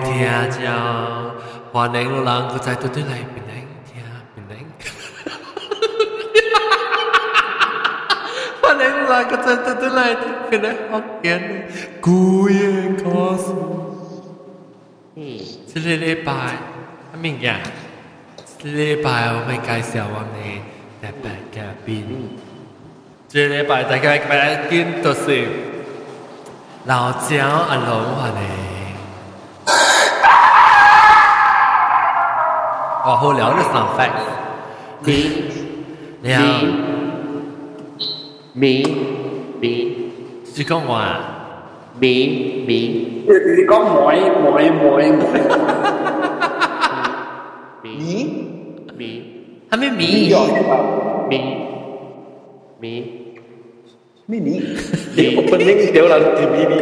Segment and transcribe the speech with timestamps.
[0.00, 1.34] 听着，
[1.72, 3.52] 欢迎人搁在堆堆来面来
[3.86, 4.02] 听，
[4.34, 4.52] 面来。
[8.60, 10.16] 欢迎人搁在堆堆来
[10.50, 11.40] 面来好的
[12.00, 12.58] 古夜
[13.02, 13.52] 故事。
[15.16, 15.38] 嗯，
[15.72, 17.58] 这个礼拜，阿明呀，
[18.58, 20.28] 这个礼拜我会介绍我们
[21.02, 22.38] 的特别嘉宾。
[23.28, 24.68] 这礼拜大家快来，
[25.02, 25.46] 就是
[26.84, 28.67] 老蒋阿龙话嘞。
[33.07, 34.17] 哦，好聊啲 sound effect。
[35.05, 35.07] 咪
[36.23, 36.35] 了，
[38.53, 38.83] 咪
[39.61, 39.63] 咪
[40.45, 41.19] 只讲话
[41.99, 42.69] 咪咪
[43.27, 43.73] 你讲
[44.07, 45.21] 妹妹妹妹，
[47.83, 47.85] 咪
[48.97, 48.99] 咪
[49.69, 50.29] 系咪你咪？
[50.29, 50.33] 有
[51.29, 51.31] 咪
[52.79, 52.83] 咪
[54.25, 54.49] 咪你，
[55.17, 56.73] 咪 opening 屌啦，咪咪咪，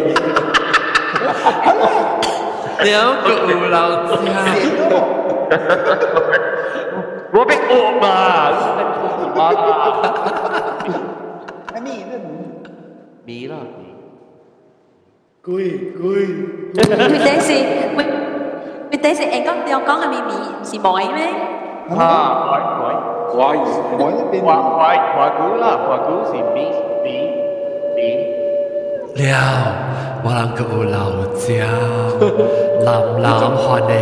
[2.83, 2.93] 了
[3.23, 4.11] 个有老焦。
[4.13, 5.24] 我
[7.45, 8.05] 被恶嘛，
[8.77, 9.57] 你做什么啦？
[11.73, 12.13] 阿咪那
[13.25, 13.55] 咪啦，
[15.43, 15.49] 贵
[15.97, 16.05] 贵，
[16.75, 16.79] 咪
[17.25, 17.49] 等时，
[17.95, 17.99] 咪
[18.91, 21.19] 咪等时，诶讲你讲系咪咪唔是妹咩？
[21.97, 22.03] 啊，
[22.51, 22.81] 改改。
[23.31, 23.55] 华语
[23.97, 24.81] 妹那边华华
[25.15, 26.55] 华古啦，华古是咪
[27.03, 27.07] 咪
[27.95, 27.97] 咪，
[29.15, 29.33] 了，
[30.23, 30.95] 我谂个有老
[31.39, 31.49] 焦，
[32.85, 32.85] 蓝
[33.23, 33.95] 蓝欢迎，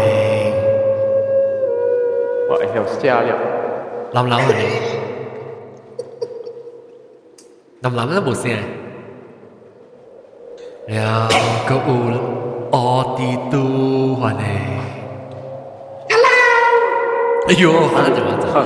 [2.47, 3.31] 我要下了，
[4.13, 4.61] 冷冷的嘞，
[7.81, 8.51] 冷冷的无声。
[10.87, 11.29] 两
[11.67, 11.91] 个有
[12.73, 14.45] 奥迪多花嘞，
[17.49, 18.29] 哎呦，喊就么？
[18.53, 18.63] 喊，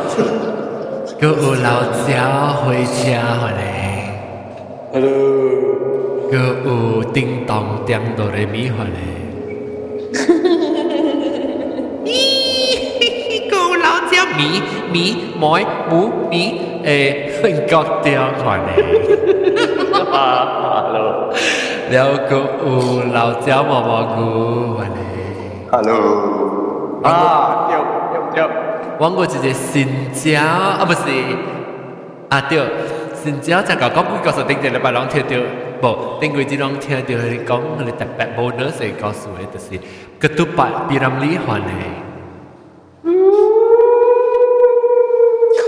[1.21, 2.05] 阁有老车
[2.57, 2.99] 火车
[3.41, 3.63] 花嘞，
[6.29, 6.33] 阁
[6.65, 6.69] 有
[7.13, 7.55] 叮当
[7.87, 8.97] 叮当的咪花你。
[14.39, 14.61] mí
[14.93, 17.31] mí mói mú mí ê
[17.71, 18.83] có tiếng hoàn này
[20.13, 21.33] Hello,
[21.91, 22.81] nếu cô u
[23.13, 24.25] lão cháu mò mò cô
[24.77, 25.05] hoàn này
[25.71, 25.99] alo
[27.03, 28.49] à nhiều nhiều nhiều
[28.99, 29.89] Wang Guo chỉ xin
[30.25, 31.25] chào à không phải
[32.29, 32.65] à tiêu
[33.15, 35.43] xin chào chắc có có quý cô sở tinh thần là bà lòng theo tiêu
[35.83, 39.13] bộ tên người chỉ lòng theo tiêu hay có người tập bạn bonus để có
[39.13, 39.79] số ấy tức là
[40.21, 42.08] cái tu bạn piramli hoàn này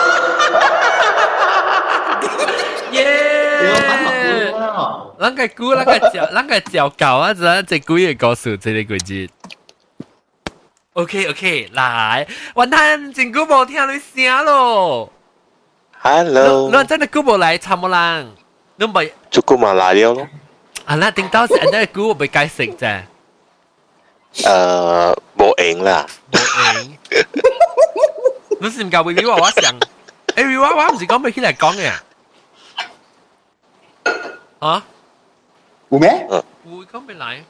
[5.20, 7.34] 咱个估，咱个照，咱个照教啊！
[7.34, 9.30] 咱这几个告诉这个季节。
[10.94, 15.12] OK OK，来，云吞真久无听你声咯。
[16.04, 18.32] 你 Hello，你真系久无来参冇人，
[18.76, 20.28] 你唔系祝姑嘛来了咯。
[20.84, 20.94] 啊？
[20.96, 23.02] 那顶到是安尼久，我未解释啫。
[24.34, 26.06] 诶，冇赢啦，
[28.60, 29.74] 你是唔教维维娃娃上？
[30.34, 31.90] 诶，维娃娃唔是讲未起来讲嘅
[34.60, 34.82] 啊？
[35.90, 36.26] 有咩？
[36.64, 37.44] 会讲未来？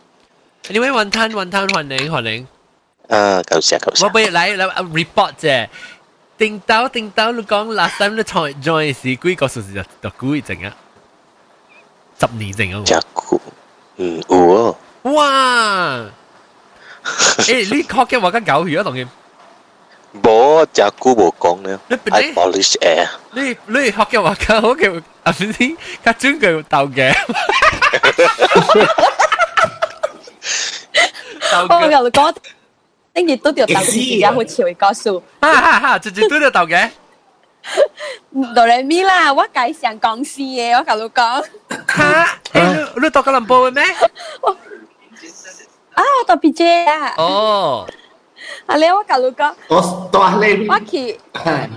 [0.64, 2.46] Anyway，云吞云吞欢迎欢迎。
[3.08, 4.12] 啊，够声够我声。
[4.12, 5.68] 俾嚟嚟 report 啫。
[6.38, 10.76] 定到定到，你讲 last time 你 join join 时几个数字就就几阵啊？
[12.20, 12.82] 十年阵啊！
[12.84, 13.40] 只姑，
[13.96, 14.76] 嗯，有哦，
[15.14, 16.04] 哇！
[17.38, 19.06] 诶，你学嘅话紧狗鱼啊，同佢。
[20.22, 25.52] 冇只姑冇讲咧你边，I 啲 polish air，你你学嘅话紧好嘅， 啊唔知，
[26.04, 27.14] 佢专佢斗嘅。
[31.50, 32.34] 斗我嘅，同你讲，
[33.14, 36.90] 等住都条豆而家好潮嘅歌数，哈哈哈，直接都要斗嘅。
[38.54, 41.44] 哆来咪啦，我介绍讲事嘅，我同你讲，
[41.96, 42.38] 吓！
[42.52, 43.82] 诶，你你读紧林波嘅咩？
[45.94, 47.88] 啊，我特别啫啊，哦，
[48.66, 51.68] 啊你我同你讲，我多你，我去系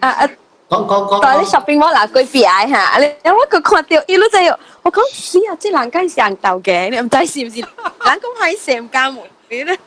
[0.00, 0.28] 啊啊。
[0.68, 7.60] 讲讲讲在你 shopping mall 嗱，佢 B I 吓，你我佢看到一路就有，我讲死啊，即系人家上斗嘅，你唔知是唔是？
[7.60, 9.78] 人讲系成家门你咧，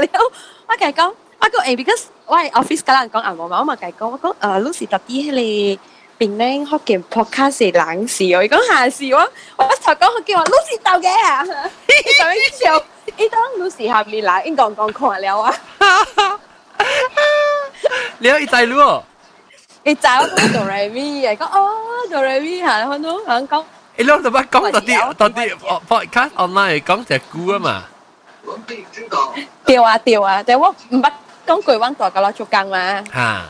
[0.00, 0.10] 你
[0.66, 5.78] 我佢讲，我讲诶，because 我系 office 嗰人讲啊，我嘛我嘛佢讲，我讲诶，老是特啲你
[6.18, 9.18] 边咧学件 podcast 冷事，我讲下事我，
[9.58, 12.82] 我就讲佢叫我老是斗嘅啊，你就一笑，
[13.18, 15.54] 你当老是下面啦，应讲讲看了啊，
[18.18, 19.04] 你有一仔咯？
[19.84, 21.70] 佢找到哆来咪，讲哦
[22.10, 23.64] 哆来咪吓，看到响讲。
[23.96, 25.56] 诶，攞到乜讲到啲到啲
[25.88, 27.84] podcast online 讲只股啊嘛。
[29.64, 31.10] 对啊对啊，但我唔捌
[31.46, 33.04] 讲句阮大个佬做工嘛。
[33.12, 33.42] 吓。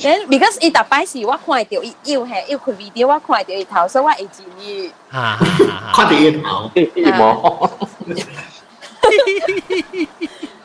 [0.00, 4.90] Then because 伊逐摆时我看到伊又系又开 video，我看到伊头，所以我会建议。
[5.12, 5.92] 吓吓吓。
[5.94, 7.70] 看第一头，一模。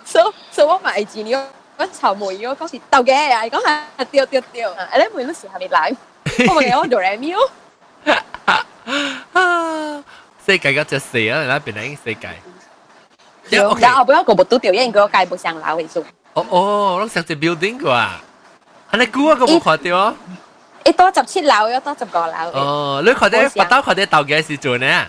[0.06, 1.38] so so 我咪会建议
[1.78, 5.96] 我草莓我讲是豆嘅，系讲系对对对，诶你每阵时系咪嚟？
[6.50, 7.38] 我咪我做 review。
[10.46, 12.30] 世界嗰只蛇啊，你睇边系世界。
[13.50, 16.04] 有，然后不要个不都掉，因为个界不上楼为主。
[16.34, 18.22] 哦哦，我想只 building 个啊，
[18.92, 20.16] 系你估啊个冇看到啊？
[20.84, 22.34] 一多十七楼，一多十个楼。
[22.54, 25.06] 哦，你看啲八刀看啲豆嘅时做呢？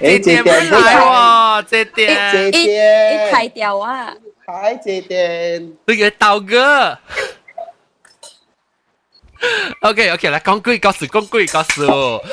[0.00, 4.12] 姐姐冇嚟喎，姐姐，姐一姐，一开掉啊！
[4.46, 6.98] 嗨，姐姐，你嘅豆哥。
[9.82, 11.86] OK OK 啦，讲句故事，讲句故事。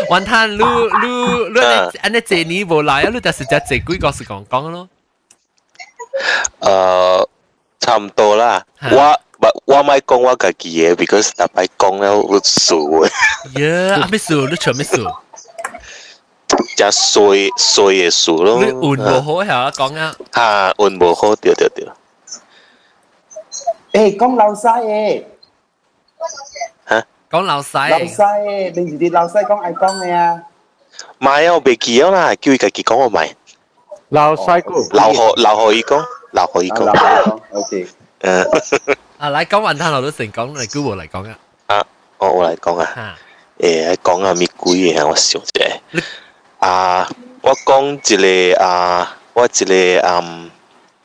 [0.10, 1.60] 云吞，你你你
[2.02, 4.90] 安尼这年无来啊，你就实际这句故事讲讲咯。
[6.62, 7.28] 诶，
[7.82, 8.64] 差唔多啦。
[8.82, 13.12] 吓我我我咪讲我家己嘅，because 特摆讲了我数嘅，
[13.60, 14.48] 耶，啊咩数？
[14.48, 15.04] 你唱咩数？
[16.78, 18.64] 只衰衰嘅数咯。
[18.64, 20.16] 你运无好系讲啊？
[20.32, 21.88] 啊，运无好，对对对。
[23.94, 25.24] 诶，讲老细
[26.88, 28.08] 诶，讲老老细。
[28.08, 30.42] 细诶，平时啲老细讲爱讲嘅啊，
[31.20, 33.36] 唔系啊，我未记咗啦，叫佢家己讲我咪，
[34.10, 36.98] 老细哥，留学留学伊讲，留学伊啊老讲。
[36.98, 37.88] 细讲，OK，
[38.22, 41.40] 诶，啊，嚟讲云吞我都成讲嚟 Google 嚟讲啊。
[41.68, 41.86] 啊，
[42.18, 42.92] 我我嚟讲啊。
[42.96, 43.16] 吓，
[43.68, 45.06] 诶讲下咩鬼嘢啊？
[45.08, 46.02] 我想者你，
[46.59, 47.09] 啊，
[47.41, 50.51] 我讲一个啊，我一个嗯，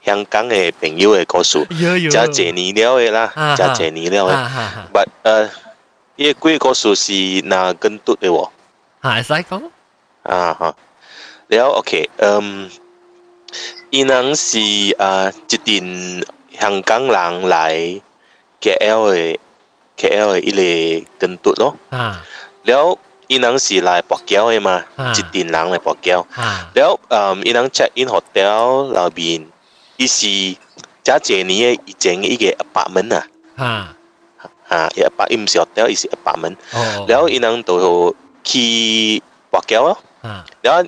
[0.03, 1.63] 香港的朋友的故事，
[2.09, 4.51] 加几年了的啦，加几年了的。
[4.91, 5.49] 不、啊，呃、啊，
[6.15, 7.13] 伊、个故事是
[7.45, 8.51] 哪根读的我？
[9.01, 9.61] 啊，使讲。
[10.23, 10.75] 啊哈，
[11.47, 12.69] 了 OK，嗯，
[13.91, 14.57] 伊人是
[14.97, 16.25] 啊，一定
[16.59, 18.01] 香港人来
[18.59, 19.39] KL 的
[19.97, 21.77] KL 的一类根读咯。
[21.91, 22.23] 啊，
[22.63, 22.97] 了。
[23.27, 26.25] 伊人是来博缴的嘛，一群人来博缴。
[26.73, 29.47] 然后，嗯，伊人 check in 里面，
[29.97, 30.57] 伊是
[31.03, 33.27] 加几年的以一个 apartment 啊。
[33.55, 33.95] 啊
[34.67, 36.55] 啊，一 apartment 是店伊是 apartment。
[37.07, 39.97] 然后伊人就去博缴咯。
[40.21, 40.83] 啊、然后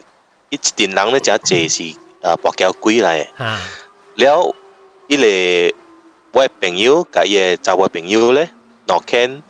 [0.49, 3.27] 伊一群人咧，加几是呃博缴归来。
[3.37, 3.61] 啊、
[4.15, 4.55] 然后
[5.09, 5.75] 个
[6.31, 8.49] 我的朋友，甲伊个查某朋友咧，
[8.87, 9.43] 诺肯、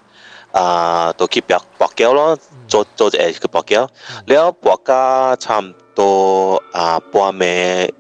[0.56, 3.90] 啊，都去博博桥咯，做做一下去博桥。
[4.26, 7.92] 了博桥差毋多啊，半暝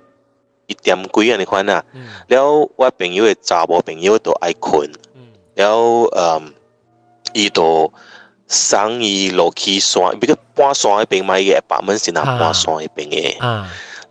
[0.68, 1.84] 一点几安尼款啊。
[2.30, 4.90] 了我朋友的查某朋友都爱困，
[5.56, 6.42] 了
[7.34, 7.92] 伊都
[8.48, 13.38] 双伊落去山，比如半山迄边嘛，伊会八蚊是若半山迄边诶。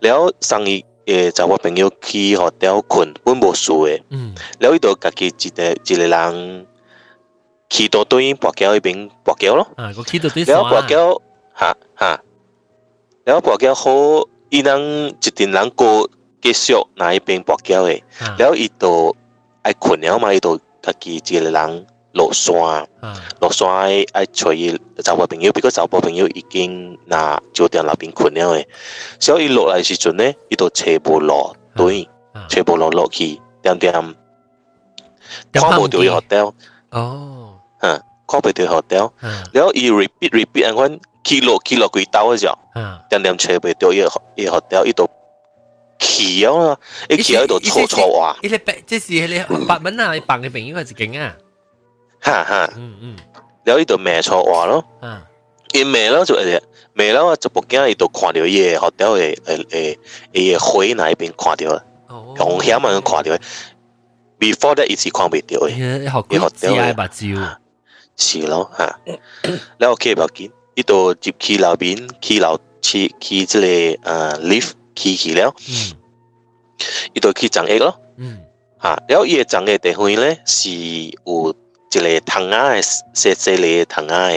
[0.01, 4.03] 了双伊诶查某朋友去互吊困，本无事诶。
[4.59, 6.67] 了伊都家己一个一个人。
[7.71, 9.67] 去到对跋筊一边跋筊咯。
[9.77, 11.21] 然后跋筊，
[11.53, 12.21] 哈哈，
[13.25, 16.09] 然后跋筊好，伊能一定人过
[16.41, 18.03] 继续那一边跋筊的。
[18.39, 19.15] 然后伊都
[19.63, 22.89] 爱困了嘛，伊都家己一个人落山，
[23.41, 23.69] 落山
[24.13, 28.69] 爱找伊找甫朋友，不过找甫朋友已经那酒店那边困了诶。
[29.19, 32.09] 所以落来时阵呢，伊都找无路，对，
[32.49, 33.93] 找无路落去，点点，
[35.53, 36.55] 看无到伊学校。
[36.91, 37.44] 哦。
[37.85, 39.11] 啊，可被佢 hotel，
[39.53, 42.47] 然后伊 repeat repeat，我讲记录记录几刀只，
[43.11, 43.99] 点点切被掉一
[44.37, 45.09] 一 hotel，伊度
[45.99, 48.49] 切咗咯，一切喺度错错话，一，
[48.87, 51.35] 即是你八蚊啊，你个嘅平应该就劲啊，
[52.21, 53.17] 哈哈，嗯嗯，
[53.65, 55.21] 然后伊度骂错话咯，嗯，
[55.73, 56.63] 因卖了就系咩，
[56.95, 59.99] 卖咗就不惊，伊度看着嘢 hotel 嘅诶诶
[60.33, 61.85] 诶，回那一边看着了，
[62.37, 63.39] 风险啊，看着
[64.39, 65.39] ，before that 一时看唔到
[65.69, 67.59] 嘅，好贵，几廿蕉。
[68.17, 68.99] 是咯啊。
[69.79, 75.97] 然后 K 不要紧，伊都入去楼面，去楼去去即个啊，lift 去去了，嗯
[77.15, 78.01] 伊都去长 A 咯。
[78.17, 78.45] 嗯，
[78.79, 81.55] 啊，然后伊长 A 地方咧是有
[81.91, 84.29] 一个窗啊，细细里窗啊，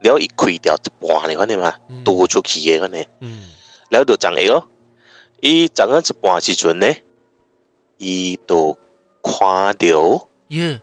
[0.00, 1.74] 然后伊开掉一半咧，看见嘛，
[2.04, 3.08] 倒出去诶看见。
[3.20, 3.50] 嗯，
[3.90, 4.68] 然后就长 A 咯，
[5.40, 7.02] 伊长啊一半时阵咧，
[7.98, 8.78] 伊都
[9.22, 10.28] 看着。
[10.50, 10.80] 嗯。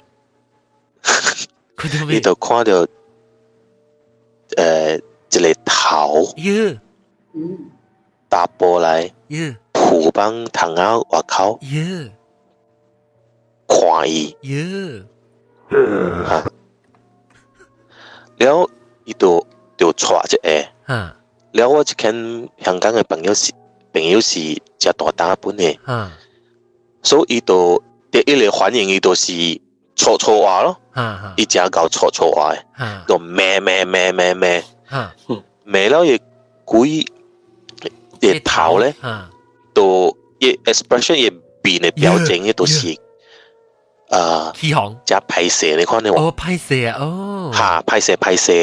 [2.10, 2.86] 伊就看到
[4.58, 6.25] 呃一个头，
[8.30, 9.12] 达波来，
[9.72, 11.60] 普邦同啊外口，
[13.68, 14.36] 看伊。
[18.38, 18.70] 了
[19.06, 20.30] 伊就就揣一
[20.88, 21.15] 下，
[21.51, 22.13] 了我一看
[22.60, 23.51] 香港嘅朋友是
[23.92, 24.39] 朋友是
[24.80, 25.80] 食大单本的，
[27.01, 29.34] 所以伊就第一个反应伊就是。
[29.96, 30.78] 错错话咯，
[31.36, 34.64] 一只狗错错话诶，咩咩咩咩咩，
[35.64, 36.20] 咩了也
[36.66, 37.06] 佢
[38.20, 38.94] 也头咧，
[39.74, 41.30] 都也 expression 也
[41.62, 42.96] 变诶表情，也都是
[44.10, 48.54] 啊，起红加拍摄，你看你哦拍摄哦，吓拍摄拍摄，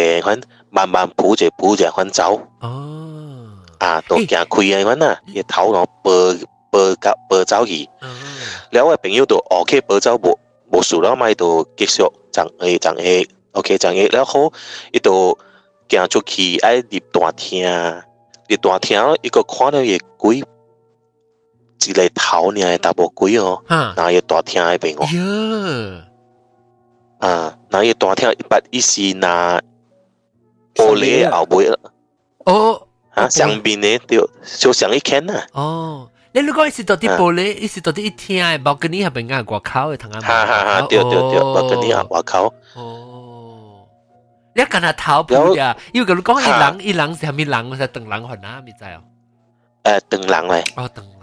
[0.70, 2.40] 慢慢补着补着，看走。
[2.60, 6.10] 哦，啊都惊开啊，看呐，也头脑白
[6.70, 7.88] 白白白走去，
[8.70, 10.38] 两位朋友都 OK 白走无。
[10.72, 13.02] 無事啦，咪就繼續撞下撞下
[13.52, 14.52] ，OK 撞下，了好，
[14.92, 15.36] 伊就
[15.88, 18.02] 行出去愛入大廳，
[18.48, 25.04] 入大廳咯，伊個看到伊鬼，一個頭爾大無鬼哦，哈然後伊大廳迄邊哦，
[25.98, 26.06] 呀
[27.18, 29.60] 啊，然後伊大廳一百一十拿
[30.74, 31.68] 玻璃後尾
[32.44, 35.46] 哦啊上面呢就，就上一圈啊。
[35.52, 36.09] 哦。
[36.33, 39.61] 你如果伊是到啲玻璃，伊是到啲一听嘅，包跟你系边间外口
[39.93, 40.21] 嘅同啱。
[40.21, 42.53] 哈哈哈，对对对，我跟你啊，外口。
[42.75, 43.87] 哦，
[44.53, 45.75] 你干下头铺呀？
[45.93, 47.71] 因为佢讲伊人，伊人是系咪人？
[47.79, 48.61] 系等人混啊？
[48.65, 49.01] 咪知哦。
[49.83, 51.15] 诶，等人嚟，哦，等人。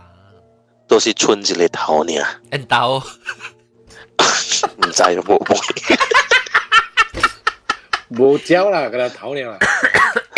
[0.88, 2.12] 都是春一个头呢，
[2.50, 2.96] 人刀。
[2.98, 3.02] 唔
[4.90, 5.98] 知冇冇。
[8.10, 9.58] 无招啦，佢头了啦。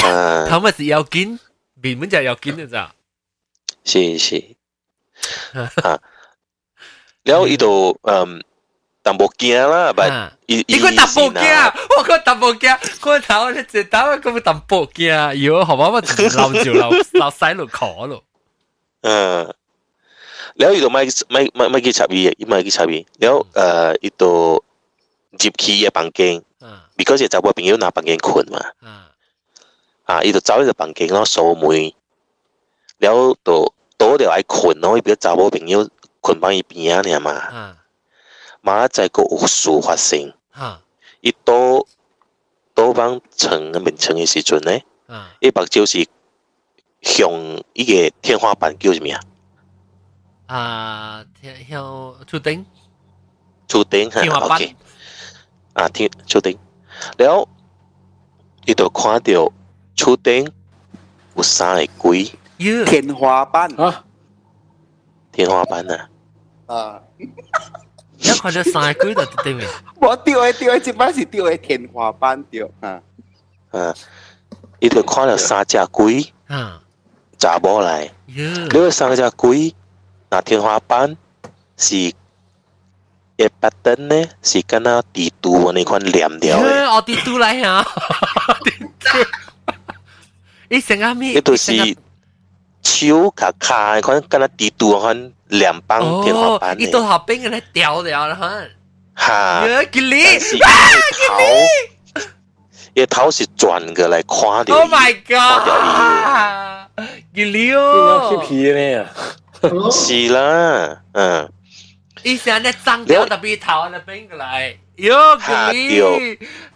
[0.04, 1.38] 啊，头咪是要紧，
[1.80, 2.92] 面本就系要紧嘅咋。
[3.84, 4.42] 是是。
[5.82, 5.98] 啊，
[7.24, 8.42] แล้ว伊就嗯，
[9.02, 18.24] 但冇惊啦，但啊伊你个特步惊，我个特步惊，个头你直头个特步惊，哟，好嘛，我流住流流洗路可咯。
[19.02, 19.52] 嗯，
[20.56, 24.26] แล้ว伊就咪咪咪咪去插伊，伊咪去插伊，แล้ว诶，伊就
[25.30, 28.58] 入去嘅房间啊，because 就我朋友拿房间困嘛。
[28.80, 29.10] 啊
[30.04, 31.92] 啊，伊就走去房间咯，锁门，
[32.98, 35.87] 了就 倒掉来困，哦后伊个查某朋友
[36.21, 37.75] 困帮伊边啊，尔嘛。
[38.61, 40.33] 妈再个有事发生，
[41.21, 41.85] 伊倒
[42.73, 44.79] 倒帮床个面床的时阵呢，
[45.41, 46.07] 伊目睭是
[47.01, 47.29] 向
[47.73, 49.19] 伊个天花板叫什么啊？
[50.47, 52.65] 啊，天向出顶，
[53.67, 54.75] 出顶哈，OK。
[55.73, 56.57] 啊，天出顶，
[57.17, 57.47] 然后
[58.65, 59.53] 伊就看到
[59.95, 60.51] 厝顶
[61.35, 62.29] 有三个鬼。
[62.58, 64.04] 哟，天花板啊，
[65.32, 66.08] 天花板啊，
[66.66, 67.00] 啊！
[68.18, 69.68] 一看到三个就对面。
[69.96, 73.02] 我掉嘅掉嘅，即摆是掉嘅天花板掉啊！
[73.70, 73.94] 啊，
[74.80, 76.80] 伊就看到三只鬼啊
[77.38, 78.10] 查某来。
[78.28, 79.74] 哟你三只鬼，
[80.30, 81.16] 那天花板
[81.76, 82.14] 是一
[83.60, 87.84] 巴灯呢，是敢若地图那款黏掉的，哟，我啲都嚟啊！
[90.70, 91.34] 你成阿咪？
[91.34, 91.72] 伊就是
[92.88, 98.62] 手甲骹那款敢若地图那款黏帮天花哦，板伊都的，下边嘅咧掉掉啦，哈！
[99.14, 100.66] 哈，哟，吉利但是伊的
[101.28, 101.34] 头，
[102.94, 104.76] 伊的头是转过来看到！
[104.76, 107.06] Oh 伊 my god！
[107.34, 109.06] 吉利应该哦去，皮呢啊！
[109.90, 111.50] 是啦，嗯，
[112.22, 114.76] 伊成日脏掉特别头那边过来。
[114.96, 115.38] 哟，
[115.72, 115.88] 吉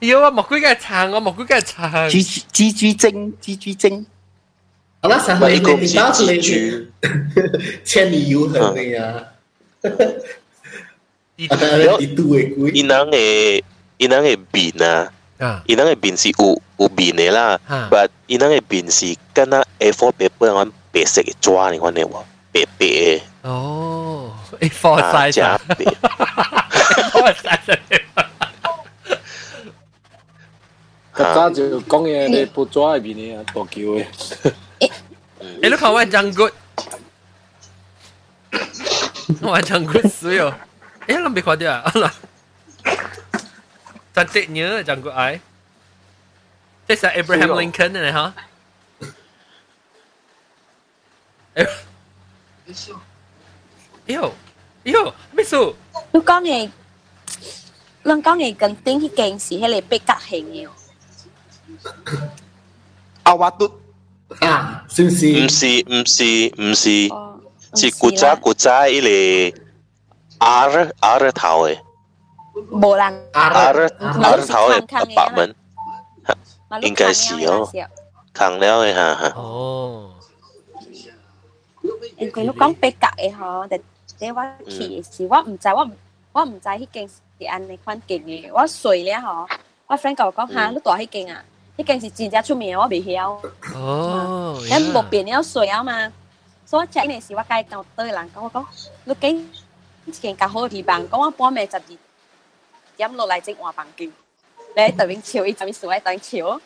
[0.00, 0.12] 利！
[0.12, 1.90] 哟，我冇几个长，我冇几个长。
[2.11, 4.07] 蜘蜘蛛精，蜘蛛精，
[5.02, 6.87] 好了，三回咪一个你到是之蜘类蛛，
[7.85, 9.28] 千里游行的呀，
[9.83, 12.73] 啊，当然地都会贵。
[12.73, 13.17] 伊人的
[13.99, 15.12] 伊人的面啊。
[15.38, 25.76] 啊伊人嘅面是有有面嘅啦啊，but 伊人嘅面是敢若 A4 paper 嗰款白色嘅纸，你看你话白白嘅，哦，A4 啊， size 真啊白，
[27.05, 27.78] ，A4 size
[31.17, 34.05] 较早就讲嘅你布抓入边嘅啊，大桥嘅。
[35.62, 36.50] 诶，你看我张骨，
[39.43, 40.55] 我张骨水哦。
[41.07, 41.93] 诶，你未看到啊？
[41.95, 42.11] 嗱，
[44.14, 45.40] cantiknya janggut I.
[46.88, 47.57] That's like Abraham Suyo.
[47.61, 48.33] Lincoln này hả?
[54.07, 54.33] Yêu,
[54.85, 55.75] yêu, biết sao?
[56.12, 56.71] 你讲嘅，
[58.05, 60.69] 你讲嘅近顶迄件事，迄个被革型嘅。
[63.25, 63.81] 阿瓦嘟，
[64.40, 65.26] 啊，是不是？
[65.33, 67.40] 唔是唔是唔是，哦，
[67.75, 69.59] 是古早古早迄个
[70.38, 71.78] R R 头嘅，
[72.71, 74.81] 无人，阿阿热热阿热头的
[75.14, 75.55] 八门，
[76.69, 77.69] 嘛应该是哦
[78.35, 79.33] 扛了的哈哈。
[79.40, 80.12] 哦，
[82.19, 85.93] 因为你讲比较嘅嗬，但即我去时，我唔知我唔
[86.33, 89.49] 我唔知迄间是安尼款劲嘅，我睡了嗬，
[89.87, 91.45] 我 friend 甲我讲吓，你大迄间啊，
[91.76, 93.38] 迄间是真正出名，我未晓。
[93.75, 96.12] 哦，咱无变了水啊嘛，
[96.67, 98.64] 所以 check 呢时我介到对人讲我讲，
[99.05, 99.47] 你几
[100.07, 101.83] 一间较好嘅地方，讲我半暝十二
[102.97, 104.11] 点落嚟整换房间，
[104.76, 106.61] 你喺对面笑，伊就面笑喺对面笑。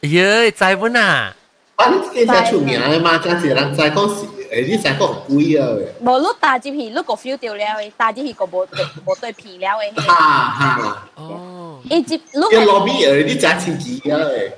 [0.00, 1.34] 耶，知本啊，
[1.76, 9.94] 啊，你真正出名的嘛，真系人知讲是， 诶，你知讲贵啊嘅，无你打入去，你个 feel 掉了嘅，打入去个无对无对片了嘅。
[10.00, 10.14] 哈
[10.50, 14.52] 哈，哦，伊接你你罗比诶，你真千几啊嘅，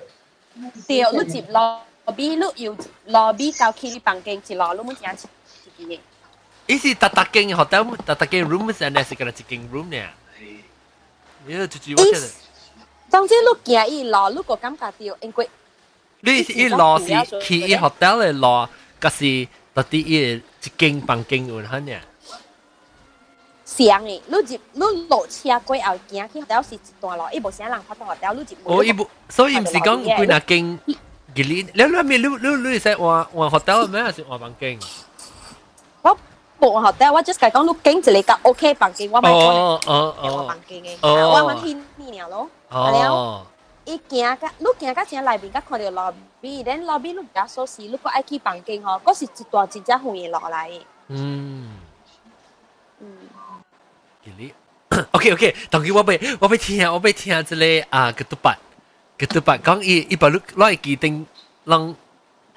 [0.87, 1.83] 掉，你接落
[2.17, 5.27] 比你要落比到去你房间一落，你冇正自
[5.77, 5.99] 己嘅。
[6.67, 9.97] 伊是特特间 hotel，特特间 room 是安尼是个一间 room 呢？
[11.47, 12.29] 耶，就就我觉得，
[13.11, 15.49] 总之你行伊落，你个感觉掉，因为
[16.21, 17.07] 你一落是
[17.41, 18.69] 去伊 hotel 嘅落，
[19.01, 21.93] 嗰是 特啲伊一间房间有很呢？
[23.65, 30.79] 像诶，你接你落车过后行去 hotel 是一段路，伊无啥人发到 hotel，你接哦，伊不，所以唔是讲几那间。
[31.35, 34.03] 吉利，你你咪你你你使换换 hotel 咩？
[34.03, 34.79] 还是换房间？
[36.03, 36.17] 我
[36.59, 42.49] 冇 hotel，我 just 讲你经一个个 OK 房间，我咪哦哦换哦房间嘅，哦我咪去呢样咯。
[42.71, 43.47] 哦，
[43.85, 50.81] 伊行甲，你行甲正内边，甲看到 lobby，等 lobby 你比较锁匙，你个爱去房间吼，嗰是一段真正远落来嘅。
[51.09, 51.79] 嗯，
[53.01, 53.17] 嗯，
[54.25, 54.55] 吉利。
[55.13, 58.59] OK OK，当佢我被我被听我被听这个啊个独白
[59.19, 61.27] 个独白讲伊伊把你攞嚟记定，
[61.65, 61.95] 让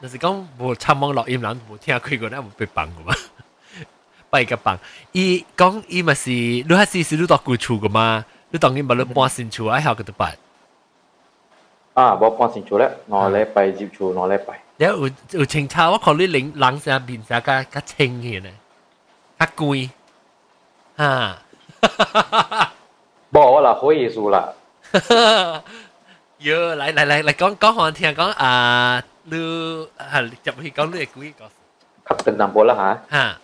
[0.02, 3.16] 就是讲无参网录音人无听开过，那无被绑个嘛。
[4.30, 4.78] 拜个绑，
[5.12, 8.26] 伊讲伊咪是你系时时你到旧厝个嘛？
[8.52, 10.38] 你当然把你搬新厝爱晓个独白。
[11.97, 14.61] 啊，无判清楚咧，我礼拜接触我礼拜。
[14.77, 18.53] 你有有清查，我看你冷冷下面下加加清嘅咧，
[19.39, 19.89] 较贵
[20.97, 21.43] 啊。
[23.31, 24.53] 无我啦，好意思啦。
[26.41, 31.49] 哟，来来来来，讲讲好听，讲啊，你啊，入去讲你嘅贵个。
[32.07, 32.75] 较简单无啦
[33.09, 33.17] 吓。
[33.17, 33.39] 吓。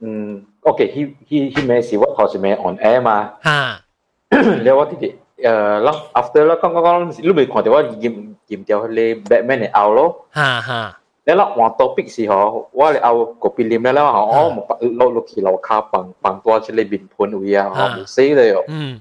[0.00, 3.32] 嗯，OK，迄迄迄咩事我考试咩 on air 嘛。
[3.42, 3.80] 吓。
[4.28, 5.14] 了我啲啲。
[5.44, 10.98] 呃，那 after 啦，剛剛講你咪看到我鹽鹽掉你 Batman 嘅 out 咯，嚇嚇。
[11.24, 18.64] 你啦換 topic 時候，我嚟 out 個 film 咧啦，我冇落落去樓卡放放多出嚟面盤位啊，我冇死咧哦。
[18.68, 19.00] 嗯。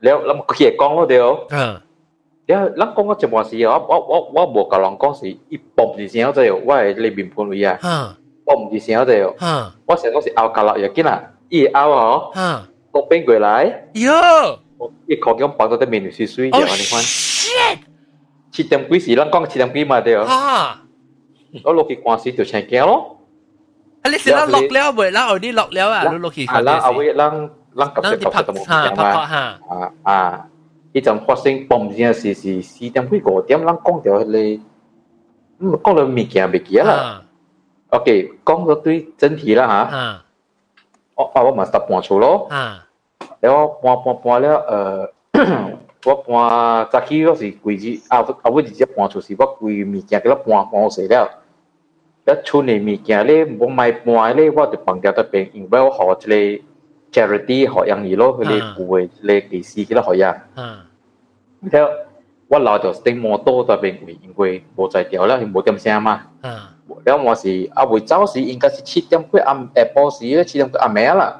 [0.00, 1.40] 你你佢講咯，對哦。
[1.50, 1.80] 嗯。
[2.48, 7.78] 你你講個節目時，我我我我冇甲人講是一 bomb 啲聲，對哦，我係嚟面盤位啊。
[7.82, 8.14] 嗯。
[8.46, 9.34] bomb 啲聲，對哦。
[9.40, 9.70] 嗯。
[9.86, 12.30] 我成個是 out 甲落入去啦，一 out 哦。
[12.34, 12.62] 嗯。
[12.92, 13.88] 個邊過來。
[13.94, 14.58] 喲。
[15.06, 17.00] 一口咁绑到啲面流水水嘅，我哋看。
[18.52, 19.14] 七点几时？
[19.16, 20.82] 咱讲七点几嘛对啊。
[21.64, 23.18] 我落去关事就请假咯。
[24.02, 25.10] 啊，你是咱落了未？
[25.12, 26.44] 咱后啲落了啊，你落去。
[26.46, 29.04] 啊，咱后尾咱咱及时及時就冇嘢嘛。
[29.04, 30.48] 啊啊！
[30.92, 34.60] 呢陣發生嘣聲事是四點幾五點，咱講掉你，
[35.60, 37.22] 嗯，講到物件物件啦。
[37.88, 40.22] OK，講到對真題啦嚇。
[41.16, 42.46] 我我咪十半數咯。
[42.50, 42.85] 啊
[43.40, 44.98] แล้วพอพอพอแล้วเออ
[46.06, 46.38] ว่าพอ
[46.92, 51.26] ตะกี้ก็สิกุยจีเอาเอาวุธจีพอชุสิว่ากุยมีแก่แล้วพอพอเสร็จแล้ว
[52.24, 56.44] แล้วชุนี่มีแก่เล่บ่ไม่พอเล่ว่าจะปังแก่ตะเป็นอิงเวลหอจะเลย
[57.14, 60.36] charity หอยังอีโลคือเลยป่วยเลยดีซีกี่แล้วหอยัง
[61.72, 61.86] แล้ว
[62.50, 66.14] ว่าเราจะติงมอโต้ตะเป็นกุยอิงกุยบ่ใจเดียวแล้วถึงบ่เต็มเสียมา
[67.04, 71.30] แล้วว่าสิเอาไว้เจ้าสิอิงก็สิชิดจํากุยอําแอปเปิลสิชิดจํากุยอําแม่ล่ะ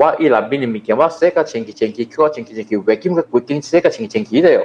[0.00, 4.60] ว่าอี일라비니 미케와 세카 챙기 챙기 큐와 챙기 챙기 외김과 외김 세카 챙기 챙기 돼 요.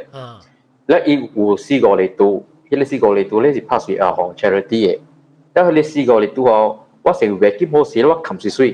[0.90, 2.30] และอีกอูซีกอเลตู
[2.66, 4.88] ที่เลซีกอเลตูเลสิพาสุยอาของเชริตี้เอ
[5.52, 6.60] แล้วเลิสี่กอเลตูเอา
[7.06, 8.70] ว่าเสกเวกิมโมสีว่าคำสิสุย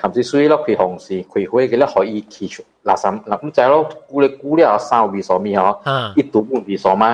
[0.00, 2.54] คำสิสุยแล้วคุยหงสีคุยคุยกันแล้วขออีขีช
[2.88, 5.68] ลาสามหลังใจแล้วกูเลยกูเรียกสาววีสอมีเหรอ
[6.16, 7.10] อีตูบุวีสอมา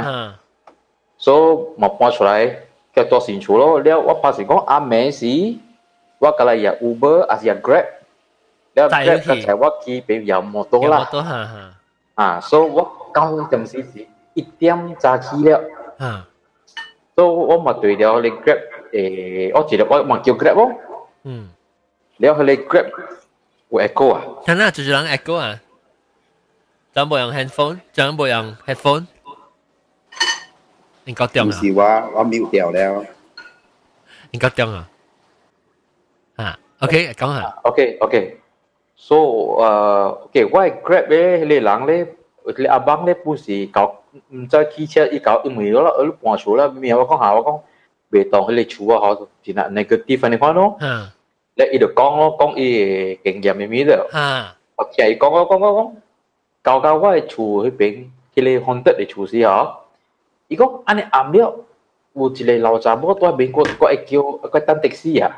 [1.24, 1.34] so
[1.80, 2.30] มาป้อน出来
[2.94, 5.32] ก็ตัวสินชูแล้วแล้วว่าภาษีของอาเมสี
[6.22, 7.86] ว่าก็เลยอย่าอูเบอร์อาเซียแกร็บ
[8.75, 11.73] 了 Grab 嘅齐我记俾有摩多啦，多哈哈，
[12.15, 15.61] 啊，所以我九点时时一点早起了，
[15.97, 16.27] 哈，
[17.15, 18.59] 所以我咪对了你 Grab
[18.91, 20.71] 诶，我记得我咪叫 Grab 咯，
[21.23, 21.49] 嗯，
[22.17, 22.89] 了佢你 Grab
[23.69, 25.59] 有 echo 啊，睇下就是人 echo 啊，
[26.93, 29.05] 怎冇用 handphone，怎冇用 headphone，
[31.05, 31.83] 应该中啊，唔是我
[32.13, 33.05] 我 mute 掉了，
[34.31, 34.89] 应该中啊，
[36.35, 38.39] 啊，OK，讲下， OK OK，
[39.08, 39.16] so
[39.56, 41.96] uh, okay why grab le le lang le
[42.62, 43.82] le abang le pu si ka
[44.50, 47.20] cha ki cha i ka mi lo la lu pon shu la mi wa kong
[47.22, 47.60] ha wa kong
[48.10, 49.08] be tong le chu wa ha
[49.42, 50.92] ti na negative ani khono ha.
[51.58, 52.68] Le i de kong lo kong i
[53.24, 54.28] keng ya mi mi de ha
[54.82, 55.90] ok ai kong kong kong kong
[56.66, 57.98] ka ka wa chu he beng
[58.34, 59.56] ki le hon de chu si ha
[60.52, 61.40] i kong ani am le
[62.14, 65.10] u ti le lao cha bo to beng ko ko ai kyo ko tan taxi
[65.20, 65.30] ya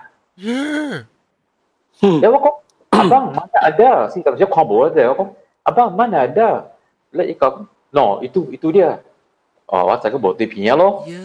[2.20, 2.50] แล้วก็
[2.91, 3.01] 士 啊。
[3.03, 5.29] 嗯 Dia kok abang mana ada sih kalau saya kabur aja kok
[5.63, 6.49] abang mana ada
[7.13, 7.53] lah ikut
[7.93, 8.99] no itu itu dia
[9.69, 11.23] oh wah saya buat tipinya lo 呀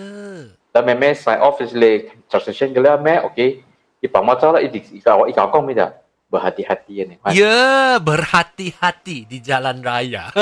[0.73, 3.61] dan memang sign off le transaction ke lah me okay
[4.01, 6.01] ipang macam lah idik ikau ikau kau mida
[6.33, 10.33] berhati-hati ya nih ya berhati-hati di jalan raya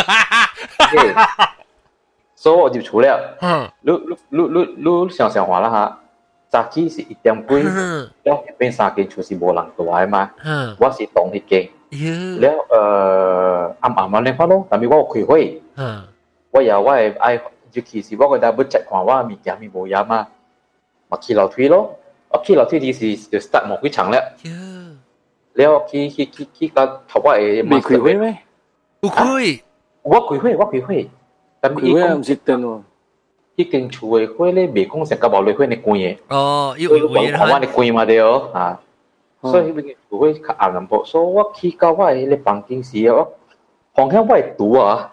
[0.79, 1.11] okay
[2.39, 3.91] so 我就出了嗯你
[4.31, 6.01] 你你你想想话啦哈
[6.56, 7.70] daqui se e tem um coisa,
[8.22, 10.22] então pensar que chu si bolang tu ai ma,
[10.82, 11.62] wa si tong hi ke.
[12.42, 15.44] Leo uh am am le pa lo, ta mi wa khui hui.
[16.54, 16.94] Wa ya wa
[17.28, 17.36] ai
[17.74, 20.04] ju ki si wa ko da bu chat kwa wa mi kya mi bo ya
[20.12, 20.20] ma.
[21.10, 21.80] Ma ki lao thui lo.
[22.32, 24.22] Ok ki lao thui di si the start mo kui chang la.
[25.56, 28.36] Leo ki ki ki ki ka thaw wa e ma khui hui mai.
[29.02, 29.50] Bu khui.
[30.04, 31.02] Wa khui hui, wa khui hui.
[31.62, 32.84] Ta mi i kom sit ten lo.
[33.56, 36.20] 已经厝诶花咧，未讲成甲无落花咧关诶。
[36.28, 37.32] 哦，有有有。
[37.32, 38.80] 台湾咧关嘛对哦，啊，
[39.42, 43.34] 所以迄边厝花较暗淡薄，所以我去到我迄个房间时，我
[43.94, 45.10] 房间我会拄啊，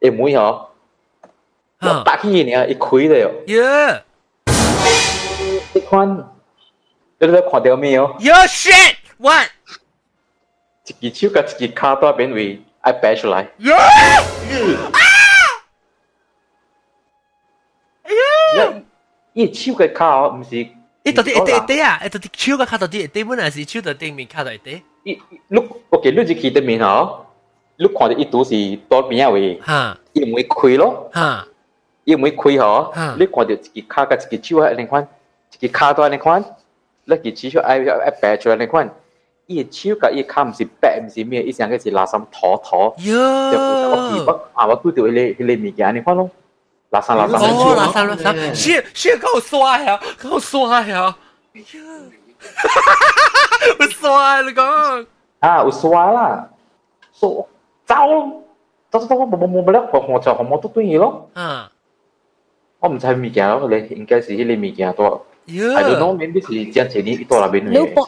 [0.00, 0.70] 会门吼，
[1.80, 3.30] 我打起尔，伊开咧哦。
[3.46, 4.02] 耶！
[5.72, 6.28] 你看，
[7.18, 9.48] 你咧看到咩哦？Your shit what？
[11.00, 13.48] 一支手甲一支骹在边位爱摆出来。
[13.58, 13.72] 耶！
[13.72, 15.05] 啊！
[19.35, 20.67] 伊手嘅骹哦，毋是
[21.03, 25.57] 诶到底会得会得啊诶到底手个卡到底会得本来是手到顶面卡到会得伊你
[25.89, 27.25] OK，你就企对面哦，
[27.77, 28.51] 你看到伊拄是
[28.87, 31.47] 多边啊位，哈伊唔会开咯，哈
[32.03, 35.07] 伊唔会开吼嗯，你看到一只骹甲一只手啊，你看，
[35.59, 36.43] 一只骹都你看，
[37.05, 38.93] 你只手爱爱摆出来你看，
[39.47, 42.95] 伊嘅手甲伊嘅骹毋是摆，毋是咩，伊成个是垃圾坨坨。
[42.97, 46.29] 就我记呀得啊，我拄到迄个迄个物件，你看咯，
[46.95, 47.35] 垃圾垃圾。
[47.35, 51.15] 哦拉三拉三是是够刷呀够刷呀
[53.79, 55.05] 我刷你讲
[55.39, 56.49] 啊，有刷啦，
[57.13, 57.49] 说
[57.85, 58.43] 走咯，
[58.89, 61.71] 走走走，冇冇冇冇咧，我我就我冇都对嘢咯，啊
[62.79, 67.93] 我唔知系物件咯，你应该是迄个物件多，I don't 呀 know，maybe 是之前你多那边你嘅。
[67.93, 68.05] 搬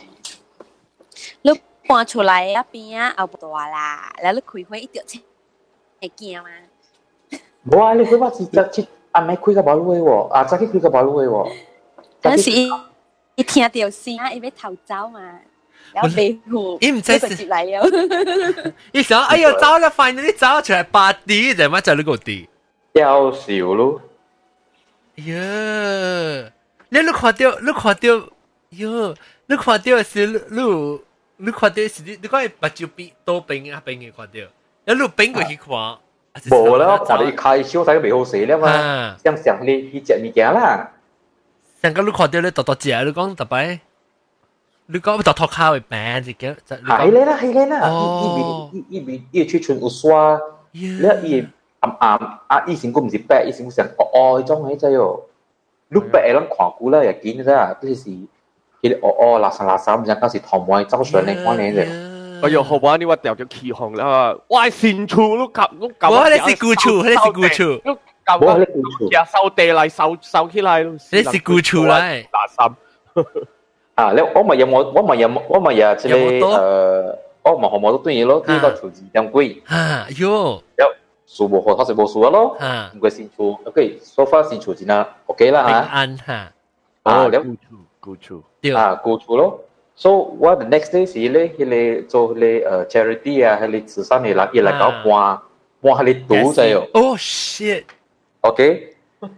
[1.42, 5.20] 你搬出来一边啊，后大啦，然后你开会一条车
[6.02, 6.50] 会惊嘛？
[7.71, 7.93] 无啊！
[7.95, 11.51] 你起码是早起阿妹开个八路的喔，阿早起开个八路的喔。
[12.21, 15.21] 但是，一听到声，伊要逃走嘛，
[15.93, 17.83] 然后飞过，飞不起来哟。
[18.93, 22.49] 一想，哎呀，早了现，你早起来八点，怎么才那个点？
[22.93, 24.01] 屌死我咯！
[25.17, 26.51] 哟，
[26.89, 28.29] 那你垮掉，你垮掉
[28.71, 29.15] 哟，
[29.47, 31.03] 你垮掉是路，
[31.37, 34.47] 你垮掉是你，你快把旧币多冰啊，冰个垮掉，
[34.87, 35.99] 要路冰过去垮。
[36.51, 40.91] 无啦，我看到伊开小菜都袂好食了嘛，想想你去食物件啦。
[41.83, 43.81] 上个你看到你多多食，你讲特别，
[44.87, 46.57] 你讲多多卡会病一个。
[46.67, 51.47] 系咧啦，系咧啦，伊伊伊伊伊去穿乌纱，了伊
[51.81, 55.25] 暗暗啊，以前佫毋是白，以前佫成哦哦迄种迄只哟。
[55.91, 58.27] 你白会啷看古啦，也见啦，就是迄
[58.83, 61.87] 个哦哦垃圾垃圾，毋知讲是头毛造出来咧，看咧咧。
[62.43, 64.37] 我用好玩，你話掉咗氣紅啦！
[64.49, 67.93] 哇，善處都夾都夾，我係你是故處，你是故處，都
[68.27, 68.59] 夾我
[69.11, 72.27] 夾收地嚟收收起嚟，你是故處嚟。
[72.27, 73.25] 嗱心
[73.95, 74.13] 啊！
[74.13, 80.07] 你我咪有我我咪有我咪有即係誒，我咪項目都對嘢咯，呢個條件咁貴啊！
[80.11, 80.87] 喲，有
[81.27, 82.57] 數無好，他是無數咯，
[82.95, 86.53] 唔該善處，OK，所發善處先啦，OK 啦嚇，平安嚇，
[87.03, 87.59] 啊，你故處
[88.01, 88.43] 故處，
[88.77, 89.65] 啊故處咯。
[89.98, 95.40] So 我 the next day 是咧，迄个做迄个呃 charity 啊，迄个慈善嘅人，伊来搞搬
[95.82, 96.88] 搬迄个赌仔哦。
[96.94, 97.84] oh shit
[98.42, 98.96] OK，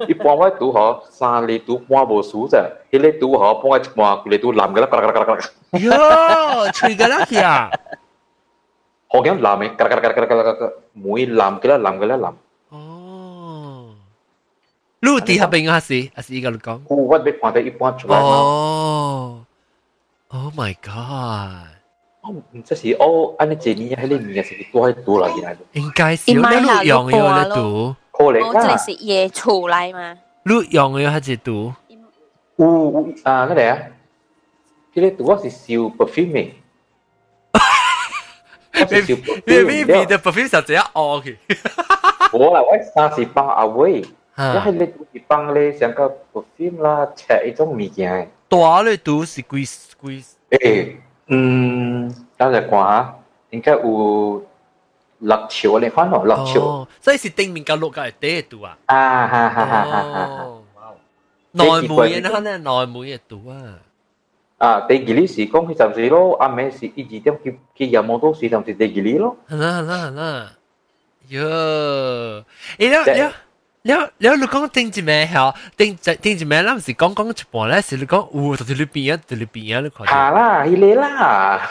[0.08, 5.41] 伊搬我赌嗬，三个赌搬无输啫，迄个赌嗬搬我一搬，佢哋赌蓝嘅啦，嘎啦嘎啦嘎啦嘎啦，
[5.73, 7.69] 哟吹个啦呀
[9.10, 12.34] 好惊蓝嘅，嘎啦嘎啦嘎啦嘎啦嘎啦嘎啦，每蓝嘅啦，蓝嘅啦蓝。
[12.69, 13.89] 哦
[15.01, 19.38] 你有地下边个是还是依个你讲我我俾看到一搬出来嘛，哦
[20.30, 21.67] Oh my god
[22.21, 28.86] 我唔知是我安尼一年迄个年是多喺赌来嘅，应该是有你录用嘅咧赌可能我这啦里。
[28.86, 31.73] 是夜出来嘛，录用嘅系只赌
[32.58, 33.78] 有有啊，那个啊，
[34.95, 36.49] 迄个赌我是烧 perfume 嘅。
[38.73, 41.36] ，maybe maybe 的 perfume 就只一恶嘅。
[42.34, 44.01] 我啦，我三是帮阿威，
[44.36, 44.80] 啊一系你
[45.13, 48.32] 是帮你上个 perfume 啦，切一种物件。
[48.49, 50.95] 大咧都是几几诶，
[51.28, 53.15] 嗯，等阵讲下，
[53.49, 54.45] 应该有
[55.19, 56.62] 六条你看咯，六条。
[56.62, 58.78] 哦，所以是顶面个六个系第度啊。
[58.86, 60.43] 啊哈哈哈哈哈哈。
[60.43, 60.62] 哦，
[61.51, 63.80] 内妹嘅可能内妹嘅度啊。
[64.58, 69.36] 啊，第二哩是讲佢暂时咯，阿妹是一二点佢佢有冇到时暂时第二哩咯。
[69.49, 70.51] 系啦系啦系啦。
[71.28, 72.43] 哟，
[72.78, 73.34] 诶了了。
[73.84, 75.54] 了了，你讲顶一咩吓？
[75.78, 76.63] 顶顶一咩？
[76.63, 80.12] 咱唔是讲讲一半咧，是你讲有就你边啊，就你边啊，你看到。
[80.12, 81.62] 下啦，佢嚟啦。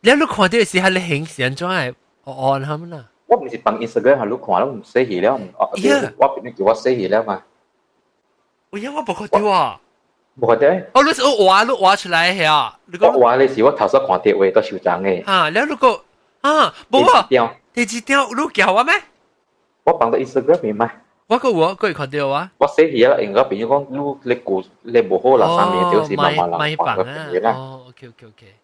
[0.00, 3.04] 了你看到是系你形象怎系按他们啊？
[3.26, 5.78] 我唔是bằng Instagram 系你看了唔写起了，哦，我
[6.36, 7.42] 边你叫我写起了嘛？
[8.70, 9.80] 我因我冇看到啊。
[10.38, 11.00] 冇看到。
[11.00, 12.78] 哦，你是我画，你画出来系啊？
[12.84, 15.24] 你讲画你是我头先看到位都收藏嘅。
[15.24, 16.04] 啊，了你个
[16.42, 17.26] 啊，冇啊。
[17.28, 18.94] 第二第几条你叫我咩？
[19.84, 20.90] 我bằng 到 Instagram 面嘛。
[21.26, 22.50] 我个我个看到啊。
[22.58, 23.86] 我写起啦，因为朋友讲
[24.22, 26.96] 你你估你冇好啦，上面就是慢慢啦，咪bằng
[27.44, 27.52] 啊。
[27.54, 28.54] 哦，OK OK OK。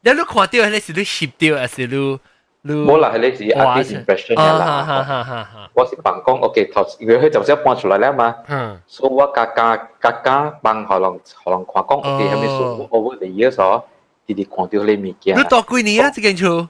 [0.00, 2.18] 你你看到系你是你摄到还是你
[2.62, 2.72] 你？
[2.74, 5.70] 冇啦，系你是 artist impression 啦。
[5.74, 8.34] 我是bằng 讲 OK 头，因为佢就先搬出来啦嘛。
[8.48, 8.78] 嗯。
[8.86, 13.84] 所以我家家家家bằng 可能可能看讲 OK 系咪数我会嚟嘢所，
[14.26, 15.38] 弟弟看到你物件。
[15.38, 16.10] 你多几年啊？
[16.10, 16.68] 这间厝？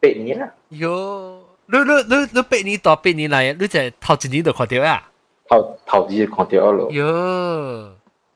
[0.00, 0.48] 八年啦。
[0.70, 1.39] 哟。
[1.70, 5.08] 你你你你八年到八年嚟，你就头一年就看到啊？
[5.48, 6.90] 头头一看到咯。
[6.90, 7.90] 哟，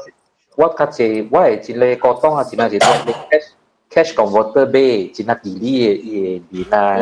[0.57, 2.77] 我較濟，我係一個廣東啊，真係是
[3.11, 3.47] 我 cash
[3.90, 6.97] cash converter 俾真係幾哩嘅嘢面啊。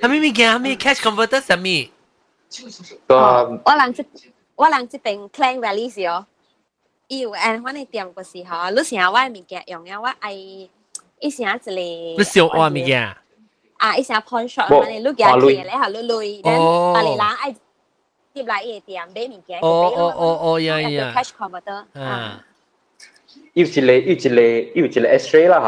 [0.00, 1.90] 係咪咪驚咩？cash converter 什麼？
[3.06, 4.06] 個我人即
[4.56, 6.26] 我人即定 Clang Valley 是哦。
[7.07, 10.33] 伊有安款嘅店个时候，你成日我嘅物件用啊，我爱。
[11.19, 13.01] 伊成一个，你小话物件
[13.77, 13.95] 啊！
[13.97, 15.71] 伊成 pawn shop 嘛，你攞几多钱咧？
[15.71, 17.55] 吓，你累，等啊你人爱
[18.33, 22.43] 接来伊店买物件，哦哦哦哦呀呀，cash converter 啊。
[23.53, 25.59] 要一个要一个要一个 X-ray 啦，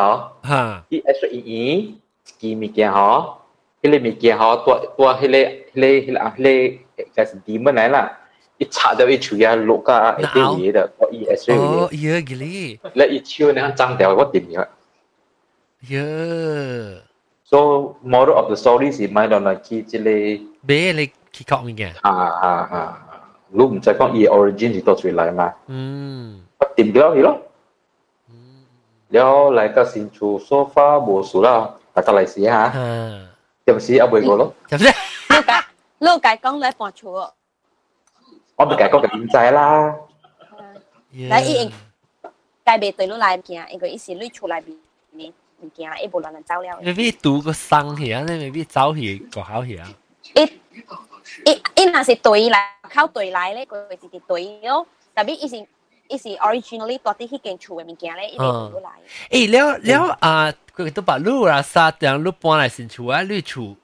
[0.44, 0.48] 嗬。
[0.50, 0.86] 吓。
[0.90, 2.02] 伊 X-ray 医
[2.42, 3.38] 医物件嗬，
[3.82, 8.20] 迄个物件嗬，ตัวตัว迄个迄个迄个啊迄个就系 demon 嚟啦。
[8.60, 11.60] 一插到一处呀，落架一啲嘢的，我伊 X-ray 嘢。
[11.60, 12.80] 哦，嘢嘅哩。
[12.94, 14.68] 你一手呢张掉我点样？
[15.88, 17.02] Yeah.
[17.44, 20.04] So moral of the story 是买到嚟去即个，
[20.66, 21.94] 俾你去学物件。
[22.02, 23.02] 啊啊啊！
[23.50, 25.54] 你唔使讲伊 origin 是到处嚟嘛？
[25.68, 26.42] 嗯。
[26.58, 27.42] 我掂咗佢咯。
[29.10, 32.72] แล้ว嚟个新厝 sofa 冇数啦，大家嚟试下。
[32.76, 33.28] 嗯。
[33.66, 34.54] 点试阿妹个咯？
[34.70, 34.94] 点先？
[36.00, 37.34] 你你解讲你搬厝哦？
[38.60, 39.96] 我咪解讲个点仔啦。
[41.14, 41.72] 嚟伊
[42.66, 44.76] 解未对你来物件，因为伊是你厝内边
[45.12, 45.34] 呢。
[45.62, 46.80] 物件，伊无人能走了。
[46.84, 49.88] 未必读个生去啊，你未必走去个好去啊。
[50.34, 50.42] 伊
[51.46, 54.86] 伊伊若是对来靠对来咧，佢直直对咯。
[55.16, 55.68] 特别伊是
[56.10, 58.92] 伊是 originally 到底迄间厝嘅物件咧，伊袂对来。
[59.30, 63.76] 诶，了了啊，佢都把路啊沙当路搬来新厝啊，你厝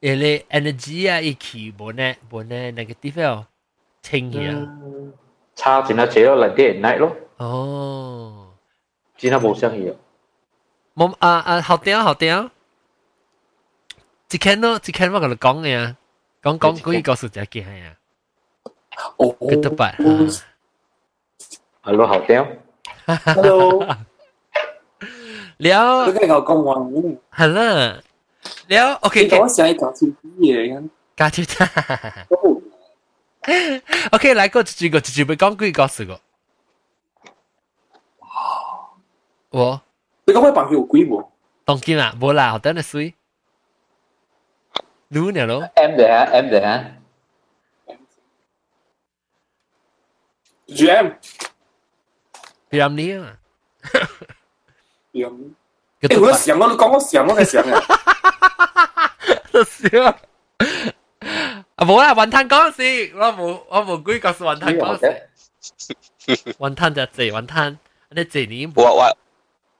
[0.00, 3.46] 诶咧 energy 啊，一起无呢无呢 negative 哦，
[4.02, 4.68] 清去啊。
[5.54, 7.16] 差钱啊，借咗嚟啲人 night 咯。
[7.38, 8.48] 哦，
[9.18, 9.96] 钱啊冇相去啊。
[10.94, 12.50] 冇啊啊，好屌好屌！
[14.30, 15.96] 一看咯，一看我同你讲嘅啊，
[16.42, 17.94] 讲讲可以告诉自己系啊。
[19.16, 19.94] 哦，佢都白。
[21.82, 22.46] Hello，好屌。
[23.06, 23.80] Hello。
[25.58, 26.06] 了。
[26.06, 27.44] 你跟我讲话。
[27.44, 28.00] 系啦。
[28.68, 29.28] 了，OK。
[29.40, 30.08] 我想一讲条
[30.40, 30.88] 嘢。
[31.16, 31.44] 加条。
[34.12, 36.20] OK，来个一句个一句要讲几个事个。
[39.50, 39.82] 我。
[40.26, 41.30] 你讲我朋友有鬼无？
[41.64, 43.14] 当剑啊，冇啦，学得你水。
[45.10, 46.84] 撸呢咯， em để hả em để hả
[50.66, 51.14] GM
[52.68, 53.38] 比较呢啊，
[55.14, 55.54] GM，
[56.02, 57.80] 个诶我想我你讲我想我嘅想啊，
[59.50, 60.18] 都笑
[61.75, 61.77] 啊！
[61.77, 62.75] 啊冇啦，雲吞嗰陣
[63.09, 65.21] 時，我冇我冇估告訴雲吞嗰陣
[66.27, 67.77] 時，雲吞就謝雲吞，
[68.09, 68.81] 你謝你冇。
[68.83, 69.17] 我我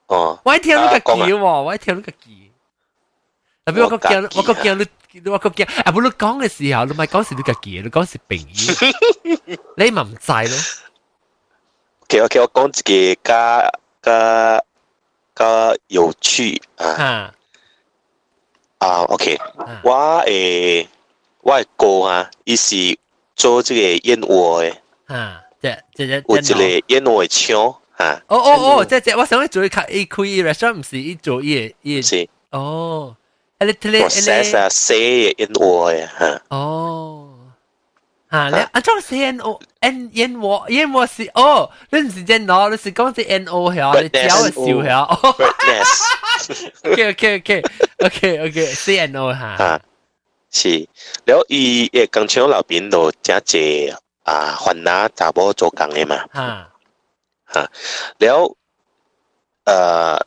[0.07, 2.17] 哦，我一聽呢個啊講啊叫喎，我一聽呢個叫。
[3.65, 4.85] 特別我個叫，我個叫你，
[5.29, 5.91] 我個叫，啊！
[5.91, 8.37] 冇你講嘅時候，你咪講時你個叫， 你講時朋
[9.47, 10.57] 友，你咪唔制咯。
[12.01, 14.61] OK OK，我講自己加加
[15.33, 17.33] 加有趣啊
[18.79, 19.93] 啊 OK，啊我
[20.27, 20.87] 誒
[21.43, 22.97] 外国啊，伊是
[23.35, 27.57] 做这个燕窝诶，啊，这，这这，我这里窝火枪
[27.97, 28.21] 啊。
[28.27, 32.27] 哦哦哦，这这，我想咧做一卡 A 区 E restaurant，唔是做一一是。
[32.51, 33.15] 哦
[33.59, 34.69] ，A little 咧，process，
[35.37, 36.41] 烟，哈。
[36.49, 37.29] 哦，
[38.31, 45.03] 吓，你啊做 CNO，N 烟窝烟窝是哦，你是真攞，你是讲这 N O 遐，你骄傲笑遐。
[46.83, 47.63] OK OK OK
[47.99, 49.81] OK OK CNO 哈。
[50.53, 50.87] 是，
[51.25, 56.15] 了伊诶工厂内面都真侪啊，换拿查某做工诶嘛。
[56.31, 56.69] 啊，
[57.45, 57.71] 哈、啊，
[58.19, 58.55] 了，
[59.65, 60.25] 呃，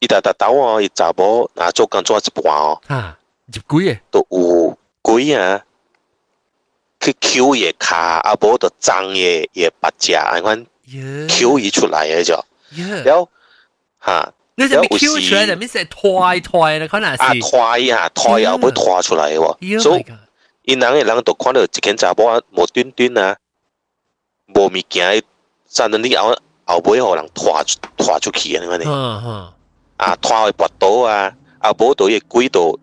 [0.00, 2.80] 伊大大搭我伊查某啊做工做一半哦。
[2.88, 3.18] 啊，
[3.52, 5.62] 入鬼诶，都有鬼啊！
[6.98, 10.66] 去 Q 伊卡，啊无都脏诶，伊诶八只，安款
[11.28, 12.34] Q 伊出来诶就。
[13.04, 13.28] 了，
[13.98, 17.39] 哈、你就咪 Q 出来，就咪系拖拖咧，可能啊是。
[17.39, 20.15] 拖伊啊拖伊后尾拖出来嘅喎， Oh 所 my 以 god！
[20.63, 23.35] 因人嘅人就看到一间查某啊无端端啊，
[24.55, 25.23] 无物件，
[25.69, 26.35] 真系你后
[26.65, 28.63] 后尾互人拖出拖出去啊！
[28.63, 29.53] 你讲你哼哼，
[29.97, 32.77] 啊拖去跋倒啊，后尾到伊轨道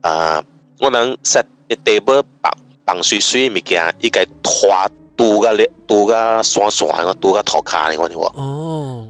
[0.00, 0.42] 啊，
[0.80, 2.52] 我能 set 一 table 放
[2.86, 9.08] 放水水嘅物件，伊个拖拄个咧拄个散散个拄个头壳你讲你喎，哦，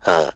[0.00, 0.32] 啊，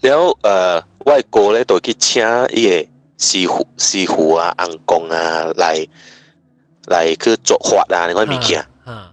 [0.00, 5.86] 然後誒，我嘅哥咧就去请伊個師傅师傅啊、翁公啊來
[6.86, 8.64] 來去做法啊，你看物件。
[8.84, 9.12] 啊，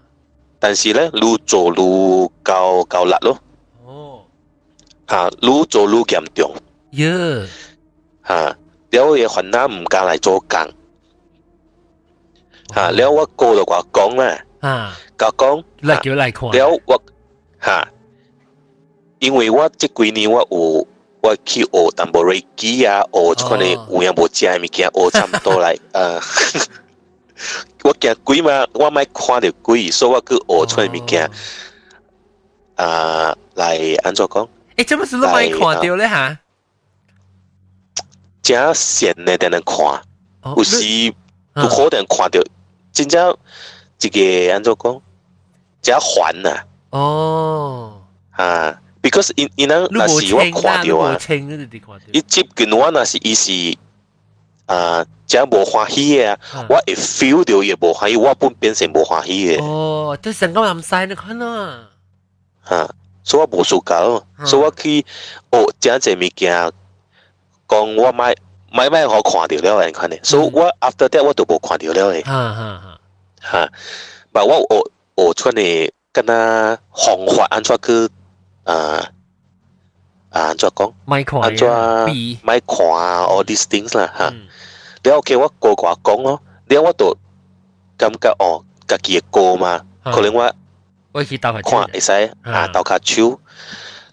[0.60, 3.38] 但是咧，愈做愈高高力咯，
[3.86, 4.22] 哦，
[5.10, 6.54] 嚇、愈做愈严重，
[6.92, 7.10] 耶，
[8.28, 8.36] 嚇、
[8.92, 10.60] 了後嘅患難唔敢嚟做工，
[12.76, 17.02] 嚇、了我哥就話講咧，啊，甲講，嚟叫嚟看，了我
[17.62, 17.88] 嚇、
[19.24, 20.88] 因为我这几年我有
[21.22, 26.20] 我去学淡薄瑞基啊，学可能有影无食的物件，学差不多来， 呃，
[27.86, 31.32] 我惊鬼嘛，我买看到鬼，所以我去学这款物件，
[32.76, 34.46] 啊、来安怎讲？
[34.76, 36.38] 诶、怎，这么是都买看到呢哈？
[38.42, 39.78] 假闲的才能看，
[40.58, 40.84] 有时
[41.54, 42.42] 不可能看到、
[42.92, 43.38] 真正
[44.02, 45.02] 一个安怎讲？
[45.82, 46.50] 假烦呐。
[46.90, 48.82] 哦，啊。
[49.04, 51.16] ，because 因因人那是我看掉啊，
[52.12, 53.78] 一接近我那是伊是
[54.66, 56.40] 啊，即无欢喜啊，
[56.70, 59.62] 我一 feel 到也无欢喜，我本变成无欢喜的。
[59.62, 61.46] 哦，都成功难晒你看咯。
[62.64, 62.90] 啊，
[63.24, 65.06] 所以我无输搞，所以我去
[65.52, 66.72] 学真济物件，
[67.68, 68.34] 讲我买
[68.72, 70.16] 买买好看到了，你看呢？
[70.24, 72.22] 所以我 after that 我都无看到了诶。
[72.22, 73.00] 哈哈哈。
[73.42, 73.70] 哈，
[74.32, 74.66] 把我
[75.16, 78.10] 我学出呢，跟他方法安怎去？
[78.65, 78.75] 啊
[80.31, 84.31] 啊安怎讲，咪看安怎啊，B，咪看啊 all these things 啦哈。
[84.33, 84.47] 嗯
[85.05, 87.17] 了后我个个讲咯，了我就
[87.97, 90.53] 感觉哦，家己嘅歌嘛，可能我
[91.13, 92.13] 我去打牌看会使
[92.43, 93.41] 啊嗯斗下手，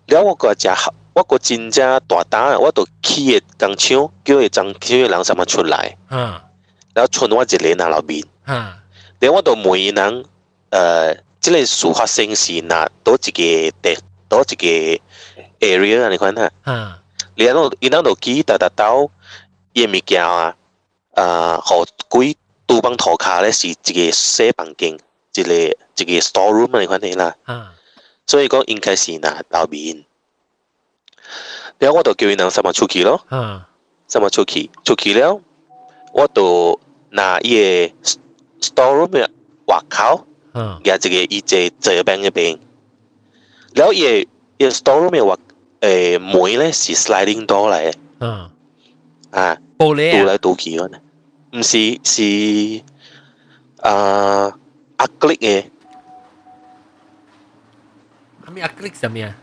[0.07, 6.15] 了我个真合，我个真正大胆，我就起个工厂，叫个工厂嘅人什么出来，吓
[6.93, 8.23] 然后剩我一个人喺后面。
[8.47, 8.53] 吓，
[9.19, 10.25] 然后我就问人，
[10.71, 13.97] 诶、即系事发生时哪多一个地，
[14.30, 15.00] 多一个
[15.58, 17.02] area 啊，你看哈，
[17.34, 19.10] 然后你那度机哒达到
[19.72, 20.56] 也咪叫啊，
[21.14, 24.96] 啊，好鬼都帮涂卡咧是一个小房间，
[25.34, 25.52] 一个
[25.96, 27.66] 一个 store room 啊，你看那啦，嗯，
[28.24, 30.04] 所以讲应该是那到面，
[31.78, 33.68] 然后我都叫伊能什么出去咯，啊，
[34.08, 34.70] 什么出去。
[34.84, 35.40] 出去了，
[36.12, 36.78] 我都
[37.10, 37.94] 拿伊个
[38.60, 39.28] store room
[39.66, 40.24] 外口，
[40.54, 42.56] 嗯，也一个伊在这边那边。
[43.73, 45.37] 然后伊伊 store room 嘅话，
[45.81, 48.49] 诶门咧是 sliding door 嚟嘅，吓，
[49.39, 50.97] 啊，玻璃啊，倒来倒去嗰呢，
[51.51, 52.81] 唔是是
[53.81, 54.47] 啊
[54.99, 55.65] 压力嘅，
[58.47, 59.35] 系咪 acrylic 上面啊？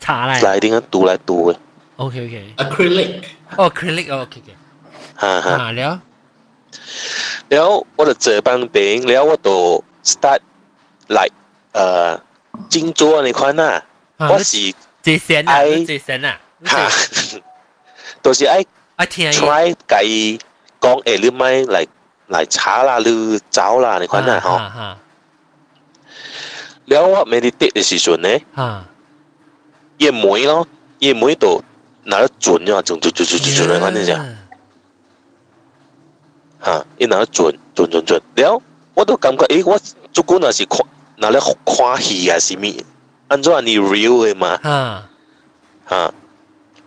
[0.00, 0.40] 查嚟。
[0.40, 1.56] 嚟点样读嚟读嘅，
[1.96, 2.54] OK OK。
[2.56, 3.22] acrylic
[3.56, 4.56] 哦，acrylic 哦，OK OK。
[5.20, 5.50] 吓吓。
[5.50, 6.02] 啊了。
[7.48, 10.40] 然后我就这班病，然后我就 start
[11.08, 11.30] like
[11.72, 12.20] 诶
[12.70, 13.82] 静坐你看啊，
[14.18, 14.72] 我是
[15.02, 16.40] 这神啊，这神啊。
[16.64, 16.90] 吓，
[18.22, 18.64] 都是爱
[18.96, 20.40] 啊听 try 计
[20.80, 21.86] 讲诶，你咪嚟
[22.28, 24.56] 嚟查啦，你走啦，你看啊，吼。
[24.56, 24.98] 哈
[26.86, 28.84] 然后我 meditate 嘅时阵咧，哈。
[29.98, 30.66] 伊妹咯，
[30.98, 31.62] 伊妹度
[32.04, 34.34] 拿得准咗，准准准准准准，你看你讲。
[36.64, 38.62] 吓，伊拿得准准准准，然后
[38.94, 39.78] 我都感觉，诶，我
[40.12, 40.78] 做官那是看，
[41.21, 42.83] 嗱你夸戲啊，是咩？
[43.27, 45.07] 按照你 real 嘅嘛，啊，
[45.87, 46.13] 啊，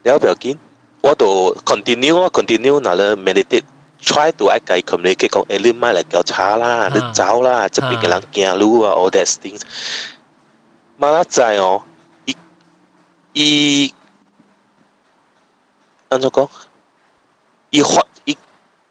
[0.02, 0.58] 你要不要緊？
[1.00, 9.60] 我度 continue，啊 continue 嗱咧 meditate，try to 愛介 communicate，講你買嚟調查啦，你找啦，側邊嘅人見到啊，all that things。
[10.98, 11.82] 馬仔哦，
[12.26, 12.34] 伊，
[13.34, 13.94] 伊，
[16.08, 16.48] 按照讲，
[17.70, 18.36] 伊发，伊，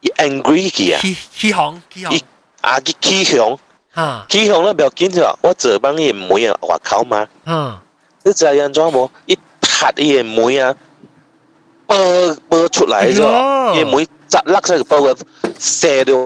[0.01, 2.21] 伊 angry 嘅啊，起起鬨，起鬨，
[2.61, 3.59] 啊啲起鬨。
[3.93, 5.37] 啊，起红了不要紧是吧？
[5.41, 7.27] 我这帮也没有我靠吗？
[7.45, 7.77] 嗯，
[8.23, 10.75] 你这安怎无一拍伊个门啊，
[11.85, 13.73] 播播出来是吧？
[13.75, 15.15] 也没砸落在个包个
[15.59, 16.17] 射掉，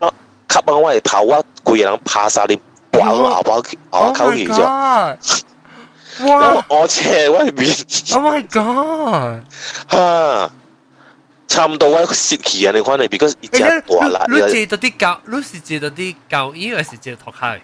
[0.00, 0.12] 啊，
[0.48, 2.58] 卡帮我头我贵人爬山的，
[2.98, 3.78] 哇，好包去？
[3.90, 4.60] 好口语是？
[6.26, 7.74] 哇，我且我面
[8.12, 9.42] ，Oh my God，
[9.88, 10.50] 哈。
[11.49, 12.71] 差唔多我泄气啊！
[12.75, 17.59] 你看你，because 伊只大啦，你借到啲教，你是借到啲教衣，还是借托开？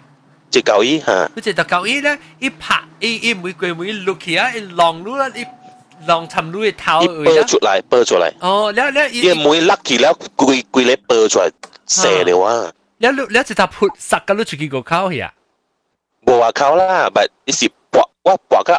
[0.50, 1.30] 只狗衣吓。
[1.34, 5.44] 你借到教衣咧，一拍，一一每个每碌起啊，一浪路啦，一
[6.06, 7.02] 浪沉路嘅头。
[7.02, 8.32] 伊爆出来，爆出来。
[8.40, 11.50] 哦，แล้วแล้ว 伊妹甩起了，规规咧爆出来，
[11.86, 12.72] 射了啊！
[13.00, 15.26] แล้วแล้วจะทับพุทสักกันรู้จุกี่个เข้าเหี่ย
[16.26, 18.70] 无话口啦，但伊是搏我搏个。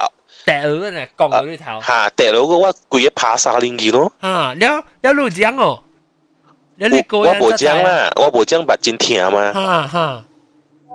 [0.49, 1.80] 得鹅呢，讲到里头。
[1.80, 4.11] 哈，得鹅我规个爬沙林去咯。
[4.20, 5.82] 啊，了了你讲哦，
[6.76, 9.53] 了你我无讲啦，我无讲，目真疼嘛。
[9.53, 10.24] 哈哈，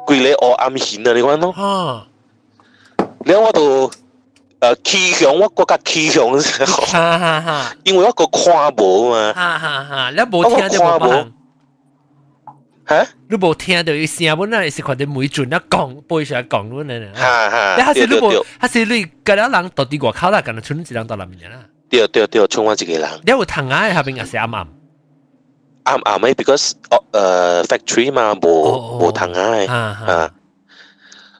[0.05, 1.51] 规个黑暗型啊，你看咯。
[1.51, 2.07] 哈，
[3.25, 3.91] 了我都。
[4.59, 6.23] 呃，气象我国家气象，
[7.83, 11.33] 因为我个看无嘛，哈哈哈，你无听就无办。
[12.82, 13.06] โบ听到冇办吓？
[13.28, 21.58] 你冇听到伊声本来是看到每转一讲背上讲luôn này nè 吓吓，你还是你冇对对对，还是你个了人到啲外口啦，咁样村一人到入面啦。
[21.90, 23.10] 对对对，冲我一个人。
[23.24, 24.66] 你有藤啊，下边也是啱啱。
[25.84, 26.72] 啱啱诶，because
[27.12, 29.42] 诶 factory 嘛，无无糖啊，
[30.06, 30.30] 啊，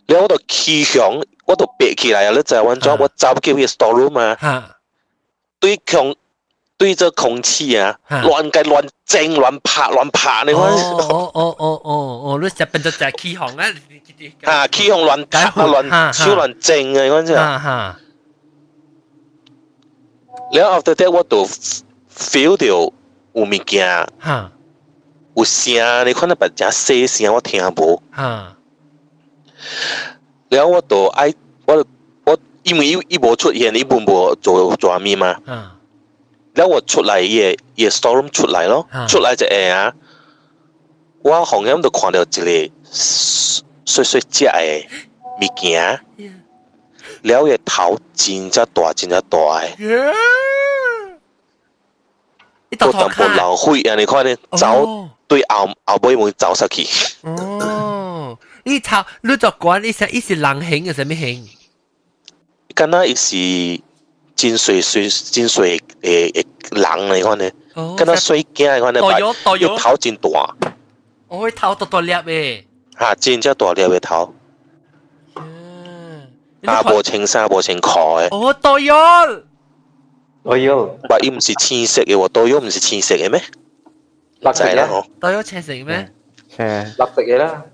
[0.06, 1.10] 你我度气象，
[1.46, 2.30] 我度憋起来啊！
[2.30, 4.70] 你就系揾咗我走叫佢 store room 啊，
[5.60, 6.14] 对空
[6.76, 11.90] 对着空气啊，乱计乱整乱拍乱拍，你哦讲哦哦哦哦
[12.24, 13.66] 哦，你就变咗就系起行啊！
[14.44, 18.00] 啊，气象乱拍啊，乱超乱整啊，你讲真啊哈！
[20.52, 21.46] 然后 after that 我度
[22.14, 22.92] feel 到有
[23.34, 24.50] 物件，哈，
[25.34, 28.00] 有声，你看那白只细声我听无。
[28.12, 28.56] 哈，
[30.48, 31.34] 然后我就爱
[31.66, 31.84] 我
[32.24, 35.76] 我因为伊伊无出现，伊本无做做咩嘛，哈，
[36.53, 39.93] 然後我出来伊個伊個 storeroom 出来咯，出来就誒啊，
[41.23, 42.31] 我紅眼就看到一個
[43.85, 44.85] 碎碎隻嘅
[45.41, 45.99] 物件，
[47.23, 50.13] 然後伊個頭真正大真正大嘅，
[52.79, 53.95] 我淡薄流血啊！
[53.95, 56.87] 你看呢走對後後尾門走出去，
[57.23, 61.49] 哦，你頭你就講你是你是人形嘅，什麼形？
[62.75, 63.35] 敢若伊是
[64.42, 66.32] 真碎碎真碎诶
[66.70, 67.50] 诶人你看呢？
[67.96, 69.00] 敢若水惊你看呢？
[69.00, 70.56] 大咗大咗，头真大。
[71.28, 72.64] 我头大大粒诶。
[72.98, 74.34] 吓，真正大粒嘅头。
[76.64, 78.28] 啊，无穿衫，无穿裤嘅。
[78.36, 79.42] 哦，大咗。
[80.42, 83.42] 我要，话伊唔是青色嘅喎，大咗唔是青色嘅咩？
[84.40, 85.04] 绿色啦，嗬。
[85.20, 86.10] 大咗青色咩？
[86.56, 87.64] 诶，绿色嘅啦。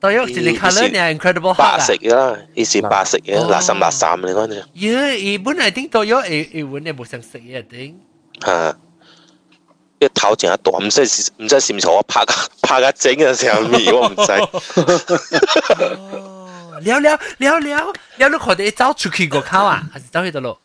[0.00, 4.64] 對啊，是你看了你 incredible 白色啦，伊是白色嘅，垃圾垃圾你講啫。
[4.74, 7.94] 咦，伊本來頂到咗，伊伊揾你冇想食嘢頂。
[8.44, 8.76] 嚇！
[9.98, 11.02] 一頭淨係大，唔知
[11.36, 12.32] 唔知是唔是我拍個
[12.62, 14.32] 拍個整嘅時候咪我唔知。
[16.80, 20.56] 了了了了了，你可哋走出去個口啊，還是走去度路？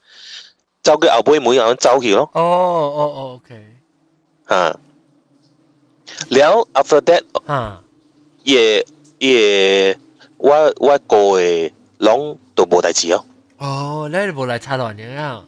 [0.82, 2.30] 走去後背每樣走去咯。
[2.32, 3.76] 哦哦哦，OK。
[4.48, 4.80] 嚇！
[6.30, 7.82] 了 after that，嚇，
[8.44, 8.86] 也。
[9.20, 9.98] 伊诶
[10.38, 13.26] 我我估计拢都无代志哦。
[13.58, 15.44] 哦那无来插卵你啊。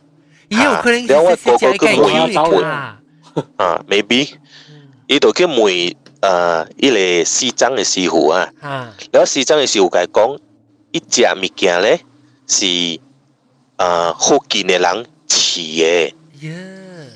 [0.49, 2.99] 伊有可能是我估计无要找我啊
[3.57, 4.29] 啊 maybe
[5.07, 8.93] 伊都去问呃伊个西藏诶师傅啊啊。
[9.11, 10.37] 了西藏诶师傅甲讲
[10.91, 11.99] 伊食物件咧
[12.47, 12.99] 是
[13.75, 17.09] 呃福建诶人饲诶耶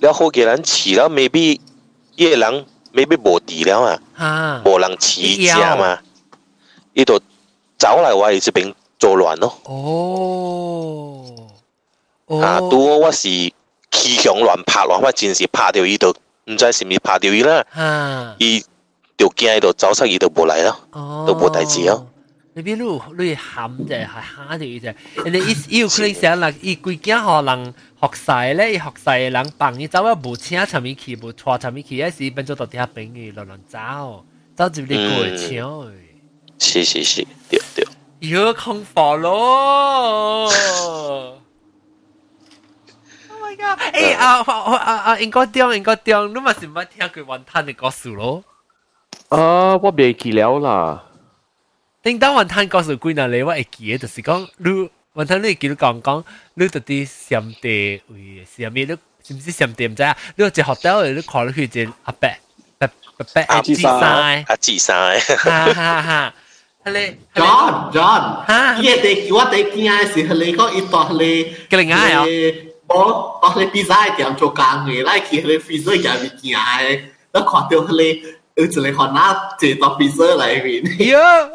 [0.00, 1.60] 了福建人饲了 maybe
[2.16, 5.99] 伊个人maybe 无地了啊，哈，无人饲只嘛，
[6.93, 7.19] 呢度
[7.77, 9.59] 走嚟话这边做乱咯。
[9.65, 11.25] 哦，
[12.41, 13.53] 啊，哦，拄好我是气
[14.15, 16.13] 象乱拍乱，我真是拍到伊度，
[16.45, 18.63] 唔知是毋是拍到伊啦，哈，伊
[19.17, 22.05] 就惊伊度走失，伊就无嚟咯，哦，都冇代志咯。
[22.55, 27.73] 你边路你喊就系虾条啫，人哋伊伊有可能想啦，伊规件学人
[28.03, 34.25] 学晒咧，伊学晒人帮伊走啊，无请寻咪去，无拖寻咪去，一时变咗到底下朋友乱乱走，
[34.55, 35.85] 走住你过桥。
[36.59, 37.85] 是是是，对对。
[38.29, 40.51] 要空火咯！
[43.29, 43.79] Oh my god！
[43.95, 45.19] 诶啊啊啊啊！
[45.19, 48.43] 应该点应该点，你咪是唔系听佢云吞嘅故事咯？
[49.29, 51.05] 啊，我未记了啦。
[52.03, 56.23] 叮当云吞故事几难嚟，我会记嘅，就是讲你 云吞你记得讲讲，
[56.53, 58.85] 你到底上地位是咩？
[58.85, 58.97] 你
[59.27, 60.15] 是唔是上地唔知啊？
[60.35, 62.29] 你个学校你看落去只阿伯
[62.77, 62.87] 伯
[63.17, 63.87] 伯伯阿志晒，
[64.47, 66.33] 阿志晒，哈哈哈！
[66.85, 71.19] 系 John John 哈，伊哋叫我哋见嘅时候，你讲伊当你
[71.69, 72.23] 嘅另外啊，
[72.87, 77.01] 我当你 pizza 店做工嘅，来去你 pizza 入面见嘅，
[77.33, 78.23] แล้ว看到你
[78.55, 81.09] 有一个可能借到 pizza 嚟面。
[81.09, 81.49] 呀！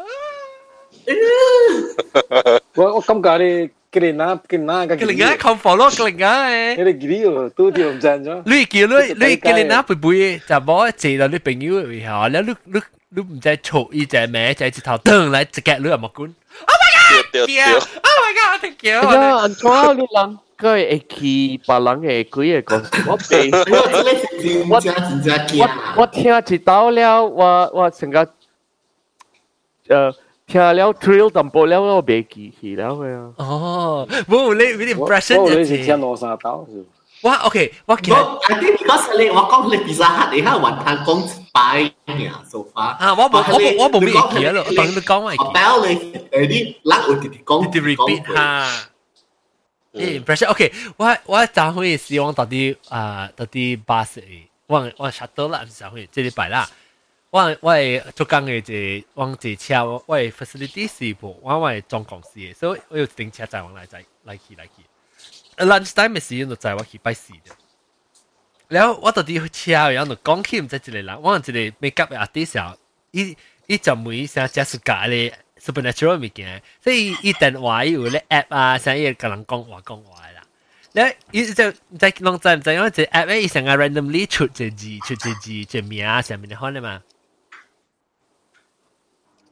[2.74, 8.42] 我我感覺你佢哋嗱佢嗱嘅佢哋而家 comfort 咯，佢哋而家誒，佢哋幾條都條唔正咗。
[8.46, 12.80] 你叫你你佢哋嗱背背，就冇借到你朋友嘅下，你你你
[13.10, 16.32] 你唔知錯一隻咩，就一頭蹬嚟直腳你又冇管。
[16.66, 17.32] Oh my god！
[17.32, 17.80] 對對對！Oh
[18.22, 18.60] my god！
[18.60, 18.90] 對對。
[18.90, 19.00] 呀，
[19.38, 20.38] 安怎你人？
[20.60, 23.50] 個會去別人嘅鬼嘅講，我被
[24.68, 25.70] 我我
[26.02, 28.22] 我聽一到了，我我成個
[29.88, 30.14] 誒。
[30.49, 33.33] 听了 thrill 淡薄了，我未记起了嘅啊。
[33.37, 36.85] 哦，冇你你 impression 我就你是听罗沙刀是。
[37.21, 42.95] 哇，OK，我记我 I think because 你我讲你 pizza hut 你喺云吞讲摆嘅 so far。
[42.97, 45.37] 啊，我冇我冇我冇咩记咯，当你讲我记。
[45.37, 47.65] hotel 你诶啲冷会直接讲。
[47.73, 48.67] 你 repeat 下。
[49.93, 54.21] 诶 impression OK，我我昨会希望到底啊到底巴士，
[54.67, 56.69] 我我 shuttle 啦，唔是昨会，这礼拜啦。
[57.29, 64.73] 我我系做工嘅就往这车，我系 facility 是部，我我系总公司嘅，所以我有停车载往来载来去来去。
[65.57, 67.51] lunch time 嘅时间就载我去拜四嘅。
[68.67, 72.77] 然后我到底去车，然后就讲起唔知一个人，我一个 make up 嘅 artist 啊，
[73.11, 73.35] 伊
[73.67, 75.37] 伊就每成只暑假咧。
[75.57, 80.43] supernatural 物件，所以伊电话有咧 app 啊，成日甲人讲话讲话啦。
[80.91, 87.01] 咧伊就唔知拢知唔知影只 app 咧，伊成日 randomly 出只字，出只字，只名啊上面你看咧嘛。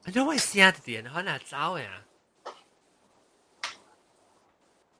[0.07, 2.01] 你我声啲人可能走嘅啊。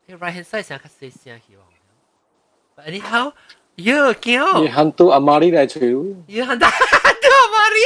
[0.06, 3.02] 你 right hand side 成较细声去喎。
[3.02, 3.32] anyhow，
[3.78, 4.60] 哟叫。
[4.62, 5.94] 你喊到阿妈哩嚟吹。
[5.94, 7.78] 哟喊到到阿妈哩。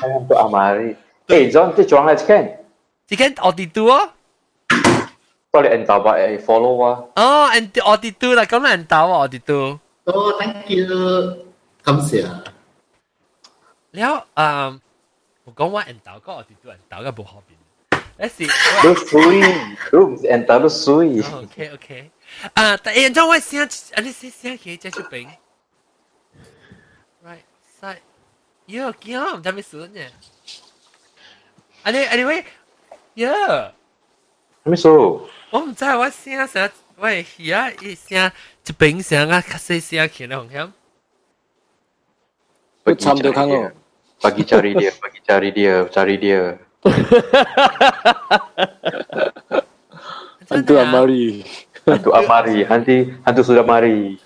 [0.00, 0.96] 喊到阿妈哩。
[1.26, 2.58] 诶，John，即系装系间？
[3.06, 4.14] 即间 audit 啊？
[5.52, 7.04] 我哋 end 吧，诶 follow 啊。
[7.16, 9.78] 哦，end audit 啦，咁嚟 end 啊，audit。
[10.04, 11.38] 哦，thank you，
[11.82, 12.26] 感谢。
[13.92, 14.24] แล้
[15.49, 17.59] 我讲我引导，讲我哋都引导，咁冇好變。
[18.21, 18.45] 那是
[18.83, 19.41] 都水，
[19.91, 21.21] 都唔引导都水。
[21.21, 22.11] OK OK，
[22.53, 25.27] 啊，但係引導我先，啊你先先可以接觸餅。
[27.25, 27.39] Right
[27.81, 27.99] side，
[28.67, 30.01] 喲，見我唔知咩事呢？
[31.83, 32.45] 啊你啊你喂，
[33.15, 33.71] 喲，
[34.63, 34.87] 咩事？
[34.89, 38.31] 我唔知，我先想，喂，而家一聲
[38.65, 40.71] 一餅聲啊，卡西聲起嚟，好唔好？
[42.91, 43.71] 佢差唔多睇我。
[44.19, 46.59] Pagi cari dia, pagi cari dia, cari dia.
[50.51, 51.47] hantu amari.
[51.87, 52.67] Hantu amari.
[52.67, 54.19] Hantu hantu sudah mari.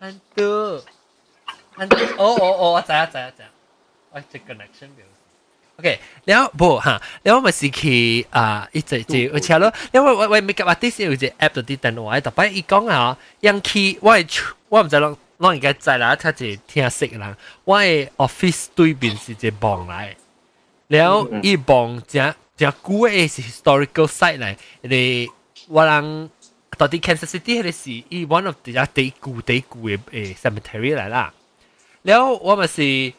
[0.00, 0.84] Hantu.
[1.80, 2.04] Hantu.
[2.20, 3.48] Oh oh oh, saya saya saya.
[4.12, 5.08] Oh, the connection dia.
[5.78, 9.48] Okay, now, bo, ha, now I'm going to itu uh, it's a, it's a, it's
[9.48, 10.02] a, now,
[10.66, 13.16] artist, it was an app that did that, no, I, the, by, it gong, ha,
[13.40, 14.26] young key, why,
[14.68, 17.36] why, I'm just like, 我而家在啦，他是听识人。
[17.64, 20.14] 我的 office 对面是隻房嚟，
[20.88, 25.28] 然後伊房正正古嘅是 historical site 来，你
[25.68, 26.30] 我人
[26.76, 31.32] 到底 Kansas City 嘅是伊 one of 啲地古地古嘅誒 cemetery 来啦。
[32.02, 33.12] 然后我们是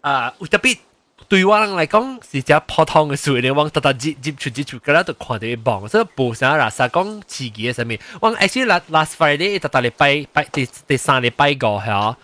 [0.00, 0.78] 啊，特別
[1.27, 7.97] 对我人嚟讲是只普通嘅事，你往特特接接出接出，嗰啦就看到一房，所以冇啥啦，实讲刺激嘅上面。
[8.19, 12.15] 我 actually last last Friday 特特礼拜拜第第三礼拜个系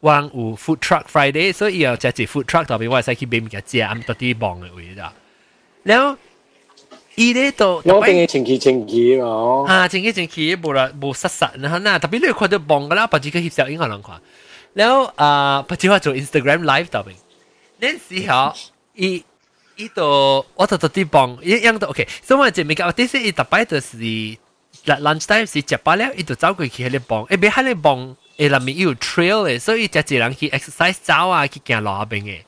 [0.00, 5.12] 我有 food truck Friday，所以又只只 food truck 特别我系使去买物件食，咁特啲房嘅位啦。
[5.82, 6.16] 然后
[7.16, 14.20] 伊咧都我定嘅前期前期嘛，啊，前期前期冇啦冇实实啦，嗱特别你看到棒噶啦，不止佢翕相影可能看，
[14.74, 17.14] 然后啊，不止话做 Instagram live 度边，
[17.78, 18.54] 呢时候
[18.94, 19.24] 伊
[19.76, 23.96] 伊度我就做啲棒，一样都 OK，所以我就未讲，啲是伊特摆就是
[24.84, 32.42] lunch time 是食饱了，伊就走过去喺啲棒，诶别喺啲棒诶里面有 trail 嘅，所以就一人去 exercise 走啊，去行路下边嘅，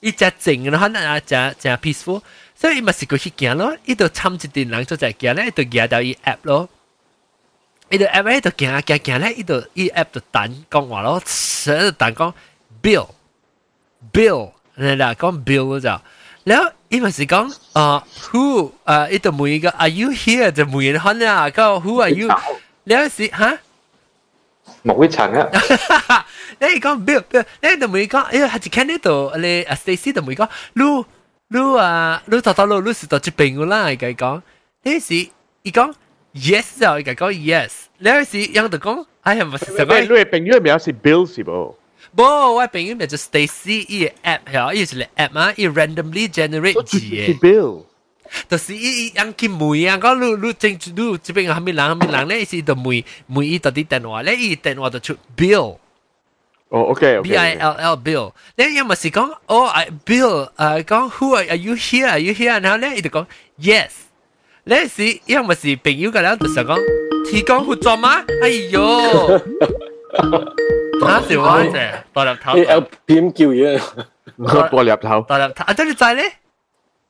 [0.00, 2.22] 伊只静然后嗱只只 peaceful。
[2.54, 6.68] 所以咪是过去行咯，伊度参一啲人做在行咧，伊度行到伊 app 咯，
[7.88, 12.34] 伊度 app 咧度行行行咧，伊度伊 app 度等讲话咯，成日等讲
[12.82, 13.08] bill
[14.12, 16.00] bill， 你啦讲 bill 就，
[16.44, 22.28] 然后伊咪是讲啊 who 啊，伊度每一个 are you here 就每人看啊，讲 who are you，
[22.84, 23.58] 然后是吓。
[24.82, 25.48] 莫会层啊！
[26.60, 31.04] 你讲 bill bill，你度每个，哎呀，系只看呢度你啊 Stacy 度每个，你。
[31.52, 33.90] 你啊，你头头路你是到这边个啦？
[33.90, 34.40] 伊甲伊讲，
[34.84, 35.92] 你是伊讲
[36.32, 39.98] yes 就伊甲讲 yes，你是样就讲，哎呀，唔是什么？
[40.00, 41.74] 你嘅朋友名是 Bill 是无？
[42.16, 42.22] 无，
[42.54, 47.38] 我朋友名就 Stacy，伊个 app 系，伊是个 app 嘛，伊 randomly generate 字嘅。
[47.38, 47.84] Bill。
[48.48, 50.78] 就是伊伊样去问啊，讲你你正你
[51.18, 52.42] 这边系咪人系咪人咧？
[52.42, 55.78] 伊是就问问伊到底电话咧，伊电话就出 Bill。
[56.68, 62.06] 哦，OK B I L L Bill，咧因为是讲哦，I Bill，诶讲 Who are you here?
[62.08, 62.62] Are you here？
[62.62, 63.26] 然后咧，伊就讲
[63.60, 63.88] Yes，
[64.62, 66.78] 咧是因为是朋友嘅咧，就想讲
[67.28, 68.24] 提供合作吗？
[68.44, 68.80] 哎呦，
[71.00, 73.80] 吓是我啫，大粒头，L P M 叫嘢，
[74.70, 76.32] 大粒头，大粒头，啊，真系在咧。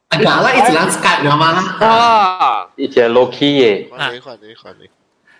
[0.08, 1.46] 啊，啦，一直谂 Skype 了吗？
[1.86, 3.90] 啊，一只 low key 嘅。
[3.90, 4.90] 换你换你换你。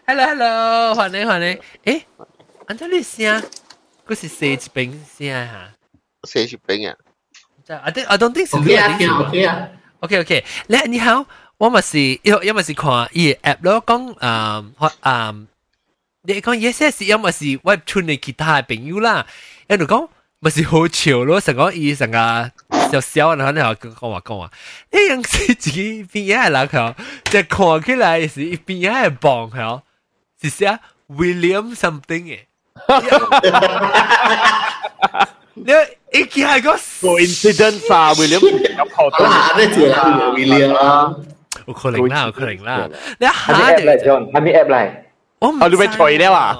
[0.07, 2.03] Hello Hello，换你换你，诶，
[2.66, 3.43] 安怎你声？
[4.07, 5.70] 嗰是四一边声吓。
[6.24, 6.97] 四一边啊？
[7.64, 8.57] 就 I think I don't think 是。
[8.57, 9.68] OK 啊，OK 啊。
[10.01, 11.24] OK OK，你你好，
[11.59, 14.72] 我咪是因因为是看伊 app 咯，讲诶
[15.03, 15.47] 诶，
[16.24, 19.26] 你讲 yes yes，因为是 web 村嘅其他嘅朋友啦，
[19.68, 20.09] 喺度讲
[20.41, 22.51] 咪是好潮咯，成个伊成个
[22.91, 24.51] 小小然后然后讲话讲话，
[24.91, 29.80] 呢样是自己边嘢人佢，就看起来是一边嘢棒佢，
[30.43, 30.78] 是写
[31.09, 32.41] William something 嘅。
[35.55, 35.72] 你
[36.12, 39.24] 一见系个 coincidence 啊，William 有破到。
[39.26, 41.14] 啊，你做啦，William 啦。
[41.66, 42.88] 有可能啦，有可能啦。
[43.18, 44.91] 你一下就嚟，John，系咪 app 嚟？
[45.45, 46.59] 我唔啊，你咪除了啊？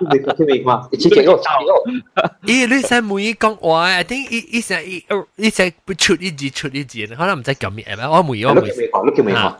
[0.00, 2.22] 你未你未看，一次几个差个。
[2.46, 5.04] 咦，你使每一讲话，I think 一一成一
[5.36, 8.62] 一成出一字出一字，可能唔知叫咩 app，我每我每。
[8.62, 9.54] 你讲，你叫咩讲？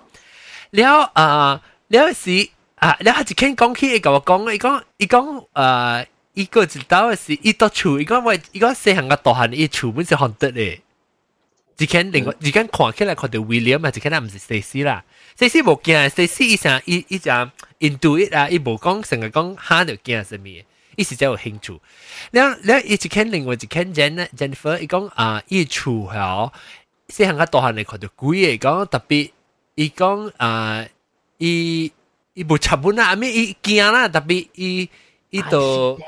[0.70, 6.06] 了啊，了是啊，了系一倾讲起，伊甲我讲，伊讲伊讲诶。
[6.34, 10.80] 伊个知道嘅是，伊到厝，伊讲喂，伊讲细汉个大汉，伊厝本是韩得咧。
[11.76, 15.02] 只间另外，只间看起来看到 William 啊，只间唔是 Stacy 啦。
[15.36, 17.32] Stacy 冇惊，Stacy 伊成伊伊就
[17.83, 20.49] Into it 啊，伊无讲成日讲哈就惊什麼，
[20.95, 21.79] 伊是真有兴趣。
[22.31, 26.51] 然然伊只間另外一間 Jen Jennifer，伊讲啊，伊厝係
[27.09, 29.31] 細漢個大汉嚟看到鬼诶，讲特别，
[29.75, 30.85] 伊讲啊，
[31.37, 31.91] 伊
[32.33, 34.89] 伊无插本啊，阿咩伊惊啦，特别伊
[35.29, 35.99] 伊都。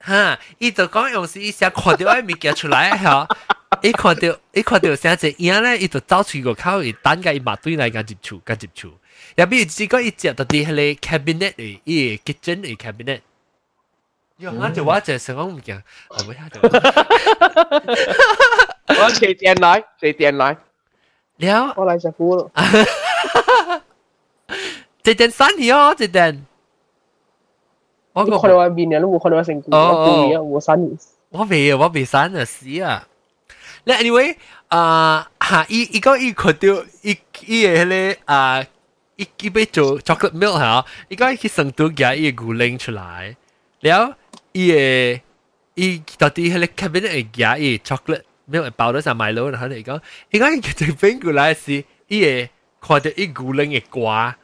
[0.00, 3.26] 哈，伊都讲用时伊成看到迄物件出来吼，
[3.82, 8.90] 伊看到伊看到啥只影咧，伊就走出个口，伊等甲伊马队来甲接觸，甲接觸。
[9.39, 13.21] 入边只个伊接到啲迄个 cabinet 嘅，伊 kitchen 嘅 cabinet。
[14.37, 16.59] 哟，我就我就想讲物件，我唔晓得。
[18.87, 20.57] 我四点来，四点来。
[21.37, 22.51] 了，我来食苦咯。
[25.03, 26.45] 这点三年哦，这点。
[28.13, 30.97] 我你看到我面人都冇看到我成股，我故意啊，我三年。
[31.29, 33.07] 我未啊，我未散啊，死啊！
[33.83, 34.35] 你 anyway
[34.69, 38.65] 啊，吓，伊伊讲伊看到伊伊嘅迄个啊，
[39.19, 43.35] 伊伊要做 chocolate milk 吓，伊讲伊去成都夹伊个牛奶出来，
[43.81, 44.17] 了
[44.51, 45.21] 伊嘅
[45.75, 52.49] 伊到底迄个 cabinet 会夹伊 chocolate milk 会包到上买咯，然后你讲，伊讲伊佢整边过来是伊嘅
[52.81, 54.37] 看到伊牛奶嘅瓜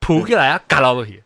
[0.00, 1.22] 铺起来啊，夹落去。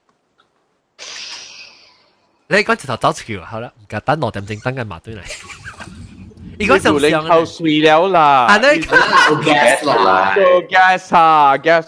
[2.48, 5.20] 你讲直头走出去好啦，唔该等六点正等紧麻堆嚟。
[6.58, 8.82] 如果就零后睡了啦，啊你有
[9.42, 11.86] gas 啦，有 gas 啊 gas，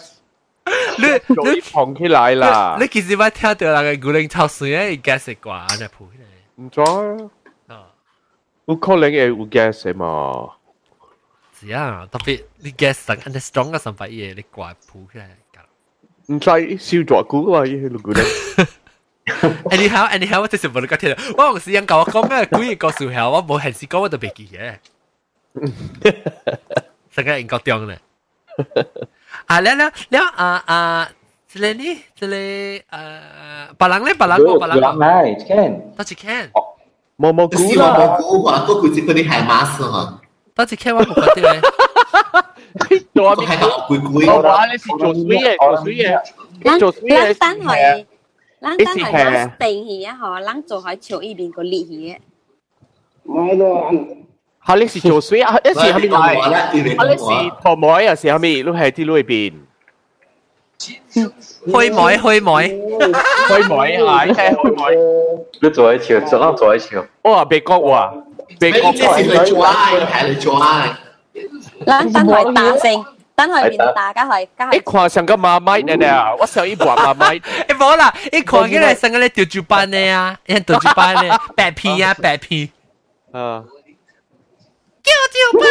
[0.97, 2.77] 你你捧起来啦。
[2.79, 6.25] 你其实我听到那个古灵臭水咧，gas 食挂安尼铺起嚟。
[6.55, 6.81] 唔知
[7.67, 7.85] 啊，
[8.65, 10.49] 有可能会有 gas 嘛？
[11.59, 15.25] 是啊，特别你 gas 食安尼 strong 嘅三百嘢，你挂铺起嚟。
[16.27, 18.23] 唔知烧咗股啊，依个古灵。
[19.71, 24.77] anyhow anyhow 我真系冇你讲听，我用时间教我讲咩鬼嘢个数下，我冇闲时讲我都未记嘅。
[27.11, 27.99] 成个英国中咧，
[29.47, 31.09] 啊，了了了啊啊，
[31.47, 35.81] 这里呢，这里呃，别人咧，别人个，别人个， Right, can.
[35.95, 36.49] 多一 can，
[37.15, 40.21] 毛毛菇是我啦，蘑菇话嗰句只嗰啲系马斯啊，
[40.55, 41.61] 多一 can 我冇觉得咧，
[43.13, 44.27] 做都系个鬼鬼。
[44.27, 46.21] 我话你是做水嘅，做水嘅，
[46.63, 48.05] 咱做水嘅咱等系，
[48.61, 52.17] 咱等系一时系咱定戏啊，嗬，咱做喺潮依边个烈戏嘅。
[54.67, 55.57] 吓你是做水啊？
[55.63, 56.49] 一时系咪我嚟？
[56.49, 58.15] 咧，你啊，你是婆妹啊？
[58.15, 58.47] 是系咪？
[58.63, 59.53] 你系啲里边
[61.67, 62.79] 开妹开妹，
[63.47, 64.23] 开妹啊？
[64.25, 65.43] 你系开妹？
[65.61, 67.05] 你做一笑，做啷做一笑。
[67.23, 67.43] 哇！
[67.45, 68.13] 别讲话，
[68.59, 69.17] 别你讲话。
[69.17, 69.73] 这是去做爱，
[70.05, 70.95] 系去做爱。
[71.85, 73.05] 咱等系打成，
[73.35, 76.35] 等系面大家系加你看像个妈咪呢呢？
[76.39, 77.35] 我想一把妈咪。
[77.67, 82.71] 诶冇啦，一看起来成个咧调住班咧啊，一调住班咧，白皮啊白皮，
[83.33, 83.63] 啊！
[85.07, 85.63] 调调班，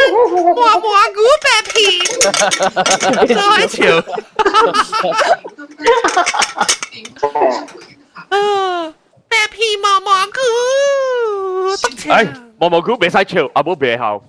[0.55, 1.75] 蘑蘑菇白皮，
[3.27, 3.77] 真系潮。
[8.29, 8.35] 啊，
[9.29, 10.37] 白皮蘑蘑菇，
[11.77, 12.13] 得潮。
[12.13, 12.17] 哎，
[12.59, 14.23] 毛毛菇别使笑，阿冇别后。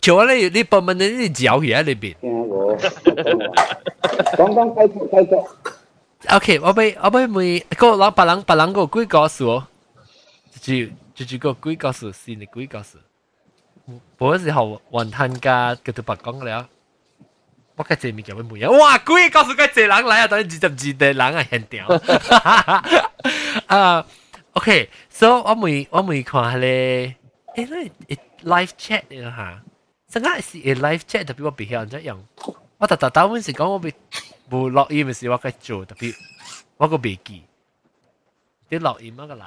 [0.00, 0.32] 潮啊！
[0.32, 2.14] 你你笨笨你你嚼嘢喺里边。
[4.36, 5.46] 讲讲继续继续。
[6.34, 9.66] OK，我俾我俾每个老别人别人个鬼告诉我，
[10.60, 12.78] 就就就个鬼告诉先，你鬼告
[13.88, 14.00] 诉。
[14.18, 16.66] 嗰时候云吞家佢对白讲了，
[17.76, 18.70] 我嘅这面叫咩妹啊？
[18.70, 18.98] 哇！
[18.98, 21.86] 鬼告诉佢这人嚟啊，等于二十二嘅人啊，现掉。
[23.66, 24.06] 啊，
[24.52, 27.14] OK，所以我每我每看下咧，
[27.54, 27.90] 诶，
[28.44, 29.62] 那 live chat 啊
[30.10, 32.16] 吓，真系是 live chat，特别我别晓咁样。
[32.78, 33.92] 我特特打嗰阵时讲我别。
[34.48, 36.14] 冇录音嘅时我嘅做特别，
[36.78, 37.42] 我个未记，
[38.70, 39.42] 啲录音嗰个嚟。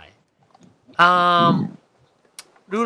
[0.98, 1.58] 啊，
[2.70, 2.86] 卢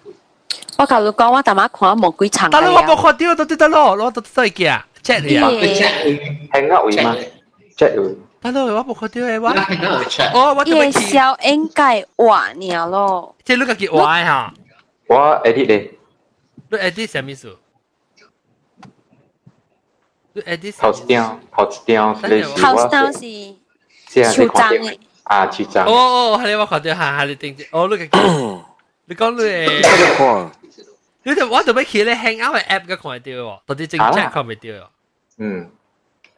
[0.78, 2.48] 我头你讲，我头晚看魔鬼场。
[2.50, 5.48] 但系我冇看到，都得得咯，攞到都系嘅，check 你啊，
[6.52, 7.16] hang out 嘛，
[7.76, 8.16] check 佢。
[8.40, 10.32] 但系我冇看到嘅话， hang out check。
[10.34, 13.34] 哦，我夜宵应该换了咯。
[13.44, 14.54] 即系你个叫坏吓。
[15.08, 15.90] 我 edit 咧。
[16.68, 17.48] 你 edit 什么数？
[20.34, 23.20] 你 edit 头张头张你是头张是
[24.34, 24.98] 超张嘅。
[25.22, 25.86] 啊，超张。
[25.86, 28.18] 哦哦，系你我看到下下你定住，哦，你个
[29.10, 30.50] 你讲你诶，
[31.24, 34.86] 你就我做咩企咧 hang out 嘅 app 嘅看到喎，到底正 check 看唔到喎。
[35.38, 35.70] 嗯，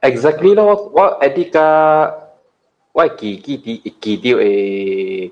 [0.03, 2.15] exactly 咯，我 edit 个
[2.93, 5.31] 我记记啲记到诶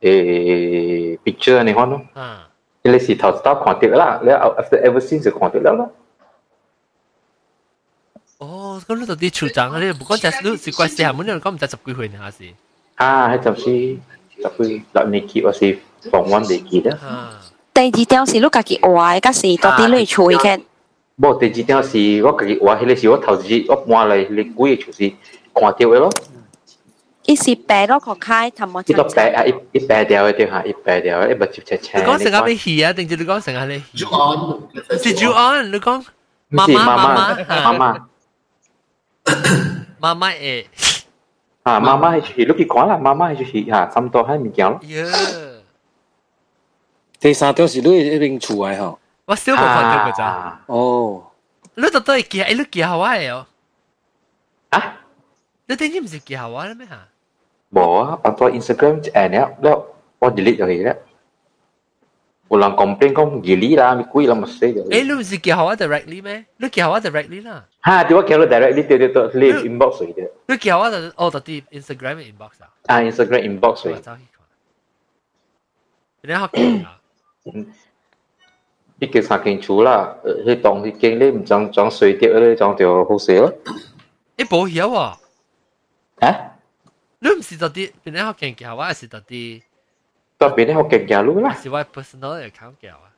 [0.00, 2.02] 诶 picture 你看咯。
[2.14, 2.48] 啊。
[2.82, 5.92] 你是头先看到啦，你 after ever since 就看到啦咯。
[8.38, 12.44] 哦，咁你到底处长你不过就系你是怪四下门，你讲唔知十几岁呢下是？
[12.94, 15.78] 啊，系就是十几六年级或是
[16.10, 16.98] 放温年级啦。
[17.74, 20.60] 第二条是你家己画，嗰时到底你处嘅。
[21.16, 25.08] 无第二条是我家己画，迄个是我头先我换嚟你几个就是
[25.54, 26.10] 看到嘅咯。
[27.24, 31.98] 伊是白咯个开，头冇一个白啊，一一白条嘅对吓，一白条嘅，一白接切切。
[31.98, 32.92] 你讲成日咩戏啊？
[32.92, 33.82] 定住你讲成日你？
[33.98, 34.38] 朱安，
[35.02, 36.04] 是朱安，你讲
[36.52, 37.98] 妈是妈妈妈妈妈
[40.00, 40.64] 妈妈诶。
[41.64, 44.78] 啊，妈妈系去，你去看啦，妈妈系去吓，差唔多系物件咯。
[47.20, 48.98] 第三条是你一边厝诶吼。
[49.24, 50.60] 我少冇看到个咋。
[50.66, 51.22] 哦。
[51.74, 53.46] 你都都系记，诶你记下话嘅哦。
[54.70, 54.96] 啊？
[55.66, 57.08] 你点知唔是记下话咧咩吓？
[57.72, 59.84] 冇啊，把ตัว Instagram 诶เนี่ยแล้ว
[60.20, 60.96] 我 delete 咗佢咧。
[62.48, 64.88] 有人 complain 讲 delete 啦，咪贵啦，咪死咗。
[64.88, 66.46] 诶你唔是记下话 directly 咩？
[66.58, 67.64] 你记下话 directly 啦。
[67.84, 70.30] 吓，点解叫你 directly 对对对，你 inbox 佢嘅。
[70.46, 72.70] 你记下话就哦，就啲 Instagram 嘅 inbox 啊。
[72.86, 74.00] 啊，Instagram inbox 佢。
[74.00, 74.22] 走去
[77.44, 77.54] 看。
[77.54, 77.72] 你学记啊？
[78.98, 83.52] 你叫三间厝啦，迄当迄间你唔装装水碟咧，装条好势咯。
[84.36, 84.98] 你冇晓喎。
[86.26, 86.52] 啊？
[87.18, 89.62] 你唔是就啲，边啲学记记下话，还是就啲？
[90.38, 91.54] 特别你学劲嘅路啦。
[91.54, 93.10] 是我 personal account 记下话。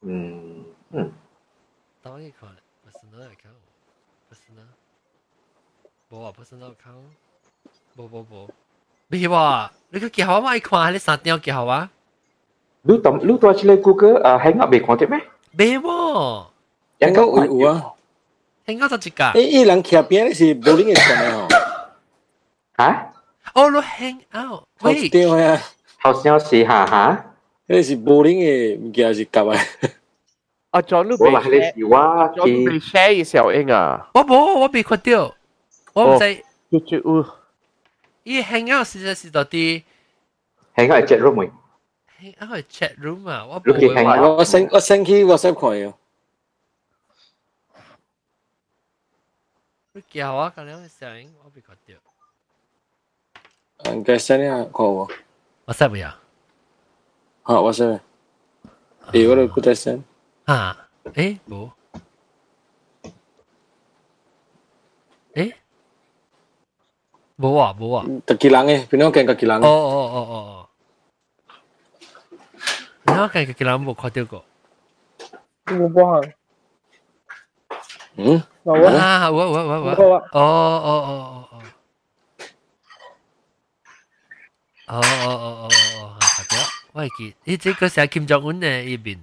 [0.00, 1.12] 嗯嗯。
[2.02, 2.48] 当然看
[2.86, 4.66] personal account，personal。
[6.10, 7.12] 冇啊，personal account。
[7.96, 8.48] 冇冇冇。
[9.08, 11.62] 未喎，你个记下话咪看，你三条记下
[12.86, 12.86] 话。
[12.86, 15.20] 你当你多出嚟 Google 啊，hang up 未看到咩？
[15.58, 16.46] 未喎。
[16.98, 17.92] 应该有有啊。
[18.66, 19.30] hang out 就一架。
[19.32, 21.48] 诶，伊人徛边是柏林嘅船哦，
[22.78, 23.12] 吓？
[23.54, 25.60] 哦，你 hang out，好喂，屌啊！
[25.98, 27.26] 好像是吓吓。
[27.68, 29.60] 迄是柏林嘅物件是夹啊，
[30.70, 35.34] 啊，John 都我话你被是我 John 被去 share 小英啊，我冇，我未看到，
[35.92, 36.42] 我唔知。
[36.70, 37.26] 就就有
[38.24, 39.84] 伊 hang out 实在是到底
[40.74, 41.50] 喺个 chat room 咪，
[42.20, 44.20] hang out 系 chat room 啊，我你去冇 hang 话。
[44.20, 45.94] 我 send 我 send 去 WhatsApp 看嘅，
[49.92, 51.94] 你叫我咁样嘅声音，我未看到。
[53.92, 55.10] 应该 send 下看喎，
[55.66, 56.18] 我识唔呀？
[57.42, 58.00] 好 WhatsApp，
[59.10, 60.02] 诶我都不得 send，
[60.44, 61.70] 啊，诶冇。
[65.34, 65.54] 诶，
[67.38, 68.06] 冇啊冇啊。
[68.26, 69.66] 特技人嘅，边两间特技人哦？
[69.66, 69.68] 哦
[70.12, 70.65] 哦哦哦。
[73.16, 74.44] 你睇下佢佢冇看到过。
[75.80, 76.28] 我帮下，
[78.16, 79.90] 嗯，嗱我啊，我我我我。
[79.90, 80.40] 我哦哦
[80.84, 81.62] 哦哦哦。
[84.86, 86.54] 哦哦哦哦哦，系睇到。
[86.92, 89.18] 我系记，咦，这个系 Kim Jong Un 嘅一边。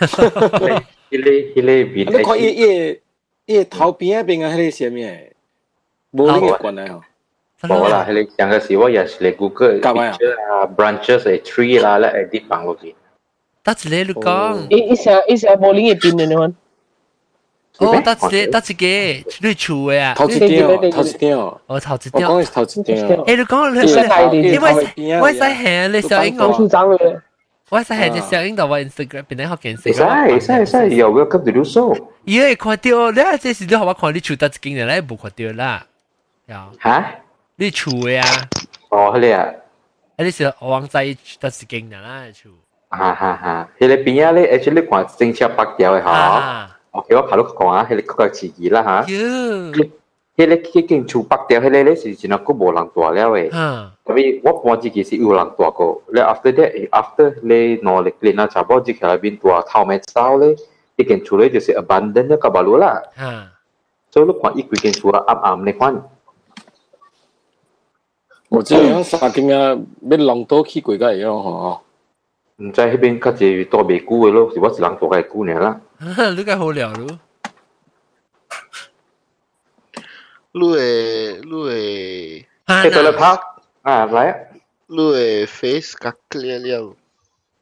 [0.00, 0.10] 迄
[0.58, 0.66] 个
[1.20, 3.00] 迄个边你看伊伊
[3.46, 4.98] 伊头边嗰边啊，迄个什么？
[6.14, 7.04] 柏林嘅关系哦，冇
[7.88, 12.94] 啦，迄个上个是我也是嚟 Google 夹埋啊 picture 啊，branches 嘅 tree 啦，咧 edit 放落去。
[13.64, 14.66] 得一个你讲。
[14.70, 16.54] 一一成一成柏林嘅边嘅你看，
[17.78, 20.14] 哦，得一个，得一个，你厝嘅啊。
[20.14, 22.28] 头一点哦，头一点哦，哦，头一我点。
[22.28, 23.24] 讲嘅是头一点哦。
[23.26, 27.20] 诶，你讲你你识睇啲你我边啊我使系你小英我处我，长嘅，
[27.70, 29.82] 我使系只小英度我 Instagram 边咧学见识。
[29.84, 31.94] 会使会使会使，有 welcome to do so。
[32.24, 35.86] 伊会看到，你啊，这是你学我看你厝得一间嘅，你冇看到啦。
[36.48, 37.14] 呀，吓？
[37.56, 38.24] 你厝嘅啊，
[38.90, 39.42] 哦，迄个啊，
[40.16, 42.50] 啊，你是王仔得一间嘅啦，厝。
[42.90, 46.08] 哈哈哈，迄个边啊咧，actually 看正车北条嘅嗬。
[46.10, 49.02] 啊， OK，我睇到讲啊，迄个嗰个词语啦吓。
[49.12, 49.90] 哟，
[50.36, 53.50] 迄个迄间厝北条，迄个咧是真系佫无人住了诶。
[53.52, 60.54] 哈，特别我搬自己是有人住过，咧 after that after 你攞嚟 clean 啊，差不多自己喺边住头尾走咧，
[60.96, 63.02] 一间厝咧就是 abandon 咗个马路啦。
[63.16, 63.46] 哈，
[64.10, 65.94] 所以你看伊几间厝啊暗暗你看，
[68.48, 69.78] 我知影三间啊，
[70.10, 71.82] 要浪到去过个样吼。
[72.56, 75.80] 唔知迄边较济多未久嘅咯，是我一人住嘅久年啦。
[76.36, 77.18] 你个好聊咯。
[80.54, 83.24] 你的你的喺度咧拍
[83.80, 84.36] 啊，嚟啊，
[84.86, 86.94] 你的 face 甲 clear 了，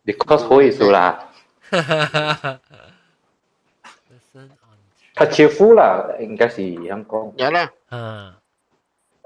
[0.03, 1.31] 你 cos 好意思啦，
[5.15, 7.33] 较超夫啦，应该是咁讲。
[7.37, 8.39] 呀啦，啊，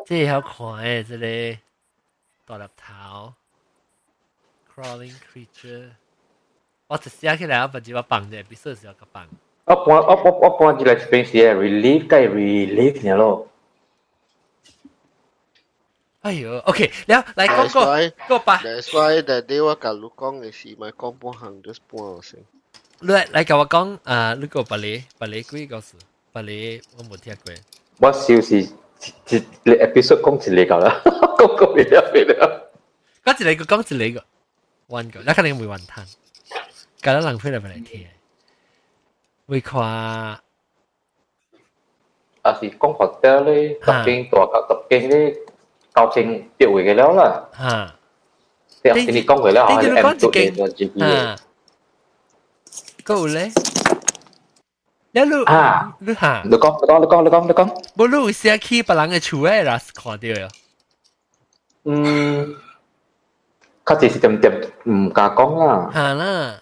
[0.07, 1.59] 即系好看诶，这里
[2.47, 3.33] 大粒头，
[4.75, 5.91] crawling creature，
[6.89, 9.27] 我就写起来，我不知我放只 episode 时候个放。
[9.67, 13.49] 我搬我我我搬进来这边是 relief 计 relief 呢咯。
[16.21, 22.41] 哎呦，OK，แล้ว嚟讲 That's 个 why 个吧， that's why that day 我甲你讲嘅是咪讲半行 just 半先，
[23.01, 25.95] 你嚟教我讲啊，呢个巴黎巴黎几个事？
[26.33, 27.55] 巴黎我冇听过。
[28.01, 28.69] 我笑是
[29.29, 31.01] 一一你 episode 讲一个够啦，
[31.39, 32.71] 讲个未了未了。
[33.25, 34.25] 讲一个讲一个，
[34.89, 36.05] 玩个，你肯定会玩摊，
[37.03, 38.07] 搞得浪费嚟嚟听。
[39.47, 40.41] 会看啊
[42.61, 45.37] 是讲学者咧，十间大学十间咧，
[45.95, 47.49] 交情表会嘅了啦。
[47.59, 47.95] 吓，
[48.83, 51.37] 即系你讲过了，你你我 M 做讲一嘅就 G P 啊，
[53.05, 53.51] 够咧。
[55.19, 60.49] 你你啊，你吓，你讲你讲你讲你讲你讲，冇你会写起别人嘅厝诶，啦看到呀。
[61.85, 62.55] 嗯，
[63.87, 65.91] 较济是点点唔敢讲啦。
[65.95, 66.61] 吓啦，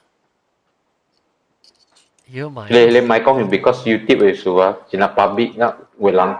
[2.33, 2.67] 妖咪。
[2.71, 6.37] 你你咪讲完，because YouTube 嘅事啊，真系 public 啊，会人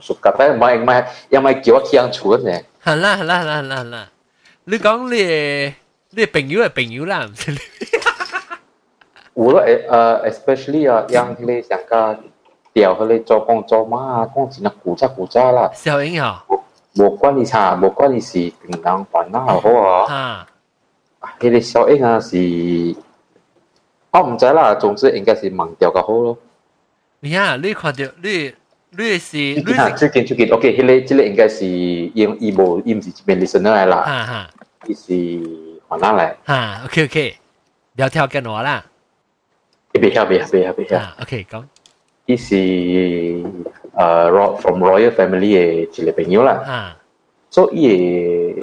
[0.00, 2.64] 熟夹，但系唔系唔系，因为叫我起人厝嘅。
[2.84, 4.08] 系啦系啦系啦系啦系啦，
[4.64, 5.74] 你讲你
[6.10, 7.58] 你朋友系朋友啦，唔是你。
[9.36, 12.14] 有咯，诶诶，especially 啊，让佢哋上家
[12.74, 16.44] 调佢哋做工做嘛，讲真系古早古早啦，小英啊，
[16.96, 20.46] 无关你差，无关你是平人烦恼好啊。
[21.20, 22.36] 吓，佢哋小英啊是，
[24.10, 26.36] 我唔知啦，总之应该是盲调较好咯。
[27.20, 28.52] 你啊，你看到你
[28.90, 31.66] 你是你你看是最近最近，OK，佢哋即系应该是
[32.14, 34.50] 用伊无伊唔是一边 listener 嚟啦，吓吓
[34.86, 35.12] 伊是
[35.88, 37.36] 烦恼嚟，吓，OK OK，
[37.94, 38.84] 聊天跟我啦，
[39.92, 41.64] 伊别晓别晓别晓别晓，吓，OK 讲，
[42.26, 46.62] 伊是诶 from royal family 嘅一个朋友啦。
[46.64, 46.96] 吓，
[47.50, 48.54] 所以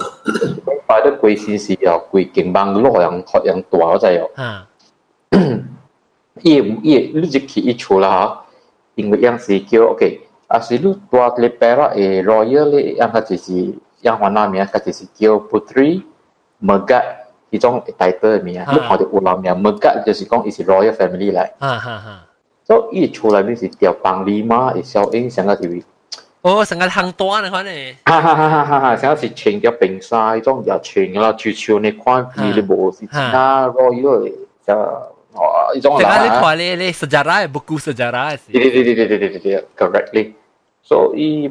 [0.86, 4.66] 摆得贵先是又贵劲棒攞人学人大嗰阵又，吓，
[6.42, 8.46] 伊伊你就去一出啦哈，
[8.96, 16.02] 因为样是叫 OK，啊是你多咧白啦诶 royal 咧，样个就是样话那名，个就是叫 putri
[16.60, 17.04] megat
[17.50, 22.26] 迄种 title 名，你看到有啦名 megat 就是讲伊是 royal family 来，哈哈哈。
[22.64, 25.82] 所以伊出来面是调邦利嘛，会效应上个是。
[26.42, 27.70] 哦，成个行多呢款呢？
[28.06, 28.96] 哈哈哈哈哈哈！
[28.96, 34.32] 成个是穿条冰衫，种又穿啦，悄悄呢款皮你冇是那 royal
[34.66, 36.00] 就哦，呢种啦。
[36.00, 38.52] 即系你睇你你 sejarah buku sejarah 是。
[38.52, 40.32] 对对对对对对对，correctly。
[40.82, 41.50] 所以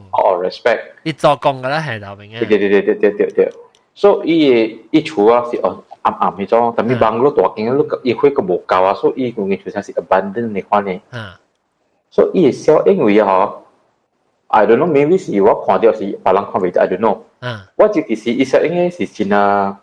[0.12, 0.80] 哦，respect。
[1.02, 2.38] 你做工嘅啦系头边嘅。
[2.40, 3.52] 对对对对对对对。
[3.94, 11.00] 所以伊伊厝啊是哦暗暗嗰种，但系帮嗰大间嗰伊会个无够啊，所以伊个嘅厝才是 abandon 嘅款嘅。
[11.10, 11.32] 嗯。
[12.10, 13.52] 所以伊小因为嗬。
[14.48, 17.18] I don't know maybe 是我看到是别人看袂到，I don't know。
[17.40, 17.60] 嗯。
[17.74, 19.78] 我就其实伊实应该是真啊，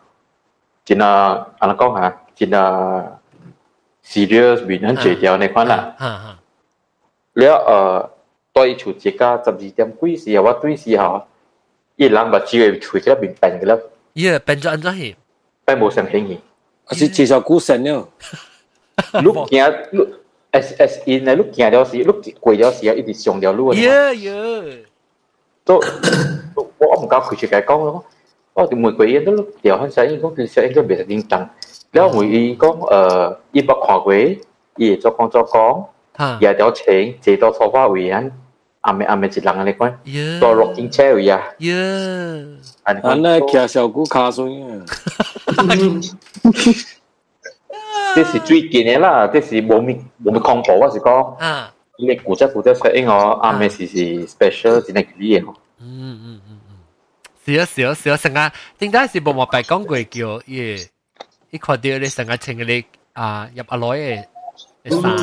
[0.86, 3.20] 真啊，安怎讲哈，真啊
[4.06, 5.96] serious 面很济条那款啦。
[6.00, 6.38] 嗯嗯。
[7.34, 8.10] 了呃，
[8.59, 11.09] tôi chủ chỉ cả tập gì tiêm quý gì và tuy gì hả
[11.97, 13.79] y lăng và chỉ về chủ cái bình bệnh cái lắm.
[14.15, 15.15] Yeah bệnh cho anh ra hì,
[15.67, 16.37] bệnh một sản hình hi
[16.87, 17.97] à chỉ chỉ cho cú sản nhá.
[19.23, 20.09] Lúc kia lúc
[20.51, 23.41] as as in là lúc kia đó gì lúc quỳ đó gì ít đi xuống
[23.41, 23.77] đó luôn.
[23.77, 24.65] Yeah yeah.
[25.65, 25.81] Tôi
[26.55, 28.03] tôi không có khử cái con đó.
[28.55, 31.23] Có thì mùi quỷ nó lúc tiểu hơn sáng có thì sẽ có biệt tình
[31.23, 31.47] tăng
[31.93, 34.37] đó mùi y có ờ y bọc hòa quế
[34.77, 35.83] y cho con cho con.
[36.41, 38.31] Và đó chuyện chỉ đó thọ hoa ủy anh
[38.88, 41.42] 也条钱借到沙发位啊，阿妹阿妹一人嚟讲，做 rocking chair 位啊。
[41.60, 41.74] 耶，
[42.84, 44.86] 安尼骑小股卡水啊。
[48.16, 49.94] 这是最近的啦，这是冇咪
[50.24, 55.54] 冇咪恐怖，我是讲，啊，你古仔古仔出应我阿妹是是 special 真系几嘢哦。
[55.80, 56.76] 嗯嗯嗯嗯，
[57.46, 60.78] 是啊是啊是啊，成日点解是冇冇白讲过叫耶？
[61.50, 64.26] 一看到你成日穿你啊入阿女嘅
[64.90, 65.16] 衫，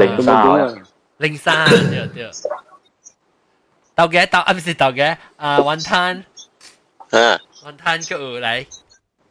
[0.00, 0.84] 零衫，
[1.18, 1.78] 零衫对
[2.14, 2.30] 对。
[3.94, 6.24] 豆嘅豆啊唔是豆嘅啊云吞，
[7.10, 8.66] 啊云吞个鱼嚟。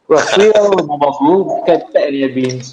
[0.09, 2.65] Wah, siyo, mamaku, ketek ni bin.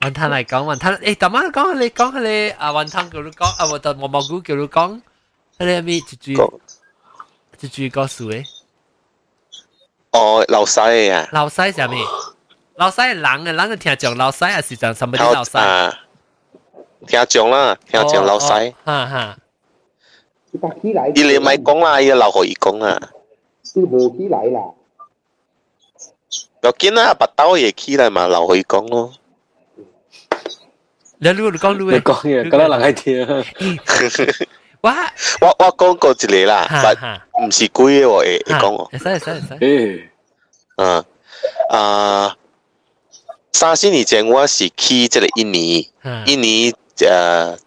[0.00, 5.00] 云吞嚟讲云吞，诶，咁啱讲你讲你啊云吞叫你讲，啊我就毛毛菇叫你讲，
[5.58, 6.32] 你系咪一句
[7.60, 8.46] 一句告诉诶？
[10.12, 10.80] 哦，老西
[11.10, 11.96] 啊，老西系咪？
[12.76, 15.58] 老西系人嘅，人嘅听讲老西，还是讲什么啲老西？
[17.02, 18.74] 啊，听讲啦，听讲老西。
[18.84, 19.36] 哈哈。
[21.14, 22.98] 伊你咪讲啦，伊留可以讲啊。
[23.74, 24.60] 都冇起来啦。
[26.62, 29.12] 要紧啊，把刀也起来嘛，留可以讲咯。
[31.20, 33.44] 你你讲你你讲嘢，觉得人系听。
[34.80, 34.88] 我
[35.40, 38.98] 我我讲过一个啦，但唔是贵嘅喎，会会讲喎。
[38.98, 40.10] 使使使。
[40.76, 41.04] 嗯
[41.68, 42.36] 啊，
[43.52, 45.90] 三四年前我是去这个印尼，
[46.26, 47.58] 印尼 诶。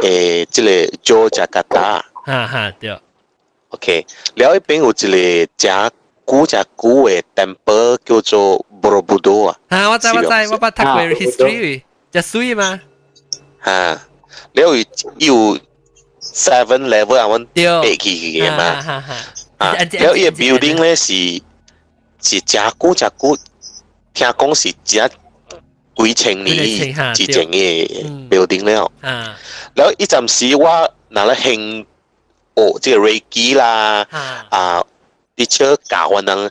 [0.00, 3.00] 诶，即个佐加加达，哈哈对。
[3.70, 4.06] OK，
[4.36, 5.90] 了一边有一个正
[6.24, 9.58] 古正古嘅 temple 叫做 Borobudur 啊。
[9.68, 12.80] 啊，我知我知，我捌读过 history，就水嘛。
[13.60, 14.06] 啊，
[14.52, 14.74] 了
[15.18, 15.58] 有
[16.20, 19.04] seven level 啊，阮爬去嘅嘛。
[19.58, 21.42] 啊，了伊个 building 咧是
[22.20, 23.36] 是正古正古，
[24.14, 25.08] 听讲是正。
[25.97, 26.57] 幾千年
[27.13, 28.91] 之前嘅 building 了，
[29.75, 31.85] 然後一陣時我拿了興
[32.55, 34.05] 哦，即係 Reiki 啦，
[34.49, 34.83] 啊，
[35.35, 36.49] 啲車教我能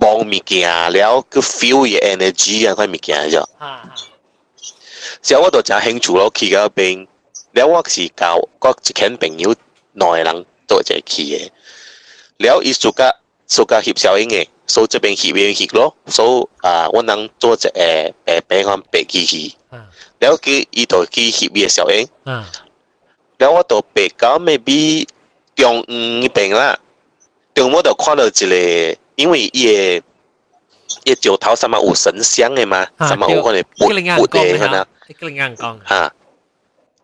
[0.00, 3.44] 望物件，然後佢 feel 嘅 energy 啊，塊物件咗。
[5.20, 7.06] 所以我就真興趣咯，去嗰边，
[7.52, 9.54] 然後我是教我一群朋友
[9.92, 11.50] 內人都一齊去嘅，
[12.38, 13.14] 然後伊做個
[13.46, 14.46] 做個協小英嘅。
[14.67, 16.25] 所以这边翕边翕咯，所
[16.61, 19.55] 以啊，我能做只诶诶俾我白机器，
[20.19, 22.07] 然后佢伊度去翕嘅小英，
[23.37, 25.07] 然后我度白到 maybe
[25.55, 26.77] 中午嗰边啦，
[27.53, 29.65] 中午就看到一个，因为伊
[29.99, 30.05] 个
[31.05, 34.85] 伊石头上面有神像嘅嘛，上面有可能拨拨嘅可能，
[35.87, 36.13] 吓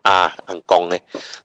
[0.02, 1.00] 啊硬光嘅，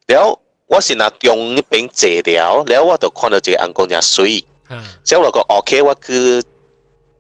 [0.08, 4.44] 然后我是拿中嗰边坐掉，然后我就看到一个硬光只水。
[5.04, 6.42] 之后我讲 OK，我去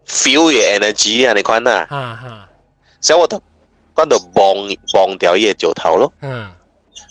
[0.07, 2.49] feel 嘅 energy 啊，你看啊，哈哈，
[3.01, 3.41] 所以我就
[3.95, 4.55] 讲到忘
[4.95, 6.13] 忘掉嘢做头咯。
[6.21, 6.51] 嗯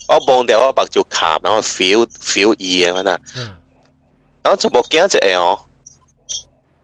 [0.07, 3.55] 我忘掉我目睭卡，然后 feel feel 伊嘅嘛，嗯
[4.41, 5.59] 然后就冇惊一个哦。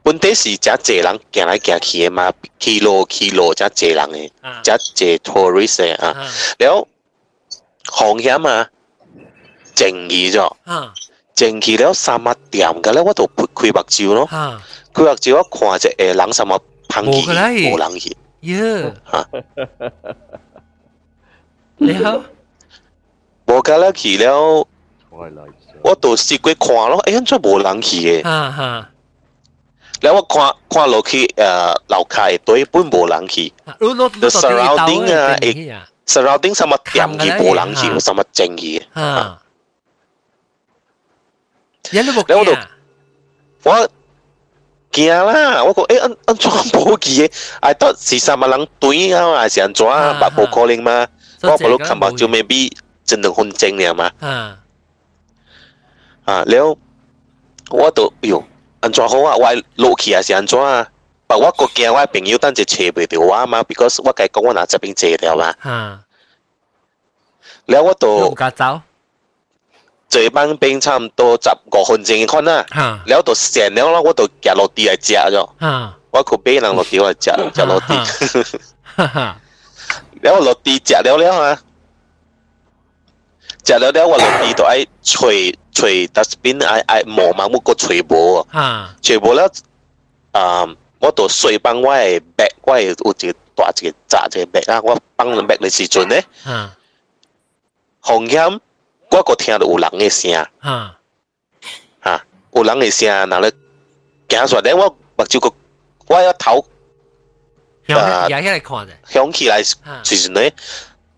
[0.03, 6.31] 本地是真济人行来行去嘅嘛，kilo kilo 真济人嘅，真济 tourist 嘅啊。
[6.59, 6.87] 然后
[7.85, 8.69] 红险啊，
[9.75, 10.53] 静义咗，
[11.39, 14.25] 哈静义了三乜点嘅咧，我就开目睭咯。
[14.25, 14.61] 哈，
[14.93, 18.17] 开目睭我看只诶人什么喷气，冇㗎啦冇人去。
[18.41, 19.27] 耶，吓，
[21.77, 22.21] 你好，
[23.45, 24.65] 冇㗎啦去了，
[25.83, 28.23] 我就试过看咯，诶，真冇人去嘅。
[28.23, 28.89] 哈哈，
[30.01, 39.39] แล้วว่า看看落去诶楼下嘅队本冇人去你你，the surrounding 啊，诶 surrounding 什么点去冇人去，什么正去，哈，有你冇แล้
[42.26, 42.52] 然后我就
[43.64, 43.88] 我
[44.92, 47.30] 惊啦我讲诶安安怎啊无记诶
[47.60, 50.14] 啊都是什么人对应啊还是安怎啊？
[50.20, 51.06] 吧无可能吧
[51.42, 54.10] 我不如看吧就没必真两分钟了嘛。
[56.24, 56.44] 啊。
[56.46, 56.76] 了
[57.70, 58.42] 我都哟
[58.80, 59.36] 安怎好啊？
[59.36, 60.86] 我还落去还是安怎啊？
[61.26, 66.00] 吧我都惊我的朋友等下找不到我嘛 because 我该讲我拿这边借掉啦啊。
[67.66, 68.34] 了我都
[70.10, 72.66] 这班兵差唔多十个分钟看啦，
[73.06, 75.48] 你喺度成两了我度夹落地嚟食咗，
[76.10, 77.94] 我个兵人落地嚟食，夹落地，
[80.20, 81.62] 然后落地夹了了啊，
[83.62, 88.00] 夹了了我落地都爱吹吹，但是兵爱爱磨嘛，我个吹
[88.50, 89.48] 啊，吹波了，
[90.32, 90.66] 啊，
[90.98, 96.24] 我都水帮我系白，我系有一个大一个扎一个白啊，我帮人白嘅时阵咧，
[98.00, 98.60] 红香。
[99.11, 100.45] 我个听到有人嘅声。
[100.59, 100.97] 哈，
[102.01, 103.49] 啊，有人嘅声，然后
[104.29, 105.53] 行出来，我目睭个
[106.07, 106.65] 我一头
[107.87, 108.89] 有有起嚟看啫。
[109.07, 110.53] 响起来时阵咧，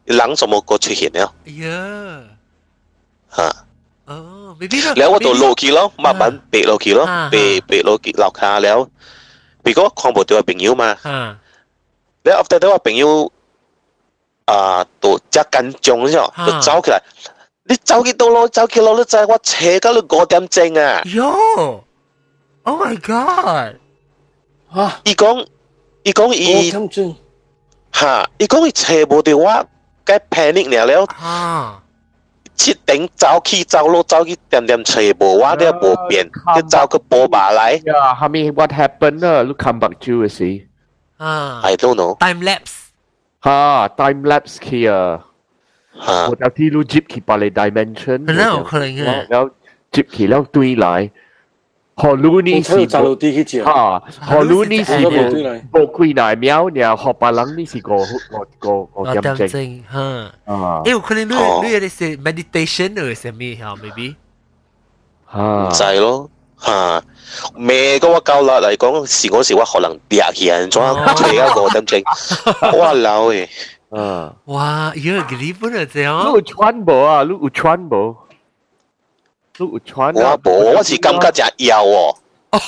[0.05, 1.33] 人怎么个出现了？
[1.45, 2.23] 哎呀，
[3.35, 3.55] 吓！
[4.05, 7.37] 哦，maybe 咯แล้ว我就落去咯，慢慢爬落去咯啊，爬
[7.67, 8.89] 爬落去楼下了。
[9.63, 11.37] 如果看唔到我朋友嘛，哈，
[12.23, 13.31] แล้ว after 到我朋友
[14.45, 17.01] 啊，就即紧张咗，啊就走起来。
[17.69, 18.47] 你走几多路？
[18.47, 18.97] 走几路？
[18.97, 21.01] 你就系我斜到你五点钟啊！
[21.05, 21.81] 哟，
[22.63, 23.75] Oh my God！
[24.71, 25.45] 啊，伊讲，
[26.03, 27.15] 伊讲五伊点钟，
[27.93, 29.65] 吓，伊讲伊找无到我，
[30.05, 31.05] 该 panic 了了。
[31.19, 31.81] 啊，
[32.55, 37.77] 七点走去走路走去点点找无我，你无变，你走个波马来。
[37.79, 39.19] Yeah, I mean, what happened?
[39.19, 40.67] Uh, look, come back to you, see.
[41.17, 42.17] 啊 I don't know。
[42.19, 42.91] ，time lapse，
[43.41, 45.21] Ha, time lapse here.
[45.99, 49.49] 吓，我有啲路接起把你 dimension，系啦有可能嘅然后然后
[49.91, 51.09] 接起了对来，
[51.95, 58.05] 何路呢是我睇到走楼梯去食，哈，何路呢是我都冇对来冇几耐秒，然后学白人呢是个个
[58.59, 59.99] 个个我点点正正，哈，
[60.45, 64.15] 啊诶，有可能你哦你有啲是 meditation 或者什么吓，maybe，
[65.25, 66.29] 啊唔，使咯
[66.59, 67.03] 吓。
[67.55, 70.79] 咩嗰个教落嚟讲，是嗰时我可能跌起人咗，
[71.17, 73.47] 除咗五点钟，我老诶，
[73.94, 76.18] 嗯，哇，有个你不能这样。
[76.18, 77.22] 你有穿啊？
[77.24, 78.16] 你有穿无？
[79.58, 80.38] 你有穿、啊？
[80.44, 82.16] 我无，我是感觉正妖哦。
[82.52, 82.58] 哦，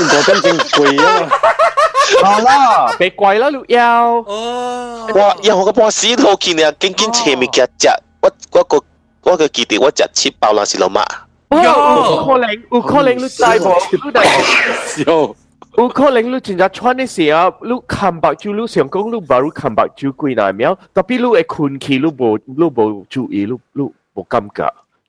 [0.00, 1.28] 我真正贵啊！
[2.24, 4.24] 好啦，别怪啦，你妖。
[4.26, 5.06] 哦。
[5.14, 8.82] 我妖个半死头去呢，紧紧前面夹夹，我我个
[9.22, 11.04] 我个记得我夹七包那是老妈。
[11.50, 15.36] 有可能，有可能你在无？
[15.78, 24.64] 有可能你真正穿的鞋啊，你看白就你想講你把你看白就幾耐秒，tapi 你會困起，你冇你冇注意，你你冇感觉。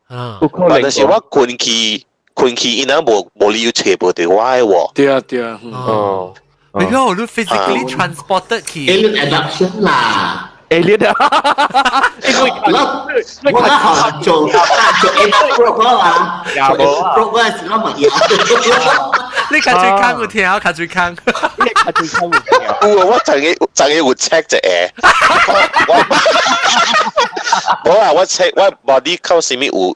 [0.07, 4.91] 啊有，可能但是我困起困起，因為冇冇理由找無到我嘅喎。
[4.93, 6.33] 对啊对啊，哦
[6.73, 10.52] 没有我你 physically transported 去，alien adoption 啦。
[10.73, 11.13] Alien à?
[12.21, 17.25] Ê, người, lớp người, quá họ chuồn gì em pro quá à chuồn em pro
[17.31, 18.07] quá nó mà gì
[19.51, 21.15] 你近最坑會跳，近最坑，
[21.57, 22.77] 你近最坑會跳。
[22.81, 24.89] 我我就要就要活 check 隻嘢，
[25.87, 25.91] 我
[27.85, 29.95] 我話我 check 我 body count 是咪有？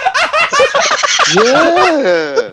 [1.31, 2.51] Yeah.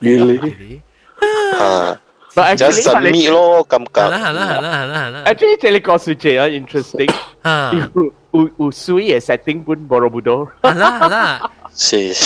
[0.00, 0.82] really?
[1.20, 1.60] Ah.
[1.60, 1.96] Uh,
[2.32, 4.08] But actually, just submit like, lo, kam kam.
[4.08, 5.22] Alah, ah, alah, alah, alah, alah.
[5.28, 7.12] Actually, telekos suje, ah, interesting.
[7.44, 7.92] Ha.
[8.56, 10.56] Usui ya setting pun borobudur.
[10.64, 11.32] Ah, alah, alah.
[11.76, 12.16] Si.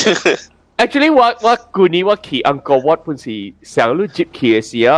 [0.83, 4.63] actually, what what kuni what ki angkor what pun si siang lu jip ki eh,
[4.63, 4.79] esia.
[4.79, 4.97] Ya.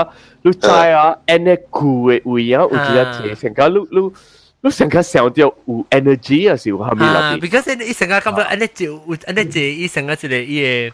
[0.48, 4.12] 你知啊，energy 嘅位啊，有其他嘢成家，你你
[4.60, 5.54] 你成家想到有
[5.90, 7.36] energy 啊，是有下面啦。
[7.40, 10.92] because 你成家感覺 energy 有 energy，你成家即係伊嘅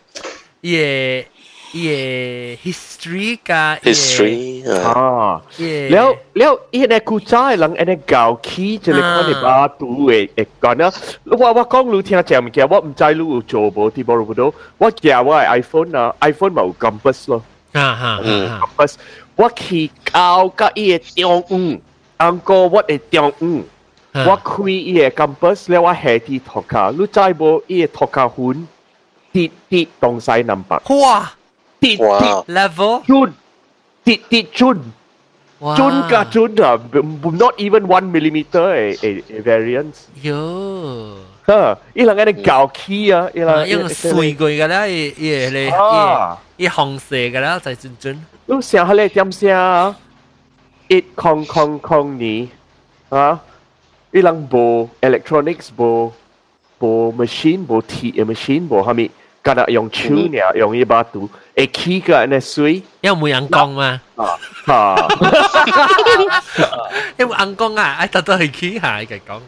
[0.60, 1.24] 伊嘅
[1.72, 10.92] 伊嘅 history 加 history 啊，了了伊個古早嘅人，伊個舊起即係可能把土嘅嘅講啦。
[11.24, 17.42] 我我講你聽正唔嘅，我唔知你有做無啲無唔到，我嘅我係 iPhone 啊，iPhone 冇 compass 咯。
[17.72, 18.94] 啊啊啊！compass。
[19.36, 19.64] 我可
[20.12, 21.80] 搞个一点嗯
[22.18, 23.62] 阿哥我的中午
[24.12, 28.30] 我可一点干不了我还得托卡，你再无一点脱壳
[29.32, 30.76] 滴滴东西南北。
[30.96, 31.32] 哇！
[31.80, 32.02] 滴滴
[32.48, 33.34] level 混
[34.04, 36.48] 滴滴就就能感觉
[36.78, 41.16] 不不 not even one millimeter 诶诶 variance yeah
[41.46, 42.14] huh you know
[44.34, 46.38] 过个啦 a 耶嘞，啊。
[46.56, 48.14] 伊红色噶啦，在真真。
[48.46, 49.94] 你想下咧点声？
[50.86, 52.50] 一空空空呢？
[53.08, 53.40] 啊，
[54.12, 56.12] 伊人无 electronics 无
[56.78, 59.10] 无 machine 无 T machine 无虾米，
[59.42, 62.82] 干那用手尔用一把刀，会起个那水。
[63.00, 64.00] 有冇人讲嘛？
[64.14, 65.08] 啊哈！
[67.16, 67.96] 有冇人讲啊？
[67.98, 69.42] 哎，特登去起下，佢讲。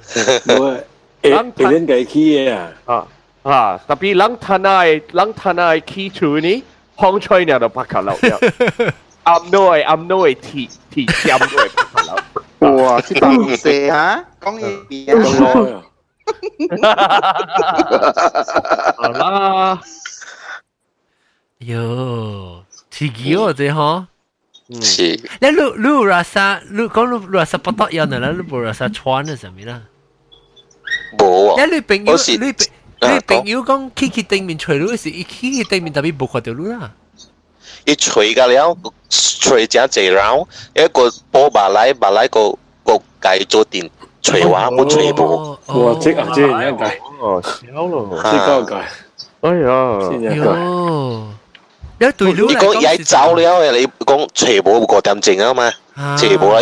[0.59, 0.77] 我，
[1.23, 2.73] 人人家起嘅啊。
[2.87, 3.07] 啊
[3.45, 3.81] 啊！
[3.87, 6.65] 特别人他那人他那起出呢？
[6.97, 8.15] 风吹鸟的巴卡楼。
[9.25, 11.53] I'm no way，I'm no way，提提香的巴
[12.03, 12.17] 卡。
[12.69, 15.17] 哇，这东西啊，讲一遍。
[16.81, 17.33] 哈哈哈
[19.13, 19.81] 哈哈！
[21.59, 24.09] 哟，提几个字哈？
[24.81, 29.83] 是，那路路拉萨路讲路拉萨不到样的啦，路拉萨穿的什么啦？
[31.23, 32.19] 无，那路朋友，路
[32.53, 32.67] 朋。
[33.06, 36.92] 你朋友讲起去对面吹你时，伊起去对面特别冇看到你啦。
[37.86, 38.78] 伊吹㗎了，
[39.10, 40.46] 吹正济人，
[40.76, 42.52] 一个波马来马来个
[42.84, 43.90] 个计做电
[44.22, 48.88] 吹话冇吹冇，哇，即啊，即系一解，哦，笑咯，即嗰个解，
[49.42, 50.46] 哎呀，先一解。
[50.48, 51.24] 哟，
[52.00, 55.72] 你对你伊讲伊爱走了，你讲吹冇个点正啊嘛，
[56.18, 56.62] 吹冇啦，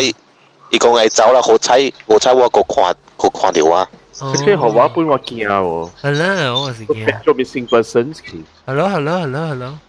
[0.72, 7.24] 伊讲爱走啦，好彩好彩我个看个看到啊， 即系学话本我惊喎，系啦，我是惊。
[7.24, 8.44] 做 missing persons 嘅。
[8.68, 9.80] 系咯系咯系咯系咯。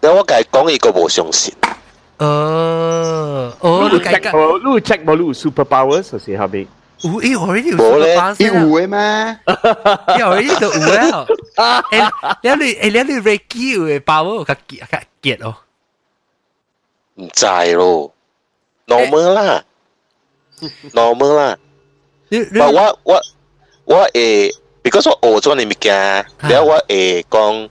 [0.00, 1.54] 然后我计讲伊个无相信，
[2.18, 4.58] 哦，哦，你你计 check 冇？
[4.74, 5.16] 你 check 冇？
[5.16, 6.66] 你有 superpowers 还是系咪？
[7.00, 9.38] 有咦，already 有冇咧 superpower 你有嘅咩？
[9.46, 11.26] 你 already 就有了。
[11.56, 15.54] 诶，你你诶你你 Reiki 有嘅 power 较结较结哦。
[17.14, 18.12] 唔知咯，
[18.86, 19.64] normal 啦，
[20.92, 21.56] normal 啦。
[22.30, 23.22] 你你唔系我我
[23.84, 25.94] 我诶，because 我学咗你物件，
[26.38, 27.70] 然后我诶讲，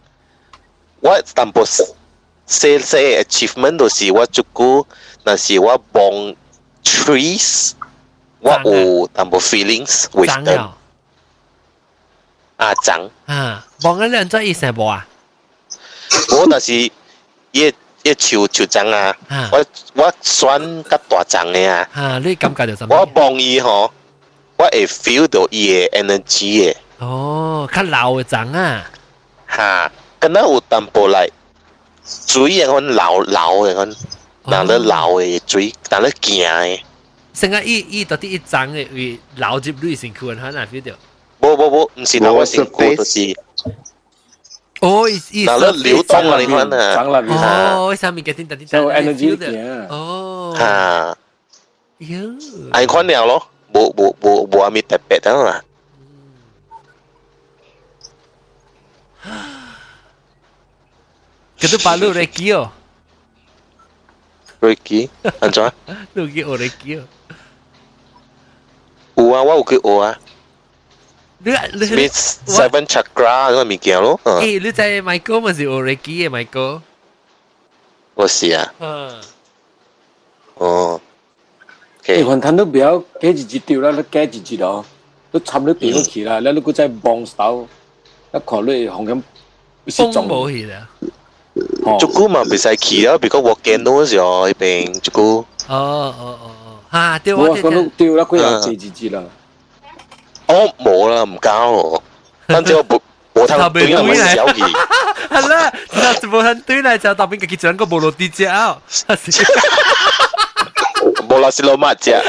[1.02, 1.86] 我淡薄细
[2.48, 4.86] 细 achievement 就是我足够，
[5.24, 6.02] 但是我帮
[6.84, 7.72] trees，
[8.40, 10.78] 我有淡薄 feelings with 长 them 了
[12.58, 15.06] 啊长，啊，望紧两只医生无啊？
[16.32, 16.92] 我但是一
[17.52, 19.64] 一树树长啊啊，我
[19.94, 22.96] 我选较大长嘅啊，啊，你感觉到什么？
[22.96, 23.92] 我帮伊吼，
[24.62, 26.76] 我会 feel 到伊嘅 energy 嘅。
[27.00, 28.90] 哦，较老嘅长啊。
[29.48, 29.90] 哈，
[30.20, 31.28] 咁样有淡薄嚟
[32.06, 33.96] 水嘅款流流嘅款，
[34.46, 36.82] 嗱咧流嘅水，嗱咧行嘅，
[37.34, 40.92] 成个伊伊到底一长嘅为老接女先佢很难 feel 到。
[41.40, 43.40] 冇冇冇，唔是流嘅成个，就是
[44.82, 49.50] 哦，伊伊嗱咧流动啊，你款啊，长啦，哦，上面嘅点点点就 energy 嘅。
[49.52, 49.88] 嘅。
[49.90, 51.16] 哦，哈，
[52.00, 52.40] 哟，
[52.72, 55.65] 系款了咯， Bo bo bo bu ambil pepet tau lah.
[61.63, 62.69] Kau tu palu Reiki yo.
[64.63, 65.11] Reki,
[65.43, 65.71] anjoa.
[66.15, 67.03] Reki o Reiki yo.
[69.17, 70.15] Ua wa uke o ah.
[70.15, 70.19] ah?
[71.43, 74.19] Means seven chakra, tu mikir mikir lo.
[74.43, 76.83] Eh, lu tanya Michael masih o Reiki ya Michael?
[78.19, 78.79] Oh siapa?
[78.79, 79.19] Ah.
[79.19, 80.63] Ha.
[80.63, 81.01] Oh.
[82.08, 84.86] 你，OK，看睇到不要几日日掉啦，你几日日咯，
[85.32, 87.68] 都插你掉咗去啦，你你个再帮手，
[88.34, 89.22] 一看你红咁，
[89.88, 90.88] 风冇去啦。
[92.00, 95.22] 足够嘛，唔使去啦，because 我见到嗰时候呢边足够，
[95.68, 99.24] 哦哦哦哦，吓，对我讲我哋到掉啦，佢又几日日啦，
[100.48, 102.04] 哦冇啦，唔交咯，
[102.48, 103.00] 反正我冇
[103.34, 104.72] 无通对人揾小儿，
[105.30, 108.80] 系啦，那就冇人对嚟就特别嘅结奖个冇落地只啊，
[111.32, 112.22] 无啦是老乜啫。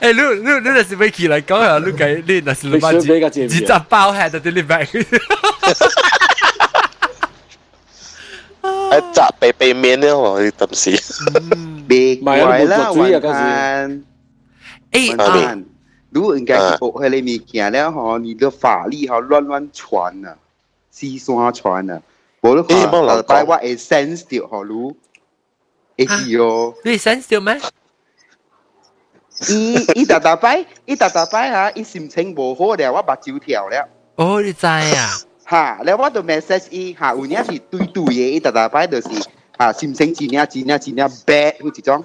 [0.00, 3.00] 诶，你你你那是未起来讲啊，你计你那是老乜
[3.30, 4.84] 字，只只包系就对你白。
[4.84, 4.98] 诶，
[9.12, 10.96] 扎鼻鼻面咧，我当时。
[11.88, 14.02] 别怪啦，云汉。
[14.90, 15.64] 诶，云汉。
[16.10, 20.36] 如应该学迄个物件了吼，你的法力吼乱乱传啊，
[20.90, 22.02] 四山传啊，
[22.42, 24.94] 无你看后摆我会 sense 到吼，如
[25.96, 26.74] 会是哦。
[26.84, 27.60] 你 sense 到咩？
[29.48, 33.88] 伊伊逐逐摆，伊逐逐摆哈，伊心情无好了，我目睭跳了。
[34.16, 34.84] 哦，你知啊？
[35.44, 39.08] 哈，แล้ว我就 message 伊，哈，有影是对对嘅，伊逐逐摆就是
[39.58, 42.04] 哈，心情真正真正真正 bad，有一种。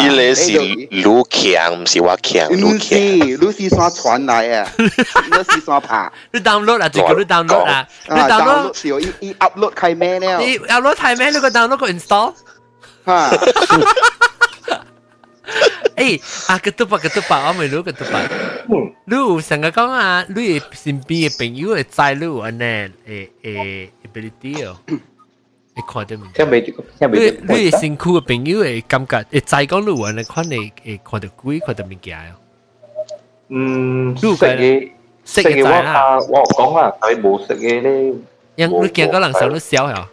[0.00, 0.52] 伊个是
[0.90, 2.80] 愈强，唔是我强，愈强。
[2.80, 6.10] 是，你是山传来嘅，你是山拍。
[6.32, 10.40] 你 download 啊，这个你 download 啊，你 download 掉，伊伊 upload 开咩了？
[10.40, 11.30] 你 upload 开咩？
[11.30, 12.08] 你个 download 个 install？
[12.08, 12.34] 哈。
[12.34, 12.51] 诶，啊，个
[16.76, 18.28] 都白个都白，我未攞个都白。
[19.04, 22.90] 你有成日讲啊，你身边嘅朋友会知你有安尼诶
[23.42, 24.76] 诶 ability 哦。
[24.86, 26.60] 你看到听未？
[26.60, 27.30] 听未？
[27.30, 32.34] 你你身躯嘅朋友会感觉会知讲你有安尼款你会看到鬼看到物件哦。
[33.48, 34.90] 嗯，识嘅
[35.24, 38.14] 识嘅我啊，我讲啊，佢冇识嘅咧。
[38.56, 40.04] 因你见嗰人想你笑系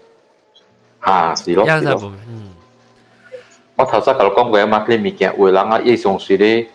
[1.01, 1.65] 啊，是咯。
[1.67, 2.48] 有就冇，嗯。
[3.79, 6.67] 我头先甲你讲过啊嘛，啲物件有人啊，伊上水咧，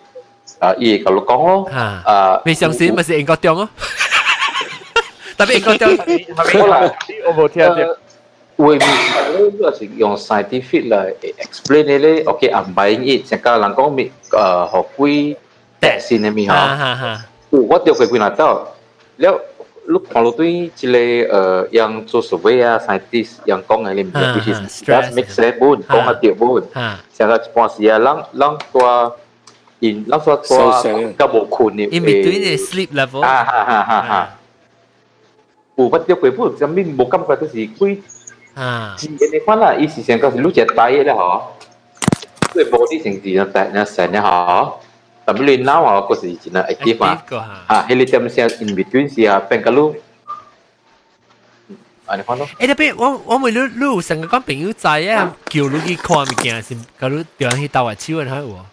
[0.59, 3.69] 啊，伊甲你讲咯，啊，未上水咪是英国中咯，
[5.39, 6.61] 特别英国中系咪？
[6.61, 6.93] 好啦，
[7.27, 7.75] 我冇听到。
[8.57, 8.79] 会
[9.39, 15.37] 如果是用 scientific 来 explain 咧，OK I'm buying it，成家人讲咪诶学贵
[15.81, 18.69] 特先嘅咪吓，我掉佢几难到，
[19.17, 19.41] 了
[19.89, 26.63] 你看落对一个诶样做 survey 啊 scientist 样讲嘅咧，which is that make sense 本讲下掉本，
[27.17, 29.17] 成个一般时啊，啷啷多。
[29.83, 34.29] in 啷说多个无困嘅，in between the sleep level，啊哈哈哈哈，
[35.77, 37.99] 有不掉佢本，就咪冇感觉到是贵。
[38.55, 41.41] 啊，自然的款啦，伊是上个是愈只大咧嗬，
[42.53, 44.71] 对 body 成自然大那成咧嗬，
[45.26, 47.18] tapi lu now aku sih Cina aktif mah
[47.66, 49.98] ah helium sia in between sia pengkalu.
[52.06, 58.66] Anh khoan đâu eh tapi 我我咪你你有成個講朋友仔啊叫你去看物件先假如掉去兜啊手啊睇有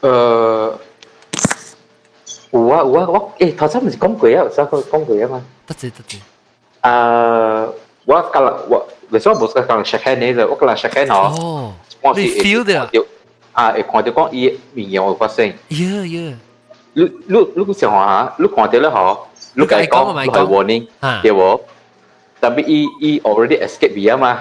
[0.00, 0.78] 呃
[2.52, 6.18] 有啊有啊我誒頭先唔是講過啊有講過啊嘛得啫得啫
[6.82, 7.66] 啊
[8.04, 11.10] 我今日我為什麼冇講 shake hand 呢我今日 shake hand
[11.40, 11.74] 哦
[12.14, 12.90] 你 feel 的
[13.53, 15.47] 啊，会看到讲伊面有发生。
[15.47, 16.33] 呀呀！
[16.93, 19.17] 你你你个想下，你看到咧嗬，
[19.53, 21.59] 你讲讲你系 warning，对无？
[22.39, 24.39] 但系伊伊 already escape 咗嘛？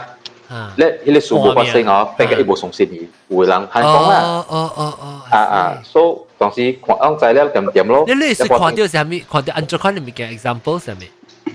[0.76, 4.20] 咧，迄个数冇发生哦，变个伊无相信伊，有人系讲啦。
[4.22, 5.20] 哦哦哦哦。
[5.30, 8.04] 啊啊，所以当时看按材料点点咯。
[8.06, 9.18] 你你是看到啥物？
[9.30, 11.50] 看到按照看你物件 example 啥物？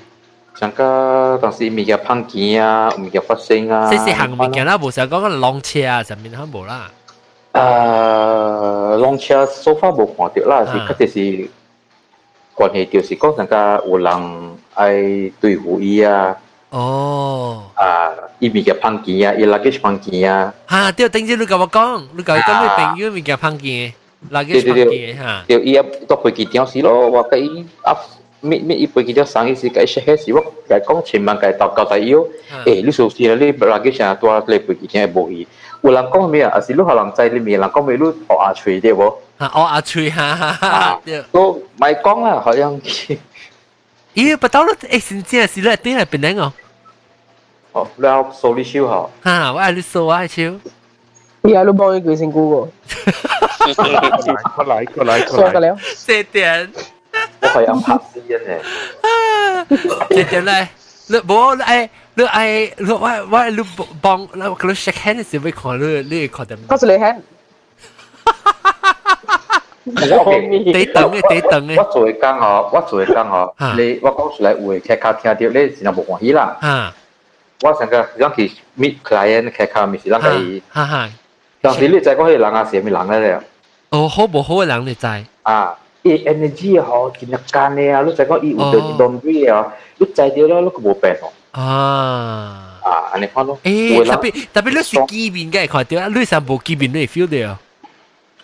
[0.60, 3.90] 像个当时物件碰见啊，物件发生啊。
[3.90, 6.91] 细细行物件啦，无想讲个浪车啊，上面吓无啦。
[7.53, 11.49] 诶，浪车 so far 无看到啦，是确实是
[12.56, 16.36] 关系就是讲上个有人爱对付伊啊。
[16.70, 17.64] 哦。
[17.76, 20.53] 啊，伊物件碰见啊，伊 luggage 碰见啊。
[20.70, 23.94] 吓，对，等阵你甲我讲，你甲我讲你朋友物件碰见，
[24.32, 25.44] luggage 碰见吓。
[25.48, 31.76] 对，伊啊，都飞机点时咯，我甲伊 up。mi mi ipo kita sang isi kai shehe si wak kai kong chimbang kai tau
[31.76, 32.24] kau tai yo
[32.64, 35.11] eh lu so si le lagi sha tua le pu ki chen
[35.84, 37.98] bo hi ulang kong mi a si lu halang chai le mi lang kong mi
[37.98, 40.99] lu o a chui de bo 啊，我阿吹哈哈哈，
[41.32, 42.78] 都咪讲啦，好像
[44.14, 46.53] 咦，不到了，诶，先正是咧，点系变靓哦？
[47.72, 49.30] 哦，你有数你超吓？
[49.32, 50.41] 吓，我系你数啊，超。
[51.41, 52.68] 而家都帮你举成估个。
[53.74, 53.86] 过
[54.66, 55.52] 来过来过来。
[55.52, 55.76] 过来。
[56.06, 56.72] 这点。
[57.41, 58.61] 我系有拍私嘅咧。
[60.10, 60.68] 这点咧，
[61.07, 62.99] 你冇诶， 你诶，你我
[63.32, 63.57] 我你
[64.02, 66.57] 帮你你 shake hand 嘅时候，看你你看点？
[66.68, 67.22] 我是你 hand。
[69.86, 71.78] 地等嘅地等嘅。
[71.78, 76.57] 我做嘅工哦，我做嘅工哦，你我讲出来会客家听到你是冇欢喜啦。
[76.61, 76.94] 啊。
[77.61, 80.61] 我成个让佢 meet client 客家咪是让佢。
[80.70, 81.10] 哈哈。
[81.61, 83.40] 当时你知嗰啲人啊，系咪人咧？
[83.90, 85.07] 哦，好唔好嘅人你知？
[85.44, 85.76] 啊。
[86.03, 88.02] e energy 吼，真系干嘅啊！
[88.07, 89.68] 你再讲伊有着一动力啊，
[89.98, 91.28] 你知到了，你个无病哦。
[91.55, 92.82] Ah.
[92.82, 93.62] Ah, ane pa lo.
[93.62, 94.51] Eh, Uwe tapi lah.
[94.51, 97.55] tapi lu si kibin gai kau tu, lu sam bo kibin lu feel dia.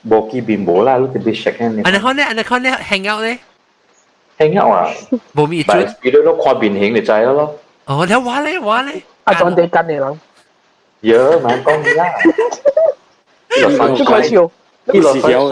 [0.07, 1.83] Bo kibin bo lah, lu tapi shake hand.
[1.83, 3.35] Ane kau ne, ane kau ne hang out ne.
[4.39, 4.89] Hang out ah.
[5.35, 5.75] Bo mi chu.
[5.75, 7.59] But video lu kau bin hang ni cai lo.
[7.91, 9.03] Oh, dah wah le, wah le.
[9.27, 10.15] Ah, jangan dekat ni lang.
[11.03, 12.15] Ye, man kau ni lah.
[13.59, 13.69] Lu
[14.07, 14.47] kau cium.
[14.87, 15.51] Lu kau cium.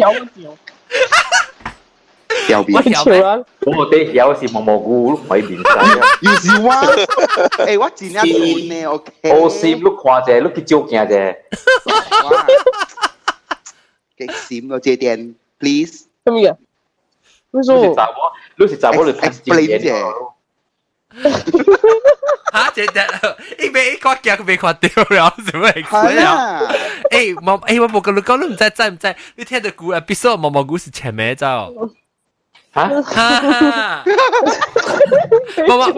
[0.00, 0.56] Cium cium.
[2.48, 2.78] 小便，
[3.66, 5.70] 我哋有時望蘑菇碌鬼面仔，
[6.22, 11.36] 要是哇，誒我真係悶咧，OK，我閃碌看啫，碌佢照鏡啫，
[14.16, 16.56] 極閃個這點，please，咁嘅，
[17.50, 20.04] 你說，你是雜我，你是雜我，你太閃啫。
[22.50, 23.06] 吓，姐姐，
[23.58, 26.60] 一边一块镜被看掉了，怎么回事啊？
[27.10, 29.14] 哎，毛哎，我冇跟你讲，你唔知知唔知？
[29.36, 31.46] 你听到古 episode 毛毛故事前面走。
[32.74, 34.04] 吓？
[35.66, 35.92] 冇冇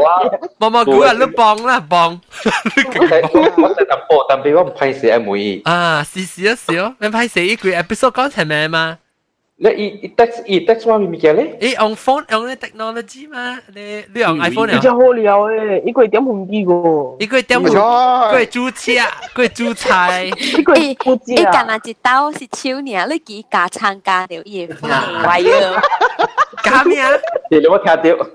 [0.59, 2.21] 冇冇，古人都幫啦，幫。
[2.45, 5.61] 我成日播，但俾我唔拍死阿妹。
[5.65, 8.99] 啊，試試一試咯，你拍死一句 episode 講前咩嘛？
[9.60, 11.58] 你一一 text 一 text 话咪咪嘅咧？
[11.62, 13.58] 诶用 phone 用咧 technology 嘛？
[13.74, 18.92] 你你用 iPhone 比较好聊诶，一个点红啲个，一个点红，佢系煮车，
[19.34, 20.26] 佢系煮菜。
[20.26, 23.06] 一个诶，你干那一刀是手呢？
[23.10, 24.68] 你几加参加了嘢？
[24.68, 25.82] 坏咗。
[26.62, 27.10] 加咩啊？
[27.50, 28.26] 你有冇听到？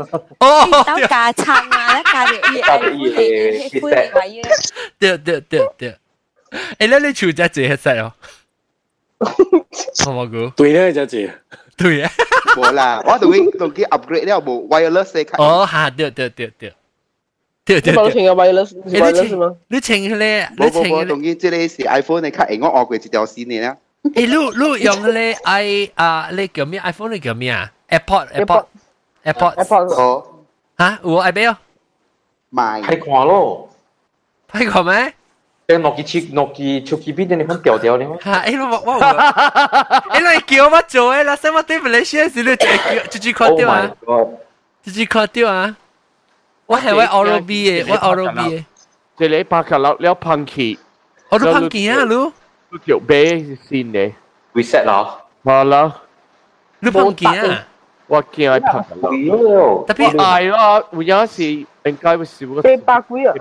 [0.40, 4.70] 哦，刀加撑啊，加了嘢，加了嘢，系坏咗。
[4.98, 5.94] 对对对对。
[6.78, 8.10] 诶，你你厨仔自己食哦。
[10.06, 10.50] 毛毛菇。
[10.56, 11.30] 对咧，就系。
[11.76, 12.10] 对啊。
[12.56, 15.42] 冇啦，我同佢同佢 upgrade 了冇 wireless 嘅卡。
[15.42, 16.72] 哦，吓，对对对对。
[17.64, 18.12] 对对对。
[18.14, 19.56] 你 wireless wireless 吗？
[19.68, 21.04] 你请咧，你请咧。
[21.04, 23.76] 同佢即系是 iPhone 嘅卡，我学过一条线嘅啦。
[24.02, 24.26] 诶，你
[24.76, 27.70] 你用咧 i 啊，你叫咩 iPhone 你叫咩啊？
[27.88, 28.64] AirPod AirPod
[29.24, 30.26] AirPod AirPod 哦。
[30.78, 31.56] 吓，我 i 俾哦。
[32.50, 32.82] 买。
[32.82, 33.68] 睇看咯。
[34.50, 35.14] 睇看咩？
[35.68, 38.16] 诶，诺基切诺基手机边啲你分掉掉你吗？
[38.24, 38.42] 吓！
[38.44, 42.66] 诶，我我诶，你叫我做诶，嗱，使我对唔嚟先时，你叫
[43.10, 43.90] 直接 call 掉啊！
[44.82, 45.76] 直接 call 掉啊！
[46.66, 48.64] 我系位 Oral B 嘅，我 Oral B 嘅。
[49.16, 50.78] 即系你拍卡落了 punky，
[51.28, 52.32] 我都 punky 啊，你。
[52.72, 54.12] 你条啤先嘅
[54.54, 56.00] reset 啦，系啦。
[56.80, 57.66] 你 punky 啊？
[58.08, 59.84] 我见系拍咯。
[59.86, 62.62] 特别系咯，会有时 应该会少个。
[62.84, 63.34] 八百几啊？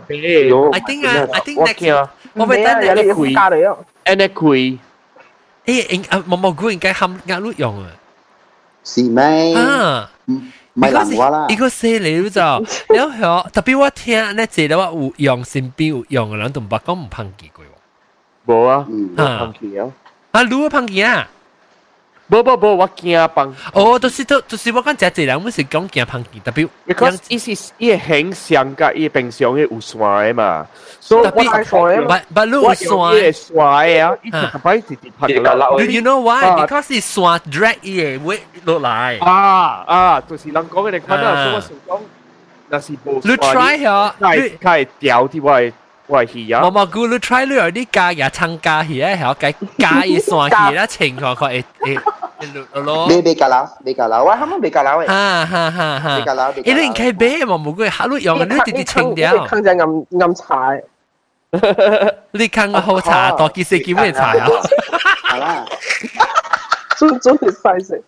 [0.71, 3.33] I think 啊，I think next，我会等你贵。
[3.33, 3.77] 加嚟啊！
[4.03, 4.77] N 贵。
[5.65, 7.89] 诶，应啊，毛毛菇应该含压碌用啊。
[8.83, 9.55] 是咩？
[9.55, 10.09] 啊。
[10.25, 11.45] 唔系难话啦。
[11.49, 12.41] 一个细嚟就，
[12.95, 17.65] 然后特别我听咧，即系话有用身边有用嘅人，同白讲唔 punky 过。
[18.55, 19.91] 冇啊，嗯，punky 啊。
[20.31, 21.27] 啊，你啊 punky 啊？
[22.28, 23.54] 无无无，我惊棒。
[23.72, 26.66] 哦，都是都都是我讲真济人，我是讲惊棒见，特别。
[26.86, 30.66] Because 伊是伊很像甲伊平常迄有山的嘛，
[31.00, 35.68] 所以我来说的嘛，不路有山的山啊，伊特别是伫拍啦。
[35.80, 36.64] You know why?
[36.64, 39.18] Because 伊山 drag 伊的位落来。
[39.20, 42.00] 啊啊，就是人讲嘅你看到，所以我想讲，
[42.70, 43.20] 那是无。
[43.22, 45.72] 你 try 下，你开调啲位。
[46.07, 46.61] 喂，系啊！
[46.61, 51.99] 毛毛菇，你 try 你有啲加嘢参加起来，系计加一算起啦，情况佢诶
[52.39, 53.07] 诶诶咯。
[53.09, 55.05] 你别㗎啦，别㗎啦，我啱啱别㗎啦喂。
[55.05, 56.17] 哈哈哈哈！
[56.19, 56.63] 别㗎啦，别。
[56.63, 59.45] 诶，你唔可以俾毛毛菇，下路用你直接清掉。
[59.45, 59.79] 坑只暗
[60.19, 60.73] 暗茶。
[62.31, 64.47] 你坑个好茶，多几四几咩茶啊？
[65.29, 65.65] 系啦。
[66.97, 68.03] 真真系嘥食。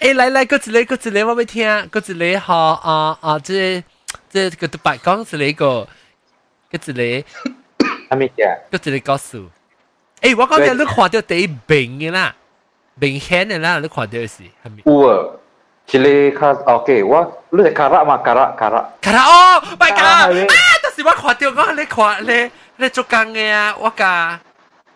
[0.00, 3.38] 诶，嚟嚟，嗰一个嗰一个我要听，嗰一个吓啊啊！
[3.38, 3.84] 即
[4.28, 5.86] 即个独白讲是呢个。
[6.72, 7.28] 嗰一个，
[8.10, 8.58] 系咪嘅？
[8.70, 9.44] 嗰一个告诉，
[10.20, 12.34] 诶，我讲嘅你看到第一明嘅啦，
[12.94, 14.82] 明显嘅啦，你看到是系咪？
[14.84, 15.28] 有啊，
[15.90, 18.18] 一个卡，OK，我你系卡拉嘛？
[18.18, 18.84] 卡拉卡拉。
[19.00, 20.28] 卡拉哦，唔系卡拉啊！
[20.82, 24.38] 但是我看到我你看你你做工嘅啊，我架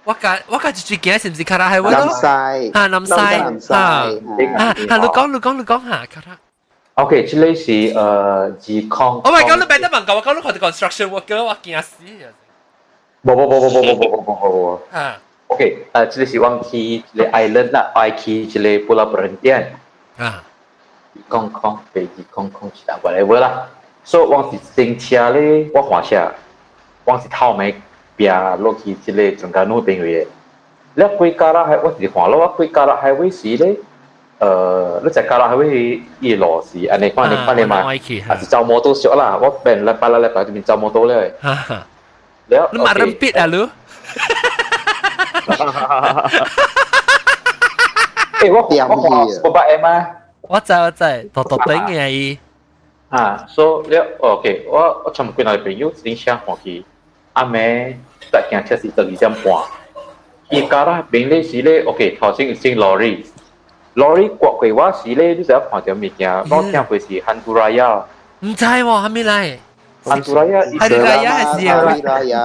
[0.04, 1.90] 我架我架住住件是唔是卡拉系喎？
[1.90, 3.12] 南西啊，南西
[3.72, 3.74] 啊
[4.59, 4.74] 啊！
[4.76, 6.36] 你讲你讲你讲下卡拉。
[6.96, 9.18] OK，这类是诶自抗。
[9.20, 9.59] Oh my god！
[9.59, 12.28] 你别得问我，我讲你看到 construction worker，我惊死啊！
[13.22, 14.80] 不不不不不不不不不不。
[14.96, 15.16] 啊。
[15.46, 19.64] OK，诶，这里是往去这个 island 啦，爱去这个 pulau perhentian。
[20.18, 20.44] 啊。
[21.28, 23.68] 空空飞机空空其他 whatever 啦。
[24.04, 26.30] 所以往是新车咧，我换车，
[27.06, 27.74] 往是头尾
[28.18, 30.26] 边落去这个中间路边位。
[30.94, 33.76] 你过加拉海，我是换咯，我过加拉海位时咧。
[34.40, 37.74] 诶，你只加拉系会伊罗是，安尼看你看你嘛，
[38.28, 41.14] 还是走摩托少啦，我变礼拜啦礼拜就变走摩托咧。
[42.50, 43.62] แล้ว 你มาเริ่มปิดอ่ะลู
[48.38, 49.96] เอ้ยว่าผมว่าผมผมไปเอ็มมา
[50.52, 51.04] ว่าใจว่าใจ
[51.34, 52.04] ต่อต่อเต็งไง
[53.14, 56.74] อ่า so แล้วโอเคว่าว่าชมกุนอะไรเป็นยุสิงเชียงหัวกี
[57.36, 57.66] อาแม่
[58.30, 59.54] แต่แกงเชื่อสิตะกี้จำปว
[60.52, 63.14] อีการะเป็นเลยสิเลยโอเคทอซิงซิงลอรี่
[63.97, 66.45] Lori kuat kuat wah si le tu saya faham jam ini ya.
[66.45, 68.05] Bawa kian kuat si hantu raya.
[68.45, 69.57] Mencai wah kami lai.
[69.57, 69.59] Eh.
[70.05, 70.61] Hantu raya.
[70.69, 71.75] Hari raya sih ya.
[71.81, 72.41] Hari raya.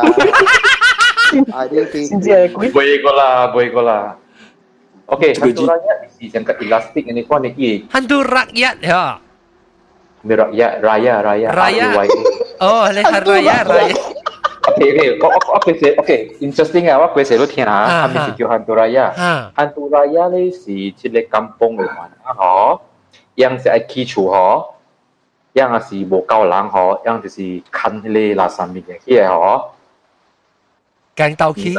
[1.53, 2.49] Hari raya.
[2.57, 3.99] Boleh kola, boleh kola.
[5.13, 7.85] Okay, hantu raya sih yang kat elastik ini kau niki.
[7.93, 9.21] Hantu rakyat ya.
[10.25, 11.49] Merakyat raya raya.
[11.53, 11.89] Raya.
[12.65, 14.12] Oh, leh hari raya raya.
[14.72, 17.00] OK OK，我我我佢写 OK interesting 啊！
[17.00, 19.14] 我佢写都听下，系咪是叫汉都拉雅？
[19.56, 22.80] 汉都拉雅咧是一个kampung 嘅话啊，嗬，
[23.38, 24.66] 样是爱起厝嗬，
[25.54, 28.04] 样是无够人嗬，样就是看迄
[28.36, 29.64] 个垃圾物件起来嗬。
[31.16, 31.76] 惊到起？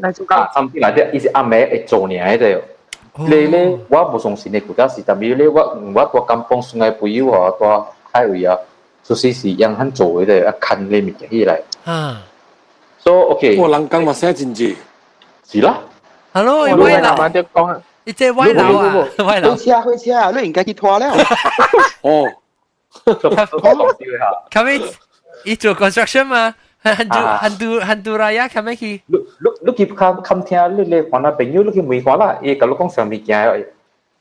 [0.00, 2.60] 嚟做啊，甚至嚟啲伊是阿妹会做呢喺度。
[3.16, 5.60] 你咧，我冇相信你国家是，但系咧，我
[5.94, 8.56] 我个 kampung 算系朋友啊，个海位啊。
[9.04, 11.58] 就是是样很做的，一看你物件起来。
[11.86, 12.20] 啊。
[13.02, 13.56] So OK。
[13.56, 14.74] 我人讲话写真字。
[15.46, 15.78] 是啦。
[16.32, 17.28] Hello，你歪楼啊？
[17.28, 17.80] 点讲啊？
[18.04, 19.08] 你即系歪楼啊？
[19.26, 19.54] 歪楼。
[19.54, 20.30] 开车开车啊！
[20.36, 21.06] 你应该去拖了。
[22.02, 22.26] 哦。
[24.50, 24.84] 咁你
[25.44, 26.54] 你做 construction 嘛？
[26.82, 29.02] Hantu hantu hantu raya 咁样去。
[29.06, 33.66] 你你你去看看听你你看那朋友你去问看啦，伊甲你讲啥物件？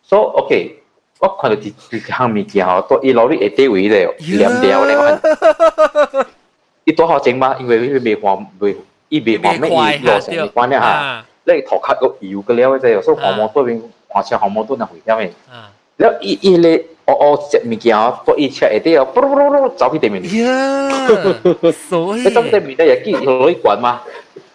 [0.03, 0.83] So OK。
[1.19, 4.95] 我看到啲啲项物件吼，都伊攞啲下底位咧，黏掉咧。
[4.97, 6.25] 我
[6.85, 7.55] 伊多好整嘛？
[7.59, 8.75] 因为佢未换未，
[9.09, 9.69] 伊未换咩？
[9.69, 11.25] 伊落成未换咧吓。
[11.45, 15.29] 你头壳个油嘅了啫，所以项目多边换车项目都能回啱嘅。
[15.99, 16.75] แล้วอีอีเลย
[17.07, 20.15] อ๋อเจ็บมีเกี่ยวตัวอีเชื่อเดียวปุ๊บปุ๊บปุ๊บ走去地面。
[20.23, 20.47] 呀，
[21.89, 23.87] 所以你走地面咧，又见攞啲滚嘛，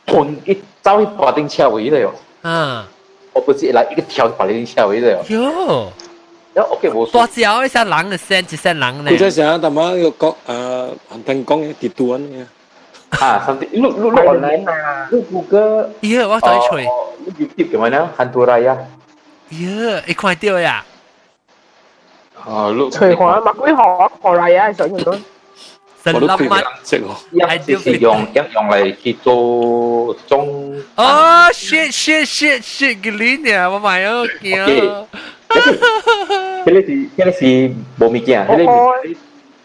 [0.07, 0.53] 盘一
[0.85, 2.11] 走去白丁车位咧喎。
[2.49, 2.87] 啊，
[3.33, 5.21] 我不知嚟一个跳白丁车位咧喎。
[5.35, 5.89] 哟。
[6.57, 9.17] OK 冇多少一只人嘅声，一只人咧。
[9.17, 12.45] 佢在想，但系个国诶韩听讲嘅跌断嘅。
[13.25, 15.91] 啊，甚至录录录 online 啊，录 Google。
[16.03, 16.85] 咦，我再吹。
[16.85, 18.11] 录 YouTube 嘅咩呢？
[18.19, 18.77] 韩都拉呀。
[19.51, 20.85] 咦，你看到呀？
[22.45, 22.91] 啊，录。
[22.91, 24.73] 随韩乜鬼学学嚟啊？
[24.73, 25.13] 想唔到。
[26.05, 26.65] 神我都佢乜？
[26.85, 27.69] 识喎。
[27.69, 30.75] 一是用一用嚟去做中。
[30.97, 33.11] 哦，shit shit shit shit，嘅
[33.45, 35.07] 呢啊，我买咗件。
[36.66, 37.50] Hele si hele si
[37.98, 38.46] bomikya.
[38.48, 38.66] Hele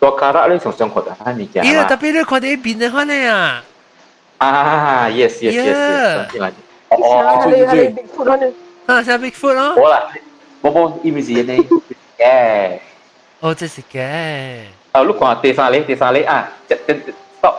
[0.00, 1.62] tua karak le song song kota mikya.
[1.62, 3.62] Iya tapi le kota ibin le kan ya.
[4.38, 5.78] Ah yes yes yes.
[6.92, 8.40] Oh, hele hele Bigfoot kan.
[8.88, 9.74] Ha, saya Bigfoot lah.
[9.78, 10.10] Oh lah.
[10.62, 11.58] Bobo imizi ni.
[12.18, 12.78] Eh.
[13.42, 14.66] Oh, thế là cái.
[14.92, 16.52] À, lúc còn tê sang lấy, tê sang lấy à,
[17.38, 17.54] stop.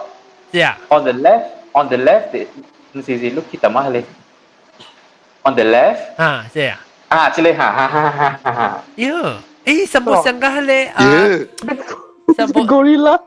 [0.53, 0.77] Yeah.
[0.89, 2.35] On the left, on the left,
[2.93, 4.03] nó gì gì lúc khi tầm mắt lên.
[5.43, 5.97] On the left.
[6.17, 6.77] À, thế à.
[7.12, 8.84] 啊，这里哈哈哈哈哈哈。
[8.96, 11.04] 哟，诶，什么上个系咧啊？
[12.36, 13.20] 什么 gorilla？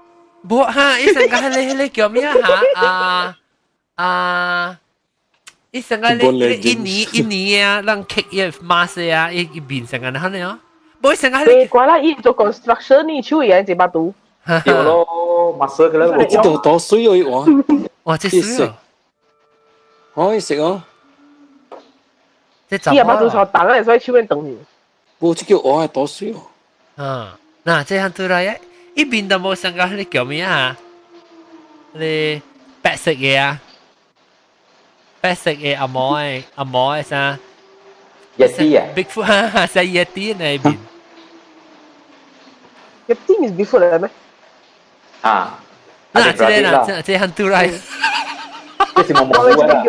[0.48, 2.40] 冇哈，诶上个系咧系咧叫咩哈
[2.76, 3.36] 啊
[3.96, 4.78] 啊？
[5.72, 10.60] 诶上个咧印尼印尼啊，让 kick 一 mask 啊，一一边上个系咧哦。
[11.02, 11.68] 冇上个系咧。
[11.68, 14.02] 怪啦，伊做 construction 呢，手嘢一把刀。
[14.66, 17.46] 有咯，马斯克咧，我知道多水喎，哇！
[18.04, 18.42] 哇，这水
[20.16, 20.82] 可以食哦。
[22.70, 24.58] 即系伊把刀错等嚟，所以手边等住。
[25.20, 27.04] 我即叫我系多水哦。
[27.04, 28.42] 啊，嗱，这样对啦，
[28.96, 30.76] 一边都冇上个系咧叫咩啊？
[31.94, 32.42] 你
[32.82, 33.60] 白色嘢啊？
[35.22, 37.40] 白色嘅阿毛诶，阿毛诶啥？
[38.38, 40.78] Yeti 啊，Bigfoot 哈哈，系 Yeti 那边。
[43.08, 44.10] Yeti 系 Bigfoot 嚟咩？
[45.22, 45.60] 啊，
[46.14, 47.70] 嗱，这个啦，这这很突然。
[48.96, 49.84] 这是毛毛菇啦。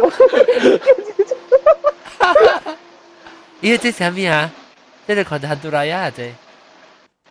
[3.60, 4.50] 咦，这系咩啊？
[5.06, 6.22] 这个看到很突然呀，这。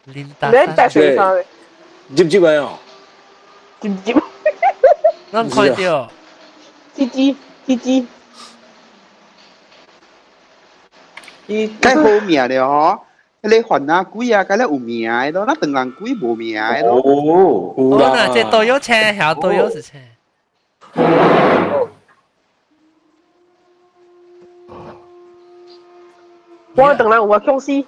[0.06, 0.50] 林达。
[0.50, 1.44] 你白色衫。
[2.16, 2.74] 接唔接位啊？
[3.80, 4.14] 接唔接？
[5.32, 6.12] 我看到。
[6.98, 7.36] 吱吱
[7.68, 8.06] 吱吱。
[11.48, 13.02] 伊介好命了吼，
[13.42, 16.96] 你还啊鬼啊，介咧有命嘅咯，那当然鬼无命嘅咯。
[16.96, 19.98] 哦，哦，那这都有车，系都有是车。
[26.76, 27.86] 我当然有啊，僵尸。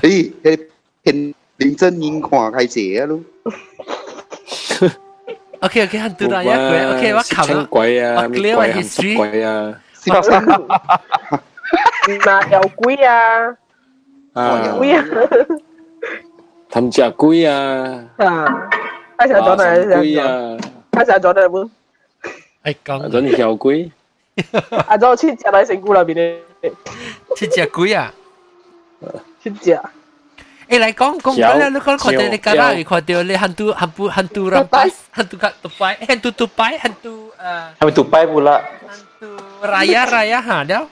[0.00, 0.66] 咦，迄
[1.02, 2.66] 片林正英看开
[2.98, 3.20] 者咯。
[5.60, 7.66] OK OK，很突然一鬼，OK 我冚啦。
[7.70, 9.16] 鬼啊，我 clear 我 history。
[9.16, 9.80] 鬼啊。
[12.24, 13.56] 嗱，有鬼啊！
[14.32, 15.04] 啊，鬼啊！
[16.70, 18.04] 氹只鬼啊！
[18.16, 18.68] 啊，
[19.18, 20.56] 开始咗嚟，鬼啊！
[20.90, 21.70] 开始咗嚟本。
[22.64, 23.08] 系讲。
[23.10, 23.92] 准条鬼。
[24.88, 26.72] 啊，咗切只喺成股里边 咧。
[27.36, 28.12] 切只鬼啊！
[29.42, 29.78] 切只。
[30.68, 37.44] 诶，嚟讲讲紧咧，你讲看到你家啦，看到你hantu hantu hantu rampas hantu kat tupai hantu tupai hantu 诶。
[37.80, 38.50] 系咪杜拜布啦？
[38.88, 39.28] hantu
[39.72, 40.88] raya raya 吓了。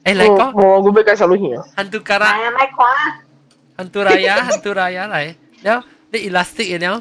[0.03, 3.21] Ê lại có Ồ, gue BK selalunya Hantukara Naik quá
[3.77, 5.35] Hanturaya, Hanturaya này.
[5.63, 5.79] Nếu,
[6.11, 6.99] đi elastic này nếu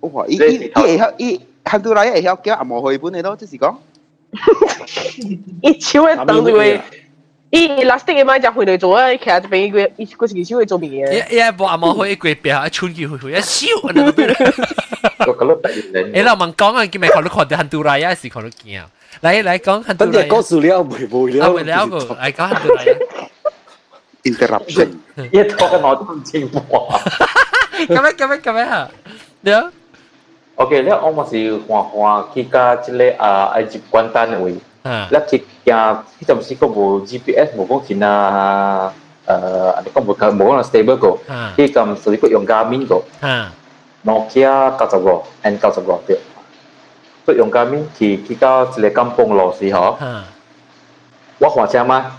[0.00, 3.46] Ủa, ý, ý, ý, ý, Hanturaya ấy theo kéo ả mồ hồi này đó chứ
[3.46, 3.74] gì có.
[5.62, 6.18] Ý chiếu em.
[6.26, 6.78] tầng rồi
[7.54, 11.30] 伊 last 嘅咪就去嚟做啊，其實就俾佢，佢自己先去做別嘢。
[11.30, 16.12] 一一部阿媽可以佢別一穿佢去去一燒，我咁樣突然嚟。
[16.12, 18.90] 誒，嗱，問講啊，佢咪看到看到很多啦，有時看到見啊。
[19.22, 20.06] 嚟嚟講很多。
[20.08, 21.48] 等陣講數了，冇冇了。
[21.48, 22.82] 冇了個，嚟講很多啦。
[24.24, 24.88] Interruption，
[25.30, 26.58] 一拖我都唔清楚。
[26.58, 28.90] 咁樣咁樣咁樣嚇，
[29.42, 29.70] 你啊
[30.56, 31.84] ？OK，你我咪是看看
[32.34, 34.54] 佢家即個啊埃及簡單嘅位。
[34.84, 38.28] là khi kia khi tầm sinh có bộ GPS một con khi na
[39.74, 41.18] anh có một cái một là stable cổ.
[41.56, 43.02] Khi cầm sử dụng 用 Garmin cổ.
[44.04, 46.18] Nokia cao tốc bộ and cao tốc được
[47.26, 49.90] sử dụng Garmin thì khi cao chỉ là cầm phong lò gì hả
[51.40, 52.10] quá hòa cha mà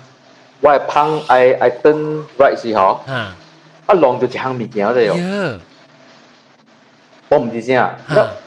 [0.62, 2.90] quá phăng ai ai tên right gì hả
[3.88, 5.18] à lòng được chỉ hàng mình kéo đấy rồi.
[7.30, 7.96] 我唔知先啊，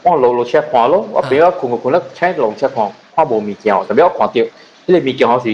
[0.04, 2.92] 我路路 check 看咯，我比较困困困咧 check 路 check 看。
[3.17, 4.41] 看无物件，特别我看到，
[4.85, 5.45] 呢个物件好似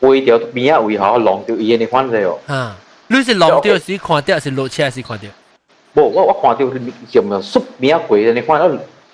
[0.00, 2.38] 背条边啊位好浪到伊嘅款嚟哦。
[2.46, 2.76] 啊，
[3.08, 5.30] 你是浪掉是看掉是落车是看掉？
[5.94, 6.80] 无，我我看到啲
[7.10, 8.60] 叫咩缩边啊鬼嘅款，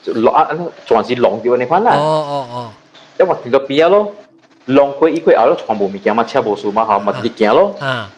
[0.04, 0.48] 落啊
[0.84, 1.92] 全是浪掉嘅款啦。
[1.96, 2.70] 哦哦哦，
[3.18, 4.12] 因为见到边啊咯，
[4.66, 7.74] 浪过伊过后咯，全部物件嘛，车无数嘛，吓，咪直行咯。
[7.80, 8.10] 啊，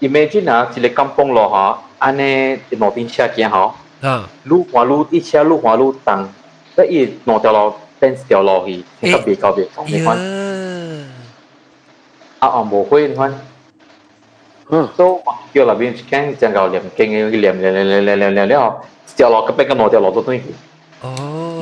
[0.00, 4.08] Imagine 啊，一个金崩落吓，安尼路边车行吓。
[4.08, 6.28] 啊，路滑路一车路滑路当，
[6.74, 10.16] 那伊两条路 变一条路去，特别特别讲你看，
[12.40, 13.32] 啊啊无会你看，
[14.70, 15.22] 嗯，都
[15.54, 20.44] 叫那边间正够念经嘅念念念念念念念了，一条路个边个两条路都对去，
[21.02, 21.60] 哦，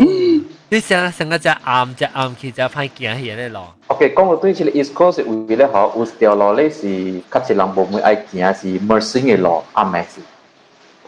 [0.72, 3.74] 你想想个只暗只暗去只歹行去咧咯？
[3.88, 10.20] OK，讲到对起嚟 East Coast 为咧嗬，有一条路咧是较一人无会爱行是 Mersing 嘅路，暗暝是。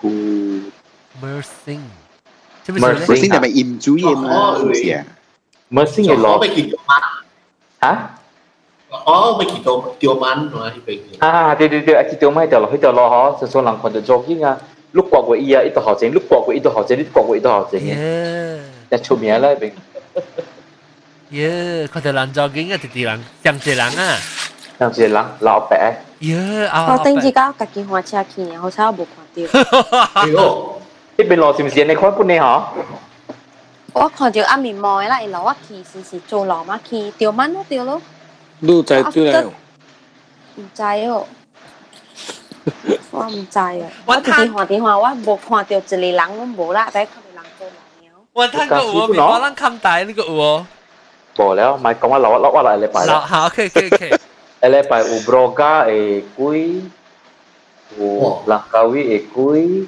[0.04, 0.72] 嗯
[1.22, 1.78] Mersing，
[2.66, 4.58] Mersing 系咪盐煮嘢嘛？
[4.58, 5.04] 唔是啊。
[5.69, 6.51] mới xin người Lord.
[7.81, 8.07] Hả?
[9.11, 11.21] Oh, mai kita tiom an no hi pek.
[11.21, 13.93] Ha, de de de aki tiom mai talo hi talo ha, so so lang kon
[13.93, 14.55] de jog yin a.
[14.93, 17.23] Lúc quả của ia ít họ chén, lúc quả của ít họ chén, ít quả
[17.27, 17.81] của ít họ chén.
[18.89, 19.73] Đã chụp mía lại bình.
[21.31, 24.19] Yeah, có thể làm jogging à thì thì làm, chẳng chỉ làm à.
[24.79, 25.93] Chẳng chỉ làm, lão bé.
[26.21, 26.87] Yeah, à.
[26.87, 29.47] Tôi tính chỉ có cái kia hoa cha kia, họ sao bộ quan tiêu.
[30.25, 30.79] Đi ô.
[31.17, 32.59] Bên lò xem xem này khó cũng nè hả?
[33.99, 38.01] 我看到暗面望啦，老啊去是是做老嘛去，钓蚊咯钓咯。
[38.59, 39.43] 你在钓来？
[40.55, 41.25] 唔知哦。
[43.11, 43.71] 我唔知啊。
[44.05, 48.19] 我電話電話，我冇看到一個人，我冇啦，睇看到人做人了。
[48.33, 50.67] 我睇過我面包人看大呢個我。
[51.35, 53.19] 冇了，咪講我老我我嚟禮拜啦。
[53.21, 54.19] 好，OK OK OK。
[54.61, 56.81] 禮拜有 broga 誒龜，
[57.99, 59.87] 有蘭卡威誒龜。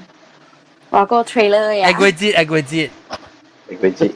[0.91, 1.89] 我個 trailer 呀。
[1.89, 2.89] 誒龜節，誒龜節。
[3.70, 4.12] 诶贵节，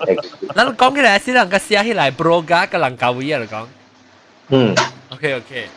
[0.55, 3.67] 嗱讲起来先能够写起来 broga 嘅人教会啊嚟讲。
[4.51, 4.75] 嗯，
[5.11, 5.69] OK OK，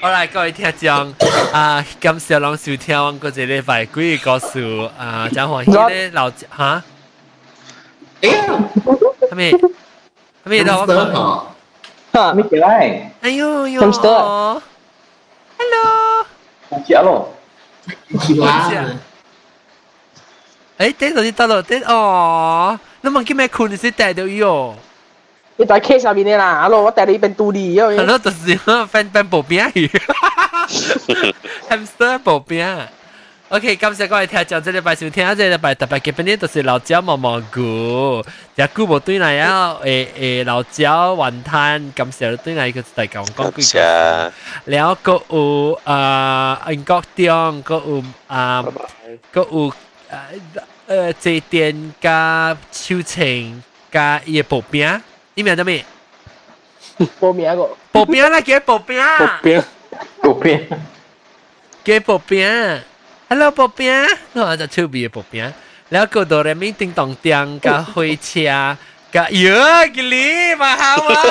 [0.00, 1.14] 好啦，各位听众
[1.52, 6.82] 啊，感谢两收听我嗰一礼拜几个故事啊，真欢喜咧老吓，
[8.22, 8.44] 哎呀，
[9.30, 9.52] 系咪？
[9.52, 9.60] 系
[10.44, 11.42] 咪到我讲？
[12.12, 13.10] 吓，咩叫咧？
[13.22, 14.60] 哎呦呦 Hamster
[15.58, 16.26] ，Hello，
[16.70, 17.34] 唔知啊咯，
[18.20, 18.48] 奇怪，
[20.78, 24.75] 诶，等到你到到等哦， 那么叫咩困是带到哟？
[25.55, 27.87] 你在 K 下面的啦，阿罗我带你变独立哟。
[27.97, 28.53] 阿罗就是
[28.85, 29.89] 翻翻薄饼鱼
[31.69, 32.67] ，hamster 薄饼。
[33.47, 38.21] OK，感谢各位听众，这礼拜收听，这礼拜特别嘉宾就是老椒毛毛菇，
[38.55, 43.79] 也久无对来啊，诶诶，老椒云吞，感谢对来个大家讲句句，
[44.65, 48.65] 然后个有啊，英国中个有啊，
[49.31, 49.73] 个有
[50.11, 50.27] 啊。
[50.87, 53.61] 呃祭奠加秋情
[53.91, 55.01] 加伊个薄饼，
[55.33, 55.83] 你名得咩？
[57.19, 59.63] 薄饼个薄饼啦，叫薄饼，薄饼，
[60.21, 60.67] 薄饼，
[61.83, 62.81] 叫薄饼。
[63.27, 63.93] Hello 薄饼，
[64.31, 65.53] 我就出面薄饼，
[65.89, 68.77] 然后过到人民叮当叮加火车
[69.11, 71.21] 加哟，吉利嘛好啊。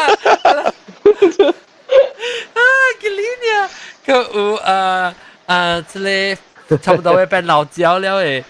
[2.53, 2.61] 啊，
[3.01, 3.71] 吉利呀，
[4.05, 5.15] 个有啊
[5.47, 6.37] 啊，这里
[6.83, 8.45] 差不多要变老焦了诶。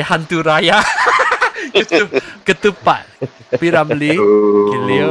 [0.00, 0.78] 诶ฮันตูรายะ
[1.76, 2.04] กระตุ
[2.46, 3.02] กระตุปัด
[3.60, 4.12] พิรามลี
[4.70, 5.10] กิเลว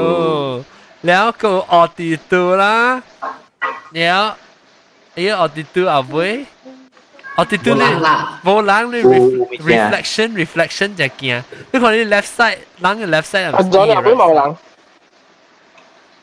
[1.08, 2.76] แล้วก็ออติตูละ
[3.96, 4.22] แล้ว
[5.16, 6.34] เออออติตูอ่ะเว้ย
[7.36, 7.84] 哦，对对咧，
[8.44, 9.02] 无人咧
[9.58, 11.42] reflection reflection 就惊。
[11.72, 14.56] 你看你 left side，人嘅 left side 啊，咗你会冇人。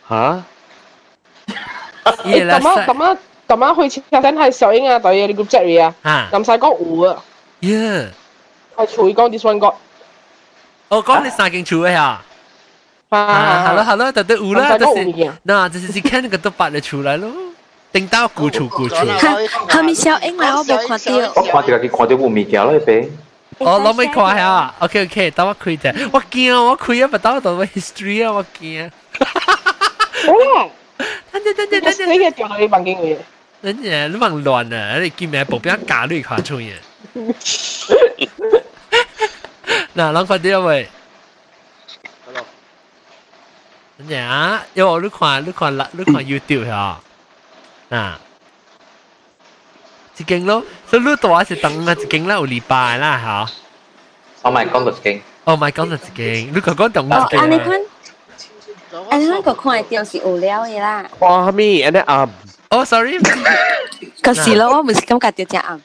[0.08, 0.44] 吓？
[2.24, 3.18] 诶，咁啊咁啊
[3.48, 5.94] 咁啊，去车站系小英啊，对嘅，你 group chat 嚟啊。
[6.02, 6.28] 啊。
[6.32, 7.22] 咁细讲有啊。
[7.60, 8.10] Yeah。
[8.76, 9.66] 系随讲 this one 个。
[10.88, 12.22] 哦，讲你三间厝嘅呀？
[13.10, 15.04] 啊，好了好了，就对有啦，就是
[15.44, 17.28] 嗱，就是是看那个都八的出来咯。
[17.92, 18.96] 顶到古厝古厝。
[19.68, 21.32] 后面小英来，我冇看到。
[21.34, 23.08] 我看到佢看到有物件咯，边。
[23.58, 24.72] 哦，攞咪看下？
[24.78, 26.08] OK OK，等我开啫。
[26.12, 28.90] 我惊，我开啊，唔到到我 history 啊，我惊。
[29.18, 30.68] 好啦，
[31.32, 33.16] 等阵等阵等阵，你嘅掉到你房间嘅。
[33.62, 34.98] 人家你忙乱啊！
[35.00, 36.72] 你见咩步边假你看出嘢？
[39.96, 40.88] 嗱，谂快啲啊喂！
[43.98, 47.00] 人家，因为你看你看你看 YouTube 吓。
[47.90, 48.18] 啊，
[50.16, 53.52] 一间咯，所以你多是等啊一间啦，有礼拜啦吓。
[54.42, 55.20] 我咪讲到一间。
[55.44, 57.40] 哦，咪讲到一间，你讲讲等一间。
[57.40, 57.80] 啊，你看，
[59.10, 61.04] 啊，你看个看到是有料嘅啦。
[61.18, 62.28] 哇，咪，安尼暗。
[62.70, 63.18] 哦，sorry。
[64.22, 65.82] 可是咯，我唔是感觉到只暗。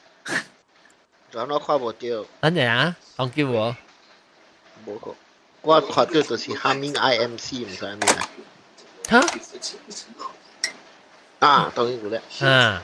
[1.31, 1.99] 然后看无到。
[2.41, 3.75] 等阵啊，当叫我。
[4.85, 5.15] 无个，
[5.61, 8.29] 我看到就是哈明 IMC，唔知咩啊。
[9.09, 9.19] 吓？
[11.39, 12.21] 啊，当然有咧。
[12.41, 12.81] 啊，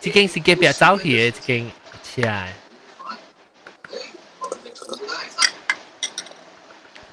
[0.00, 1.70] 这间是隔壁走去嘅，这间
[2.02, 2.54] 起来。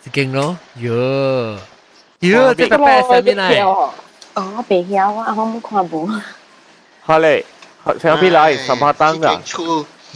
[0.04, 1.60] 这间咯，哟，
[2.22, 3.64] 哟，这个白上面嚟。
[3.66, 3.94] 哦，
[4.68, 6.10] 白晓啊，我冇看无。
[7.02, 7.46] 好嘞，
[8.00, 9.42] 上边来什么灯啊？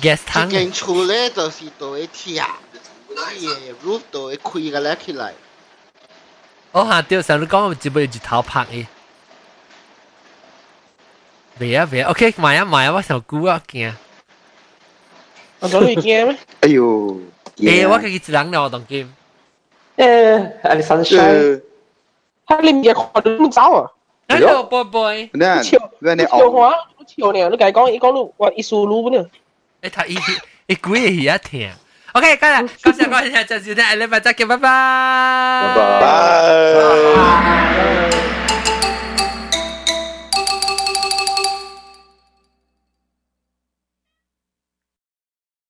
[0.01, 0.45] gas 灯。
[0.45, 2.43] 这间厝咧就是都会贴，
[3.37, 5.33] 伊个 roof 都会开个咧起来。
[6.71, 8.85] 我下掉上你讲，只不过日头拍嘅。
[11.59, 13.93] 未啊未啊，OK，买啊买啊，我想估啊惊。
[15.59, 16.37] 我早你惊咩？
[16.61, 17.19] 哎呦！
[17.57, 19.13] 诶，我自己一人了，我当剑。
[19.95, 21.61] 诶，阿你新水，
[22.47, 23.91] 他你唔系看到咁走啊？
[24.29, 25.61] Hello boy boy，那
[25.99, 26.39] 那你跳
[27.07, 27.49] 花，跳呢？
[27.49, 29.25] 你讲讲，伊讲你话一数路呢？
[29.81, 30.15] 诶，他伊
[30.67, 31.71] 伊鬼嘢一听。
[32.13, 35.73] OK，今日感谢各位听众收听，礼拜再见，拜拜。
[35.75, 38.16] 拜拜。